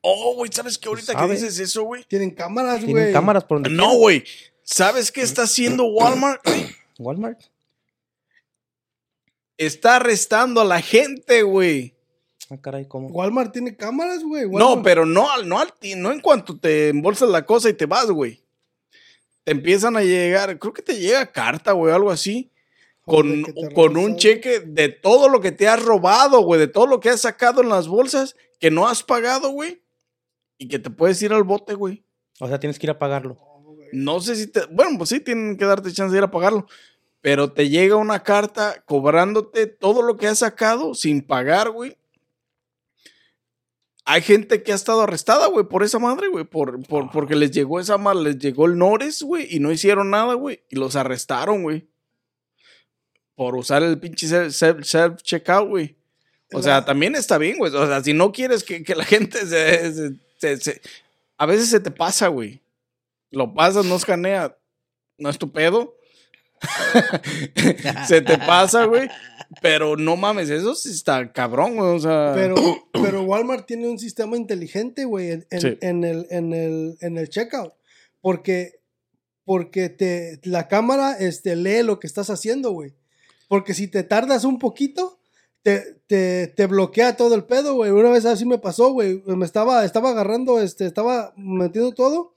Oh, 0.00 0.34
güey, 0.34 0.50
¿sabes 0.52 0.76
qué 0.76 0.88
ahorita 0.88 1.14
que 1.14 1.32
dices 1.32 1.58
eso, 1.58 1.84
güey? 1.84 2.04
Tienen 2.04 2.30
cámaras, 2.32 2.80
güey. 2.82 2.94
Tienen 2.94 3.12
cámaras 3.12 3.44
por 3.44 3.56
donde 3.62 3.70
No, 3.70 3.94
güey. 3.96 4.24
¿Sabes 4.62 5.10
qué 5.12 5.22
está 5.22 5.42
haciendo 5.44 5.84
Walmart? 5.86 6.42
Walmart. 6.98 7.40
Está 9.56 9.96
arrestando 9.96 10.60
a 10.60 10.64
la 10.64 10.80
gente, 10.80 11.42
güey. 11.42 11.94
Ah, 12.50 12.58
caray, 12.60 12.86
¿cómo? 12.86 13.08
Walmart 13.08 13.52
tiene 13.52 13.76
cámaras, 13.76 14.22
güey. 14.22 14.48
No, 14.50 14.82
pero 14.82 15.06
no, 15.06 15.30
al- 15.30 15.48
no, 15.48 15.62
no 15.96 16.12
en 16.12 16.20
cuanto 16.20 16.58
te 16.58 16.88
embolsas 16.88 17.28
la 17.30 17.46
cosa 17.46 17.70
y 17.70 17.74
te 17.74 17.86
vas, 17.86 18.10
güey. 18.10 18.42
Te 19.44 19.52
empiezan 19.52 19.96
a 19.96 20.02
llegar, 20.02 20.58
creo 20.58 20.72
que 20.72 20.82
te 20.82 20.98
llega 20.98 21.30
carta, 21.30 21.72
güey, 21.72 21.94
algo 21.94 22.10
así. 22.10 22.50
Con, 23.06 23.44
Joder, 23.44 23.74
con 23.74 23.96
un 23.96 24.16
cheque 24.16 24.60
de 24.60 24.88
todo 24.88 25.28
lo 25.28 25.40
que 25.40 25.52
te 25.52 25.68
has 25.68 25.82
robado, 25.82 26.40
güey, 26.40 26.58
de 26.58 26.68
todo 26.68 26.86
lo 26.86 27.00
que 27.00 27.10
has 27.10 27.20
sacado 27.20 27.60
en 27.60 27.68
las 27.68 27.86
bolsas 27.86 28.34
que 28.58 28.70
no 28.70 28.88
has 28.88 29.02
pagado, 29.02 29.50
güey. 29.50 29.82
Y 30.56 30.68
que 30.68 30.78
te 30.78 30.88
puedes 30.88 31.20
ir 31.20 31.32
al 31.32 31.42
bote, 31.42 31.74
güey. 31.74 32.04
O 32.40 32.48
sea, 32.48 32.58
tienes 32.58 32.78
que 32.78 32.86
ir 32.86 32.90
a 32.90 32.98
pagarlo. 32.98 33.38
No 33.92 34.20
sé 34.20 34.36
si 34.36 34.46
te. 34.46 34.66
Bueno, 34.66 34.96
pues 34.98 35.10
sí, 35.10 35.20
tienen 35.20 35.56
que 35.56 35.64
darte 35.64 35.92
chance 35.92 36.12
de 36.12 36.18
ir 36.18 36.24
a 36.24 36.30
pagarlo. 36.30 36.66
Pero 37.20 37.52
te 37.52 37.68
llega 37.68 37.96
una 37.96 38.22
carta 38.22 38.82
cobrándote 38.86 39.66
todo 39.66 40.02
lo 40.02 40.16
que 40.16 40.26
has 40.26 40.40
sacado 40.40 40.94
sin 40.94 41.22
pagar, 41.22 41.70
güey. 41.70 41.96
Hay 44.04 44.20
gente 44.20 44.62
que 44.62 44.72
ha 44.72 44.74
estado 44.74 45.00
arrestada, 45.00 45.46
güey, 45.46 45.66
por 45.66 45.82
esa 45.82 45.98
madre, 45.98 46.28
güey. 46.28 46.44
Por, 46.44 46.86
por, 46.86 47.10
porque 47.10 47.34
les 47.34 47.50
llegó 47.50 47.80
esa 47.80 47.96
madre, 47.96 48.22
les 48.24 48.38
llegó 48.38 48.66
el 48.66 48.76
Nores, 48.76 49.22
güey, 49.22 49.46
y 49.48 49.60
no 49.60 49.72
hicieron 49.72 50.10
nada, 50.10 50.34
güey. 50.34 50.64
Y 50.68 50.76
los 50.76 50.96
arrestaron, 50.96 51.62
güey. 51.62 51.88
Por 53.34 53.56
usar 53.56 53.82
el 53.82 53.98
pinche 53.98 54.26
self- 54.28 54.50
self- 54.52 54.84
self-checkout, 54.84 55.68
güey. 55.68 55.96
O 56.52 56.62
sea, 56.62 56.84
también 56.84 57.14
está 57.16 57.36
bien, 57.38 57.58
güey. 57.58 57.74
O 57.74 57.86
sea, 57.86 58.02
si 58.02 58.12
no 58.12 58.30
quieres 58.32 58.62
que, 58.62 58.82
que 58.84 58.94
la 58.94 59.04
gente 59.04 59.38
se, 59.46 59.92
se- 59.94 60.14
se- 60.38 60.56
se- 60.58 60.80
A 61.36 61.46
veces 61.46 61.68
se 61.68 61.80
te 61.80 61.90
pasa, 61.90 62.28
güey. 62.28 62.60
Lo 63.30 63.52
pasas, 63.54 63.84
no 63.84 63.96
escanea. 63.96 64.56
No 65.18 65.28
es 65.30 65.38
tu 65.38 65.50
pedo. 65.52 65.96
se 68.06 68.20
te 68.20 68.38
pasa, 68.38 68.84
güey. 68.84 69.08
Pero 69.60 69.96
no 69.96 70.16
mames, 70.16 70.50
eso 70.50 70.74
sí 70.74 70.90
está 70.90 71.32
cabrón, 71.32 71.76
güey. 71.76 71.96
O 71.96 72.00
sea. 72.00 72.32
Pero, 72.34 72.54
pero 72.92 73.22
Walmart 73.22 73.66
tiene 73.66 73.88
un 73.88 73.98
sistema 73.98 74.36
inteligente, 74.36 75.04
güey, 75.04 75.30
en, 75.32 75.46
en- 75.50 75.60
Sí. 75.60 75.78
en 75.80 76.04
el, 76.04 76.26
en, 76.30 76.52
el, 76.52 76.96
en 77.00 77.18
el 77.18 77.28
checkout. 77.28 77.72
Porque, 78.20 78.80
porque 79.44 79.88
te, 79.88 80.40
la 80.44 80.68
cámara 80.68 81.16
este, 81.18 81.56
lee 81.56 81.82
lo 81.82 81.98
que 82.00 82.06
estás 82.06 82.30
haciendo, 82.30 82.70
güey. 82.70 82.94
Porque 83.48 83.74
si 83.74 83.88
te 83.88 84.02
tardas 84.02 84.44
un 84.44 84.58
poquito, 84.58 85.18
te, 85.62 86.00
te, 86.06 86.48
te 86.48 86.66
bloquea 86.66 87.16
todo 87.16 87.34
el 87.34 87.44
pedo, 87.44 87.74
güey. 87.74 87.90
Una 87.90 88.10
vez 88.10 88.24
así 88.24 88.44
me 88.44 88.58
pasó, 88.58 88.92
güey. 88.92 89.22
Me 89.26 89.46
estaba, 89.46 89.84
estaba 89.84 90.10
agarrando, 90.10 90.60
este, 90.60 90.86
estaba 90.86 91.32
metiendo 91.36 91.92
todo. 91.92 92.34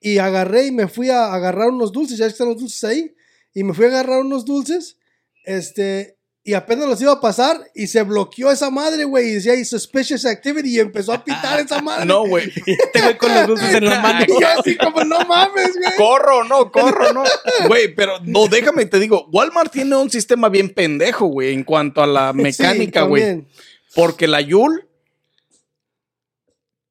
Y 0.00 0.18
agarré 0.18 0.66
y 0.66 0.72
me 0.72 0.88
fui 0.88 1.10
a 1.10 1.32
agarrar 1.32 1.70
unos 1.70 1.92
dulces. 1.92 2.18
Ya 2.18 2.26
están 2.26 2.48
los 2.48 2.58
dulces 2.58 2.82
ahí. 2.84 3.14
Y 3.54 3.64
me 3.64 3.72
fui 3.72 3.84
a 3.86 3.88
agarrar 3.88 4.20
unos 4.20 4.44
dulces. 4.44 4.98
Este, 5.44 6.13
y 6.46 6.52
apenas 6.52 6.86
los 6.86 7.00
iba 7.00 7.12
a 7.12 7.20
pasar 7.22 7.58
y 7.74 7.86
se 7.86 8.02
bloqueó 8.02 8.50
esa 8.50 8.68
madre, 8.70 9.04
güey. 9.04 9.28
Y 9.30 9.32
decía 9.36 9.52
ahí 9.54 9.64
suspicious 9.64 10.26
activity 10.26 10.76
y 10.76 10.78
empezó 10.80 11.14
a 11.14 11.24
pitar 11.24 11.58
esa 11.58 11.80
madre. 11.80 12.04
no, 12.04 12.26
güey. 12.26 12.52
Este 12.66 13.00
güey 13.00 13.16
con 13.16 13.34
los 13.34 13.46
dulces 13.46 13.74
en 13.74 13.86
la 13.86 13.98
mano. 14.00 14.24
Y 14.28 14.40
yo 14.40 14.46
así 14.58 14.76
como, 14.76 15.02
no 15.04 15.20
mames, 15.24 15.72
güey. 15.74 15.96
Corro, 15.96 16.44
no, 16.44 16.70
corro, 16.70 17.14
no. 17.14 17.24
Güey, 17.66 17.94
pero 17.94 18.18
no, 18.24 18.46
déjame 18.46 18.84
te 18.84 19.00
digo, 19.00 19.26
Walmart 19.32 19.72
tiene 19.72 19.96
un 19.96 20.10
sistema 20.10 20.50
bien 20.50 20.68
pendejo, 20.68 21.26
güey, 21.26 21.54
en 21.54 21.64
cuanto 21.64 22.02
a 22.02 22.06
la 22.06 22.34
mecánica, 22.34 23.04
Sí, 23.04 23.08
güey. 23.08 23.22
también. 23.22 23.48
Porque 23.94 24.26
la 24.28 24.42
Yul 24.42 24.86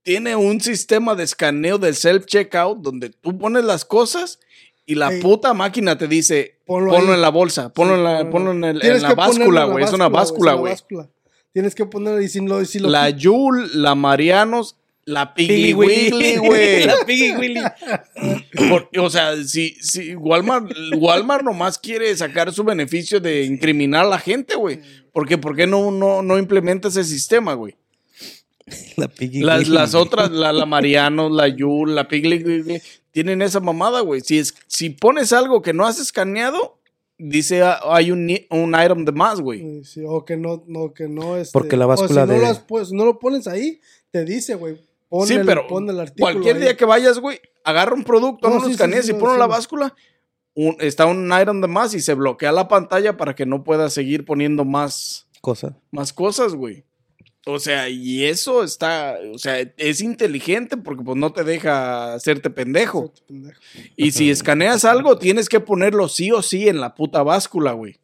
tiene 0.01 0.35
un 0.35 0.59
sistema 0.61 1.15
de 1.15 1.23
escaneo 1.25 1.77
del 1.77 1.93
self-checkout 1.95 2.81
donde 2.81 3.09
tú 3.09 3.37
pones 3.37 3.63
las 3.63 3.85
cosas 3.85 4.39
y 4.85 4.95
la 4.95 5.13
Ey. 5.13 5.21
puta 5.21 5.53
máquina 5.53 5.97
te 5.97 6.07
dice, 6.07 6.59
Ponlo 6.65 7.13
en 7.13 7.21
la 7.21 7.29
bolsa, 7.29 7.73
ponlo, 7.73 7.93
Sí, 7.95 7.97
en, 7.99 8.03
la, 8.05 8.29
ponlo. 8.29 8.51
en, 8.51 8.63
el- 8.63 8.85
en 8.85 9.01
la 9.01 9.13
báscula, 9.15 9.65
güey. 9.65 9.83
Es 9.83 9.91
una 9.93 10.07
báscula, 10.09 10.51
es 10.51 10.53
una 10.55 10.61
güey. 10.61 10.73
báscula. 10.73 11.09
Tienes 11.51 11.75
que 11.75 11.85
ponerlo 11.85 12.21
y 12.21 12.27
si 12.29 12.39
lo, 12.39 12.61
y 12.61 12.65
si 12.65 12.79
lo 12.79 12.89
La 12.89 13.09
Yul, 13.09 13.69
la 13.81 13.93
Marianos, 13.95 14.77
la 15.05 15.33
Piggy 15.33 15.73
Piggy 15.73 15.73
Wiggly, 15.73 16.35
güey. 16.47 16.85
La 16.85 16.95
Piggy 17.05 17.31
Willy. 17.33 17.61
Por- 18.69 18.89
o 18.97 19.09
sea, 19.09 19.35
si, 19.43 19.71
si 19.81 20.15
Walmart, 20.15 20.71
Walmart 20.97 21.43
nomás 21.43 21.77
quiere 21.77 22.15
sacar 22.15 22.51
su 22.53 22.63
beneficio 22.63 23.19
de 23.19 23.43
incriminar 23.43 24.05
a 24.05 24.09
la 24.09 24.19
gente, 24.19 24.55
güey. 24.55 24.79
¿Por 25.11 25.27
qué? 25.27 25.37
¿Por 25.37 25.55
qué 25.55 25.67
no, 25.67 25.91
no, 25.91 26.21
no 26.21 26.37
implementa 26.39 26.87
ese 26.87 27.03
sistema, 27.03 27.53
güey? 27.53 27.75
La 28.95 29.07
Piggy 29.09 29.41
Las, 29.41 29.59
Willy. 29.59 29.71
las 29.71 29.93
otras, 29.93 30.31
la, 30.31 30.53
la 30.53 30.65
Mariano, 30.65 31.29
la 31.29 31.47
Yul, 31.49 31.93
la 31.95 32.07
Wiggly, 32.09 32.81
tienen 33.13 33.41
esa 33.41 33.61
mamada, 33.61 34.01
güey. 34.01 34.19
Si, 34.19 34.37
es, 34.39 34.53
si 34.67 34.89
pones 34.89 35.31
algo 35.31 35.61
que 35.61 35.71
no 35.71 35.85
has 35.85 35.99
escaneado, 35.99 36.77
dice 37.17 37.61
ah, 37.61 37.79
hay 37.85 38.11
un, 38.11 38.27
un 38.49 38.75
item 38.75 39.05
de 39.05 39.11
más, 39.13 39.39
güey. 39.39 39.83
Sí, 39.85 40.01
o 40.05 40.25
que 40.25 40.35
no, 40.35 40.63
no, 40.67 40.93
que 40.93 41.07
no 41.07 41.37
este, 41.37 41.53
Porque 41.53 41.77
la 41.77 41.85
o 41.85 41.89
báscula 41.89 42.23
si 42.23 42.27
no 42.27 42.33
de- 42.33 42.39
lo 42.41 42.47
has 42.47 42.59
puesto- 42.59 42.93
no 42.95 43.05
lo 43.05 43.19
pones 43.19 43.47
ahí, 43.47 43.79
te 44.11 44.25
dice, 44.25 44.55
güey. 44.55 44.77
Pon 45.07 45.27
Sí, 45.27 45.35
el, 45.35 45.45
pero 45.45 45.67
pon 45.67 45.89
el 45.89 45.99
artículo 45.99 46.25
cualquier 46.33 46.55
ahí. 46.57 46.61
día 46.63 46.75
que 46.75 46.85
vayas, 46.85 47.19
güey, 47.19 47.39
agarra 47.63 47.93
un 47.93 48.03
producto, 48.03 48.49
No, 48.49 48.55
no, 48.55 48.61
lo 48.61 48.65
sí, 48.67 48.71
escanees 48.73 49.05
sí, 49.05 49.11
y 49.11 49.13
ponlo 49.13 49.33
en 49.35 49.39
la 49.39 49.47
báscula. 49.47 49.95
un- 50.55 50.75
está 50.79 51.05
un 51.05 51.31
item 51.39 51.61
de 51.61 51.67
más 51.67 51.93
y 51.93 51.99
se 51.99 52.13
bloquea 52.15 52.51
la 52.51 52.67
pantalla 52.67 53.15
para 53.17 53.35
que 53.35 53.45
no 53.45 53.63
puedas 53.63 53.93
seguir 53.93 54.25
poniendo 54.25 54.65
más, 54.65 55.27
Cosa. 55.41 55.77
más 55.91 56.13
cosas, 56.13 56.53
güey. 56.55 56.83
O 57.45 57.59
sea, 57.59 57.89
y 57.89 58.23
eso 58.23 58.63
está, 58.63 59.17
o 59.33 59.37
sea, 59.37 59.59
es 59.77 59.99
inteligente 60.01 60.77
porque 60.77 61.03
pues 61.03 61.17
no 61.17 61.33
te 61.33 61.43
deja 61.43 62.13
hacerte 62.13 62.49
pendejo. 62.49 63.11
Y 63.97 64.11
si 64.11 64.29
escaneas 64.29 64.85
algo, 64.85 65.17
tienes 65.17 65.49
que 65.49 65.59
ponerlo 65.59 66.07
sí 66.07 66.31
o 66.31 66.41
sí 66.41 66.69
en 66.69 66.79
la 66.79 66.95
puta 66.95 67.21
báscula, 67.21 67.73
güey. 67.73 67.97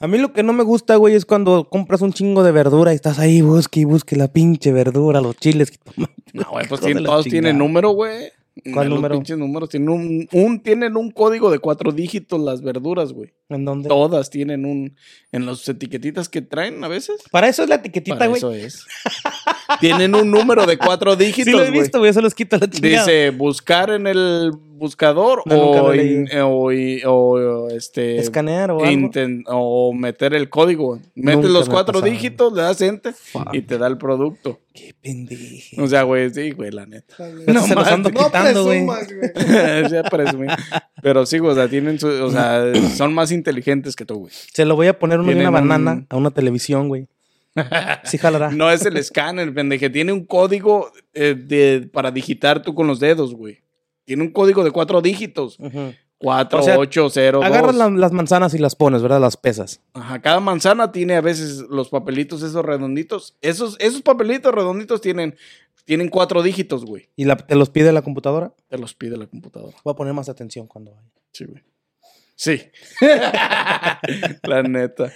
A 0.00 0.06
mí 0.06 0.16
lo 0.18 0.32
que 0.32 0.44
no 0.44 0.52
me 0.52 0.62
gusta, 0.62 0.94
güey, 0.94 1.14
es 1.16 1.24
cuando 1.24 1.68
compras 1.68 2.02
un 2.02 2.12
chingo 2.12 2.44
de 2.44 2.52
verdura 2.52 2.92
y 2.92 2.96
estás 2.96 3.18
ahí, 3.18 3.40
busque 3.42 3.80
y 3.80 3.84
busque 3.84 4.14
la 4.14 4.28
pinche 4.28 4.70
verdura, 4.72 5.20
los 5.20 5.36
chiles. 5.36 5.72
que 5.72 5.78
toma- 5.78 6.10
No, 6.32 6.44
güey, 6.50 6.66
pues 6.68 6.80
tienen- 6.80 7.04
todos 7.04 7.24
tienen 7.24 7.58
número, 7.58 7.90
güey. 7.90 8.30
¿Cuál 8.72 8.88
Los 8.88 8.96
número? 8.96 9.14
pinches 9.16 9.38
números 9.38 9.68
tienen 9.68 9.88
un, 9.88 10.28
un- 10.32 10.60
tienen 10.62 10.96
un 10.96 11.10
código 11.10 11.50
de 11.50 11.58
cuatro 11.58 11.92
dígitos 11.92 12.40
las 12.40 12.62
verduras, 12.62 13.12
güey. 13.12 13.32
¿En 13.48 13.64
dónde? 13.64 13.88
Todas 13.88 14.30
tienen 14.30 14.64
un 14.64 14.96
en 15.32 15.46
las 15.46 15.68
etiquetitas 15.68 16.28
que 16.28 16.42
traen 16.42 16.82
a 16.84 16.88
veces. 16.88 17.20
Para 17.30 17.48
eso 17.48 17.62
es 17.62 17.68
la 17.68 17.76
etiquetita, 17.76 18.26
güey. 18.26 18.38
eso 18.38 18.52
es. 18.52 18.84
tienen 19.80 20.14
un 20.14 20.30
número 20.30 20.66
de 20.66 20.76
cuatro 20.78 21.16
dígitos, 21.16 21.44
Sí 21.52 21.58
lo 21.58 21.64
he 21.64 21.70
visto, 21.70 21.98
güey. 21.98 22.10
Eso 22.10 22.20
los 22.20 22.34
quita 22.34 22.58
la 22.58 22.68
chingada. 22.68 23.04
Dice 23.06 23.30
buscar 23.30 23.90
en 23.90 24.06
el 24.06 24.52
buscador 24.78 25.42
No, 25.46 25.70
o, 25.72 25.94
in- 25.94 26.28
o, 27.06 27.68
este 27.70 28.18
Escanear 28.18 28.70
o 28.70 28.80
algo. 28.84 28.90
inten- 28.90 29.44
o 29.46 29.92
meter 29.92 30.34
el 30.34 30.48
código. 30.48 30.98
Metes 31.14 31.36
Nunca 31.36 31.48
los 31.48 31.68
cuatro 31.68 31.94
pasado. 32.00 32.10
dígitos, 32.12 32.52
le 32.52 32.62
das 32.62 32.80
enter 32.80 33.12
Fuck. 33.12 33.54
y 33.54 33.62
te 33.62 33.78
da 33.78 33.86
el 33.88 33.98
producto. 33.98 34.60
Qué 34.72 34.94
pendejo. 35.00 35.82
O 35.82 35.86
sea, 35.88 36.04
güey, 36.04 36.30
sí, 36.30 36.52
güey, 36.52 36.70
la 36.70 36.86
neta. 36.86 37.16
No, 37.46 37.62
se 37.62 37.74
los 37.74 37.84
más, 37.84 37.92
ando 37.92 38.10
No 38.10 38.24
quitando, 38.26 38.64
güey. 38.64 38.86
Pero 41.02 41.26
sí, 41.26 41.38
güey, 41.38 41.52
o 41.52 41.54
sea, 41.54 41.68
tienen 41.68 41.98
su, 41.98 42.08
o 42.08 42.30
sea, 42.30 42.72
son 42.96 43.14
más 43.14 43.32
inteligentes 43.32 43.96
que 43.96 44.04
tú, 44.04 44.20
güey. 44.20 44.32
Se 44.52 44.64
lo 44.64 44.76
voy 44.76 44.88
a 44.88 44.98
poner 44.98 45.18
una 45.20 45.28
Tienen 45.28 45.46
un- 45.48 45.52
banana 45.54 46.06
a 46.08 46.16
una 46.16 46.30
televisión, 46.30 46.88
güey. 46.88 47.08
Sí 48.04 48.18
jalará. 48.18 48.50
No 48.52 48.70
es 48.70 48.84
el 48.86 48.96
escáner, 48.96 49.52
pendeje. 49.52 49.90
Tiene 49.90 50.12
un 50.12 50.24
código 50.24 50.92
eh, 51.14 51.34
de, 51.36 51.88
para 51.92 52.10
digitar 52.10 52.62
tú 52.62 52.74
con 52.74 52.86
los 52.86 53.00
dedos, 53.00 53.34
güey. 53.34 53.60
Tiene 54.08 54.22
un 54.22 54.30
código 54.32 54.64
de 54.64 54.70
cuatro 54.70 55.02
dígitos. 55.02 55.58
Ujú. 55.60 55.92
Cuatro, 56.16 56.60
O 56.60 56.62
sea, 56.62 56.78
ocho, 56.78 57.10
cero, 57.10 57.42
Agarras 57.44 57.74
la- 57.76 57.90
las 57.90 58.10
manzanas 58.12 58.54
y 58.54 58.58
las 58.58 58.74
pones, 58.74 59.02
¿verdad? 59.02 59.20
Las 59.20 59.36
pesas. 59.36 59.82
Ajá, 59.92 60.22
cada 60.22 60.40
manzana 60.40 60.90
tiene 60.92 61.14
a 61.14 61.20
veces 61.20 61.58
los 61.68 61.90
papelitos 61.90 62.42
esos 62.42 62.64
redonditos. 62.64 63.36
Esos, 63.42 63.76
esos 63.80 64.00
papelitos 64.00 64.52
redonditos 64.54 65.02
tienen, 65.02 65.36
tienen 65.84 66.08
cuatro 66.08 66.42
dígitos, 66.42 66.86
güey. 66.86 67.10
Y 67.16 67.26
la- 67.26 67.36
te 67.36 67.54
los 67.54 67.68
pide 67.68 67.92
la 67.92 68.00
computadora. 68.00 68.54
Te 68.68 68.78
los 68.78 68.94
pide 68.94 69.18
la 69.18 69.26
computadora. 69.26 69.76
Voy 69.84 69.92
a 69.92 69.94
poner 69.94 70.14
más 70.14 70.30
atención 70.30 70.66
cuando 70.66 70.92
vaya. 70.94 71.06
Sí, 71.32 71.44
güey. 71.44 71.62
Sí. 72.34 72.62
la 74.42 74.62
neta. 74.62 75.12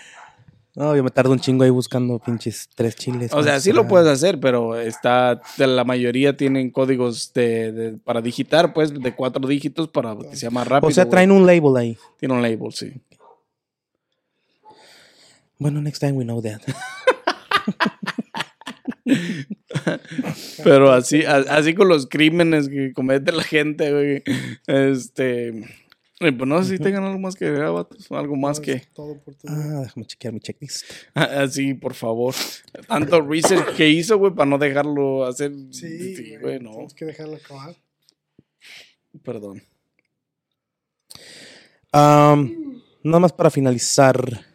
No, 0.74 0.96
yo 0.96 1.04
me 1.04 1.10
tardo 1.10 1.32
un 1.32 1.38
chingo 1.40 1.64
ahí 1.64 1.70
buscando 1.70 2.18
pinches 2.18 2.68
tres 2.74 2.96
chiles. 2.96 3.30
O 3.34 3.42
sea, 3.42 3.60
sí 3.60 3.72
lo 3.72 3.82
sal. 3.82 3.88
puedes 3.90 4.08
hacer, 4.08 4.40
pero 4.40 4.78
está, 4.80 5.42
la 5.58 5.84
mayoría 5.84 6.34
tienen 6.36 6.70
códigos 6.70 7.32
de, 7.34 7.72
de- 7.72 7.92
para 7.98 8.22
digitar, 8.22 8.72
pues, 8.72 8.92
de 8.98 9.14
cuatro 9.14 9.46
dígitos 9.46 9.88
para 9.88 10.16
que 10.16 10.34
sea 10.36 10.48
más 10.50 10.66
rápido. 10.66 10.88
O 10.88 10.92
sea, 10.92 11.04
güey. 11.04 11.10
traen 11.10 11.30
un 11.30 11.46
label 11.46 11.76
ahí. 11.76 11.98
Tiene 12.18 12.34
un 12.34 12.40
label, 12.42 12.72
sí. 12.72 12.92
Bueno, 15.58 15.82
next 15.82 16.00
time 16.00 16.12
we 16.12 16.24
know 16.24 16.40
that. 16.40 16.62
Pero 20.64 20.92
así, 20.92 21.24
así 21.24 21.74
con 21.74 21.88
los 21.88 22.06
crímenes 22.06 22.68
que 22.68 22.92
comete 22.92 23.32
la 23.32 23.42
gente, 23.42 23.92
güey. 23.92 24.22
Este. 24.66 25.64
Eh, 26.22 26.32
Pues 26.32 26.48
no 26.48 26.62
sé 26.62 26.76
si 26.76 26.82
tengan 26.82 27.04
algo 27.04 27.18
más 27.18 27.34
que 27.34 27.46
agregar, 27.46 27.72
vatos, 27.72 28.10
Algo 28.10 28.36
más 28.36 28.60
que. 28.60 28.82
Todo 28.94 29.18
por 29.20 29.34
tu 29.34 29.48
Ah, 29.48 29.80
déjame 29.82 30.06
chequear 30.06 30.32
mi 30.32 30.40
checklist. 30.40 30.84
Así, 31.14 31.74
por 31.74 31.94
favor. 31.94 32.34
Tanto 32.86 33.20
research 33.20 33.74
que 33.76 33.88
hizo, 33.88 34.18
güey, 34.18 34.32
para 34.32 34.48
no 34.48 34.58
dejarlo 34.58 35.24
hacer. 35.24 35.52
Sí, 35.70 36.14
Sí, 36.16 36.36
güey, 36.36 36.40
güey, 36.40 36.60
no. 36.60 36.70
Tenemos 36.70 36.94
que 36.94 37.04
dejarlo 37.04 37.36
acabar. 37.36 37.76
Perdón. 39.22 39.62
Nada 41.92 43.18
más 43.20 43.32
para 43.32 43.50
finalizar. 43.50 44.46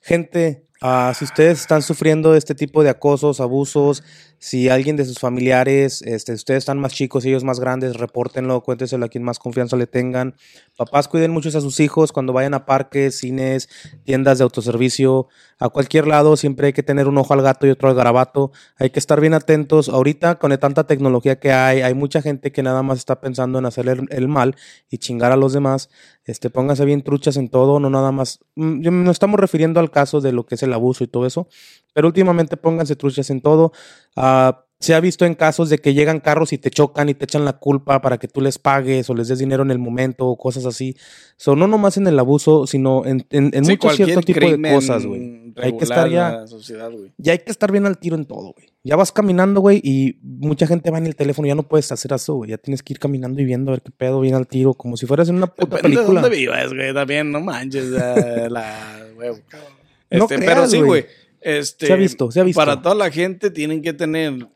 Gente, 0.00 0.64
ah, 0.80 1.12
si 1.14 1.24
ustedes 1.24 1.60
están 1.60 1.82
sufriendo 1.82 2.34
este 2.34 2.54
tipo 2.54 2.82
de 2.82 2.88
acosos, 2.88 3.40
abusos, 3.40 4.02
si 4.38 4.68
alguien 4.68 4.96
de 4.96 5.04
sus 5.04 5.18
familiares, 5.18 6.02
este, 6.02 6.32
ustedes 6.32 6.58
están 6.58 6.78
más 6.78 6.92
chicos 6.92 7.24
ellos 7.24 7.44
más 7.44 7.60
grandes, 7.60 7.96
repórtenlo, 7.96 8.62
cuéntenselo 8.62 9.06
a 9.06 9.08
quien 9.08 9.24
más 9.24 9.38
confianza 9.38 9.76
le 9.76 9.86
tengan. 9.86 10.34
Papás, 10.76 11.08
cuiden 11.08 11.30
mucho 11.30 11.48
a 11.48 11.60
sus 11.60 11.80
hijos 11.80 12.12
cuando 12.12 12.32
vayan 12.32 12.54
a 12.54 12.66
parques, 12.66 13.18
cines, 13.18 13.68
tiendas 14.04 14.38
de 14.38 14.44
autoservicio, 14.44 15.28
a 15.60 15.68
cualquier 15.70 16.06
lado, 16.06 16.36
siempre 16.36 16.68
hay 16.68 16.72
que 16.72 16.84
tener 16.84 17.08
un 17.08 17.18
ojo 17.18 17.34
al 17.34 17.42
gato 17.42 17.66
y 17.66 17.70
otro 17.70 17.88
al 17.88 17.96
garabato. 17.96 18.52
Hay 18.76 18.90
que 18.90 19.00
estar 19.00 19.20
bien 19.20 19.34
atentos. 19.34 19.88
Ahorita, 19.88 20.36
con 20.36 20.56
tanta 20.58 20.86
tecnología 20.86 21.40
que 21.40 21.50
hay, 21.52 21.80
hay 21.80 21.94
mucha 21.94 22.22
gente 22.22 22.52
que 22.52 22.62
nada 22.62 22.82
más 22.84 22.98
está 22.98 23.20
pensando 23.20 23.58
en 23.58 23.66
hacer 23.66 23.88
el, 23.88 24.28
mal 24.28 24.54
y 24.88 24.98
chingar 24.98 25.32
a 25.32 25.36
los 25.36 25.52
demás. 25.52 25.90
Este, 26.24 26.48
pónganse 26.48 26.84
bien 26.84 27.02
truchas 27.02 27.36
en 27.36 27.48
todo, 27.48 27.80
no 27.80 27.90
nada 27.90 28.12
más. 28.12 28.38
mm, 28.54 29.02
Nos 29.02 29.16
estamos 29.16 29.40
refiriendo 29.40 29.80
al 29.80 29.90
caso 29.90 30.20
de 30.20 30.30
lo 30.30 30.46
que 30.46 30.54
es 30.54 30.62
el 30.62 30.72
abuso 30.72 31.02
y 31.02 31.08
todo 31.08 31.26
eso, 31.26 31.48
pero 31.94 32.06
últimamente 32.08 32.56
pónganse 32.56 32.96
truchas 32.96 33.30
en 33.30 33.40
todo. 33.40 33.72
Ah, 34.16 34.64
se 34.80 34.94
ha 34.94 35.00
visto 35.00 35.24
en 35.26 35.34
casos 35.34 35.70
de 35.70 35.78
que 35.78 35.92
llegan 35.92 36.20
carros 36.20 36.52
y 36.52 36.58
te 36.58 36.70
chocan 36.70 37.08
y 37.08 37.14
te 37.14 37.24
echan 37.24 37.44
la 37.44 37.54
culpa 37.54 38.00
para 38.00 38.16
que 38.18 38.28
tú 38.28 38.40
les 38.40 38.60
pagues 38.60 39.10
o 39.10 39.14
les 39.16 39.26
des 39.26 39.40
dinero 39.40 39.64
en 39.64 39.72
el 39.72 39.80
momento 39.80 40.26
o 40.28 40.38
cosas 40.38 40.66
así. 40.66 40.94
So, 41.36 41.56
no 41.56 41.66
nomás 41.66 41.96
en 41.96 42.06
el 42.06 42.16
abuso, 42.16 42.64
sino 42.68 43.04
en, 43.04 43.26
en, 43.30 43.50
en 43.54 43.64
Sí, 43.64 43.72
mucho 43.72 43.90
cierto 43.90 44.20
tipo 44.20 44.48
de 44.48 44.72
cosas, 44.72 45.04
güey. 45.04 45.52
Hay 45.56 45.76
que 45.76 45.82
estar 45.82 46.08
ya, 46.08 46.46
sociedad, 46.46 46.92
ya 47.16 47.32
hay 47.32 47.40
que 47.40 47.50
estar 47.50 47.72
bien 47.72 47.86
al 47.86 47.98
tiro 47.98 48.14
en 48.14 48.24
todo, 48.24 48.52
güey. 48.52 48.68
Ya 48.84 48.94
vas 48.94 49.10
caminando, 49.10 49.60
güey, 49.60 49.80
y 49.82 50.20
mucha 50.22 50.68
gente 50.68 50.92
va 50.92 50.98
en 50.98 51.06
el 51.06 51.16
teléfono, 51.16 51.48
ya 51.48 51.56
no 51.56 51.64
puedes 51.64 51.90
hacer 51.90 52.12
eso, 52.12 52.34
güey. 52.34 52.50
Ya 52.50 52.58
tienes 52.58 52.84
que 52.84 52.92
ir 52.92 53.00
caminando 53.00 53.40
y 53.42 53.44
viendo 53.46 53.72
a 53.72 53.74
ver 53.74 53.82
qué 53.82 53.90
pedo, 53.90 54.20
bien 54.20 54.36
al 54.36 54.46
tiro, 54.46 54.74
como 54.74 54.96
si 54.96 55.06
fueras 55.06 55.28
en 55.28 55.34
una 55.38 55.48
puta 55.48 55.74
Depende 55.78 55.88
de 55.88 56.02
película. 56.04 56.20
dónde 56.20 56.36
vivas, 56.36 56.72
güey. 56.72 56.94
También, 56.94 57.32
no 57.32 57.40
manches. 57.40 57.86
la. 57.86 59.00
No 59.18 60.24
Este, 60.24 60.36
creas, 60.36 60.54
pero 60.54 60.68
sí, 60.68 60.80
güey. 60.80 61.04
Este, 61.40 61.86
Se 61.86 61.92
ha 61.92 61.96
visto, 61.96 62.30
se 62.30 62.40
ha 62.40 62.44
visto. 62.44 62.58
Para 62.58 62.80
toda 62.82 62.94
la 62.94 63.10
gente 63.10 63.50
tienen 63.50 63.82
que 63.82 63.92
tener. 63.92 64.48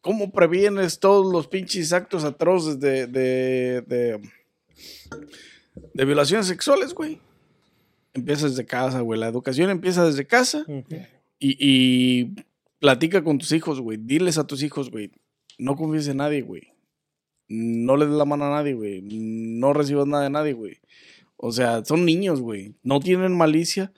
¿Cómo 0.00 0.32
previenes 0.32 0.98
todos 0.98 1.30
los 1.30 1.46
pinches 1.46 1.92
actos 1.92 2.24
atroces 2.24 2.80
de. 2.80 3.06
de, 3.06 3.82
de, 3.82 4.20
de 5.94 6.04
violaciones 6.04 6.46
sexuales, 6.46 6.94
güey? 6.94 7.20
Empieza 8.14 8.48
desde 8.48 8.64
casa, 8.64 9.00
güey. 9.00 9.20
La 9.20 9.28
educación 9.28 9.70
empieza 9.70 10.04
desde 10.04 10.26
casa 10.26 10.64
y 11.38 12.34
platica 12.80 13.22
con 13.22 13.38
tus 13.38 13.52
hijos, 13.52 13.80
güey. 13.80 13.98
Diles 14.00 14.38
a 14.38 14.46
tus 14.46 14.62
hijos, 14.62 14.90
güey. 14.90 15.12
No 15.58 15.76
confíes 15.76 16.08
en 16.08 16.16
nadie, 16.16 16.42
güey. 16.42 16.72
No 17.48 17.96
le 17.96 18.06
des 18.06 18.14
la 18.14 18.24
mano 18.24 18.46
a 18.46 18.50
nadie, 18.50 18.74
güey. 18.74 19.02
No 19.02 19.72
recibas 19.72 20.06
nada 20.06 20.24
de 20.24 20.30
nadie, 20.30 20.54
güey. 20.54 20.78
O 21.36 21.52
sea, 21.52 21.84
son 21.84 22.04
niños, 22.04 22.40
güey. 22.40 22.74
No 22.82 23.00
tienen 23.00 23.36
malicia. 23.36 23.92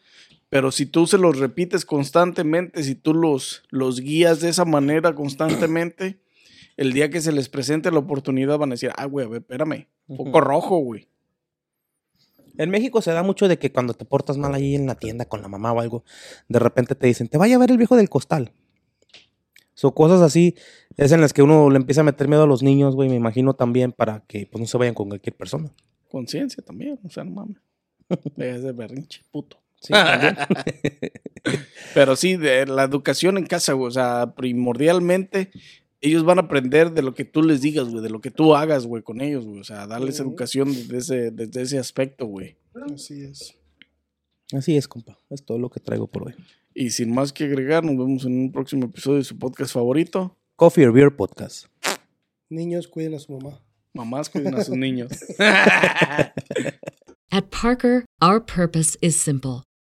Pero 0.52 0.70
si 0.70 0.84
tú 0.84 1.06
se 1.06 1.16
los 1.16 1.38
repites 1.38 1.86
constantemente, 1.86 2.82
si 2.82 2.94
tú 2.94 3.14
los, 3.14 3.62
los 3.70 4.00
guías 4.00 4.42
de 4.42 4.50
esa 4.50 4.66
manera 4.66 5.14
constantemente, 5.14 6.20
el 6.76 6.92
día 6.92 7.08
que 7.08 7.22
se 7.22 7.32
les 7.32 7.48
presente 7.48 7.90
la 7.90 8.00
oportunidad 8.00 8.58
van 8.58 8.70
a 8.70 8.74
decir, 8.74 8.90
ah, 8.98 9.06
güey, 9.06 9.24
a 9.24 9.28
ver, 9.30 9.40
espérame. 9.40 9.86
Foco 10.14 10.42
rojo, 10.42 10.76
güey. 10.76 11.08
En 12.58 12.68
México 12.68 13.00
se 13.00 13.12
da 13.12 13.22
mucho 13.22 13.48
de 13.48 13.58
que 13.58 13.72
cuando 13.72 13.94
te 13.94 14.04
portas 14.04 14.36
mal 14.36 14.52
ahí 14.52 14.74
en 14.74 14.84
la 14.84 14.94
tienda 14.94 15.24
con 15.24 15.40
la 15.40 15.48
mamá 15.48 15.72
o 15.72 15.80
algo, 15.80 16.04
de 16.48 16.58
repente 16.58 16.94
te 16.94 17.06
dicen, 17.06 17.28
te 17.28 17.38
vaya 17.38 17.56
a 17.56 17.58
ver 17.58 17.70
el 17.70 17.78
viejo 17.78 17.96
del 17.96 18.10
costal. 18.10 18.52
Son 19.72 19.92
cosas 19.92 20.20
así, 20.20 20.54
es 20.98 21.12
en 21.12 21.22
las 21.22 21.32
que 21.32 21.40
uno 21.40 21.70
le 21.70 21.78
empieza 21.78 22.02
a 22.02 22.04
meter 22.04 22.28
miedo 22.28 22.42
a 22.42 22.46
los 22.46 22.62
niños, 22.62 22.94
güey, 22.94 23.08
me 23.08 23.16
imagino 23.16 23.54
también 23.54 23.92
para 23.92 24.22
que 24.26 24.46
pues, 24.52 24.60
no 24.60 24.66
se 24.66 24.76
vayan 24.76 24.92
con 24.92 25.08
cualquier 25.08 25.34
persona. 25.34 25.70
Conciencia 26.10 26.62
también, 26.62 27.00
o 27.02 27.08
sea, 27.08 27.24
no 27.24 27.30
mames. 27.30 27.56
Deja 28.36 28.58
de 28.58 28.72
berrinche, 28.72 29.22
puto. 29.30 29.61
Sí, 29.82 29.92
también. 29.92 30.36
Pero 31.94 32.14
sí, 32.14 32.36
de 32.36 32.66
la 32.66 32.84
educación 32.84 33.36
en 33.36 33.46
casa, 33.46 33.72
güey. 33.72 33.88
O 33.88 33.90
sea, 33.90 34.34
primordialmente, 34.36 35.50
ellos 36.00 36.24
van 36.24 36.38
a 36.38 36.42
aprender 36.42 36.92
de 36.92 37.02
lo 37.02 37.14
que 37.14 37.24
tú 37.24 37.42
les 37.42 37.60
digas, 37.60 37.88
güey. 37.88 38.02
De 38.02 38.10
lo 38.10 38.20
que 38.20 38.30
tú 38.30 38.54
hagas, 38.54 38.86
güey, 38.86 39.02
con 39.02 39.20
ellos, 39.20 39.44
güey. 39.44 39.60
O 39.60 39.64
sea, 39.64 39.86
darles 39.88 40.20
educación 40.20 40.72
desde 40.72 40.98
ese, 40.98 41.30
desde 41.32 41.62
ese 41.62 41.78
aspecto, 41.78 42.26
güey. 42.26 42.56
Así 42.94 43.24
es. 43.24 43.56
Así 44.52 44.76
es, 44.76 44.86
compa. 44.86 45.18
Es 45.30 45.44
todo 45.44 45.58
lo 45.58 45.68
que 45.68 45.80
traigo 45.80 46.06
por 46.06 46.28
hoy. 46.28 46.34
Y 46.74 46.90
sin 46.90 47.12
más 47.12 47.32
que 47.32 47.44
agregar, 47.44 47.84
nos 47.84 47.96
vemos 47.96 48.24
en 48.24 48.38
un 48.38 48.52
próximo 48.52 48.86
episodio 48.86 49.18
de 49.18 49.24
su 49.24 49.38
podcast 49.38 49.72
favorito. 49.74 50.36
Coffee 50.56 50.86
or 50.86 50.92
Beer 50.92 51.14
Podcast. 51.16 51.66
Niños, 52.48 52.86
cuiden 52.86 53.14
a 53.14 53.18
su 53.18 53.32
mamá. 53.32 53.60
Mamás 53.94 54.30
cuiden 54.30 54.54
a 54.54 54.62
sus 54.62 54.76
niños. 54.76 55.10
At 57.30 57.50
Parker, 57.50 58.04
our 58.20 58.40
purpose 58.40 58.96
is 59.00 59.16
simple. 59.16 59.64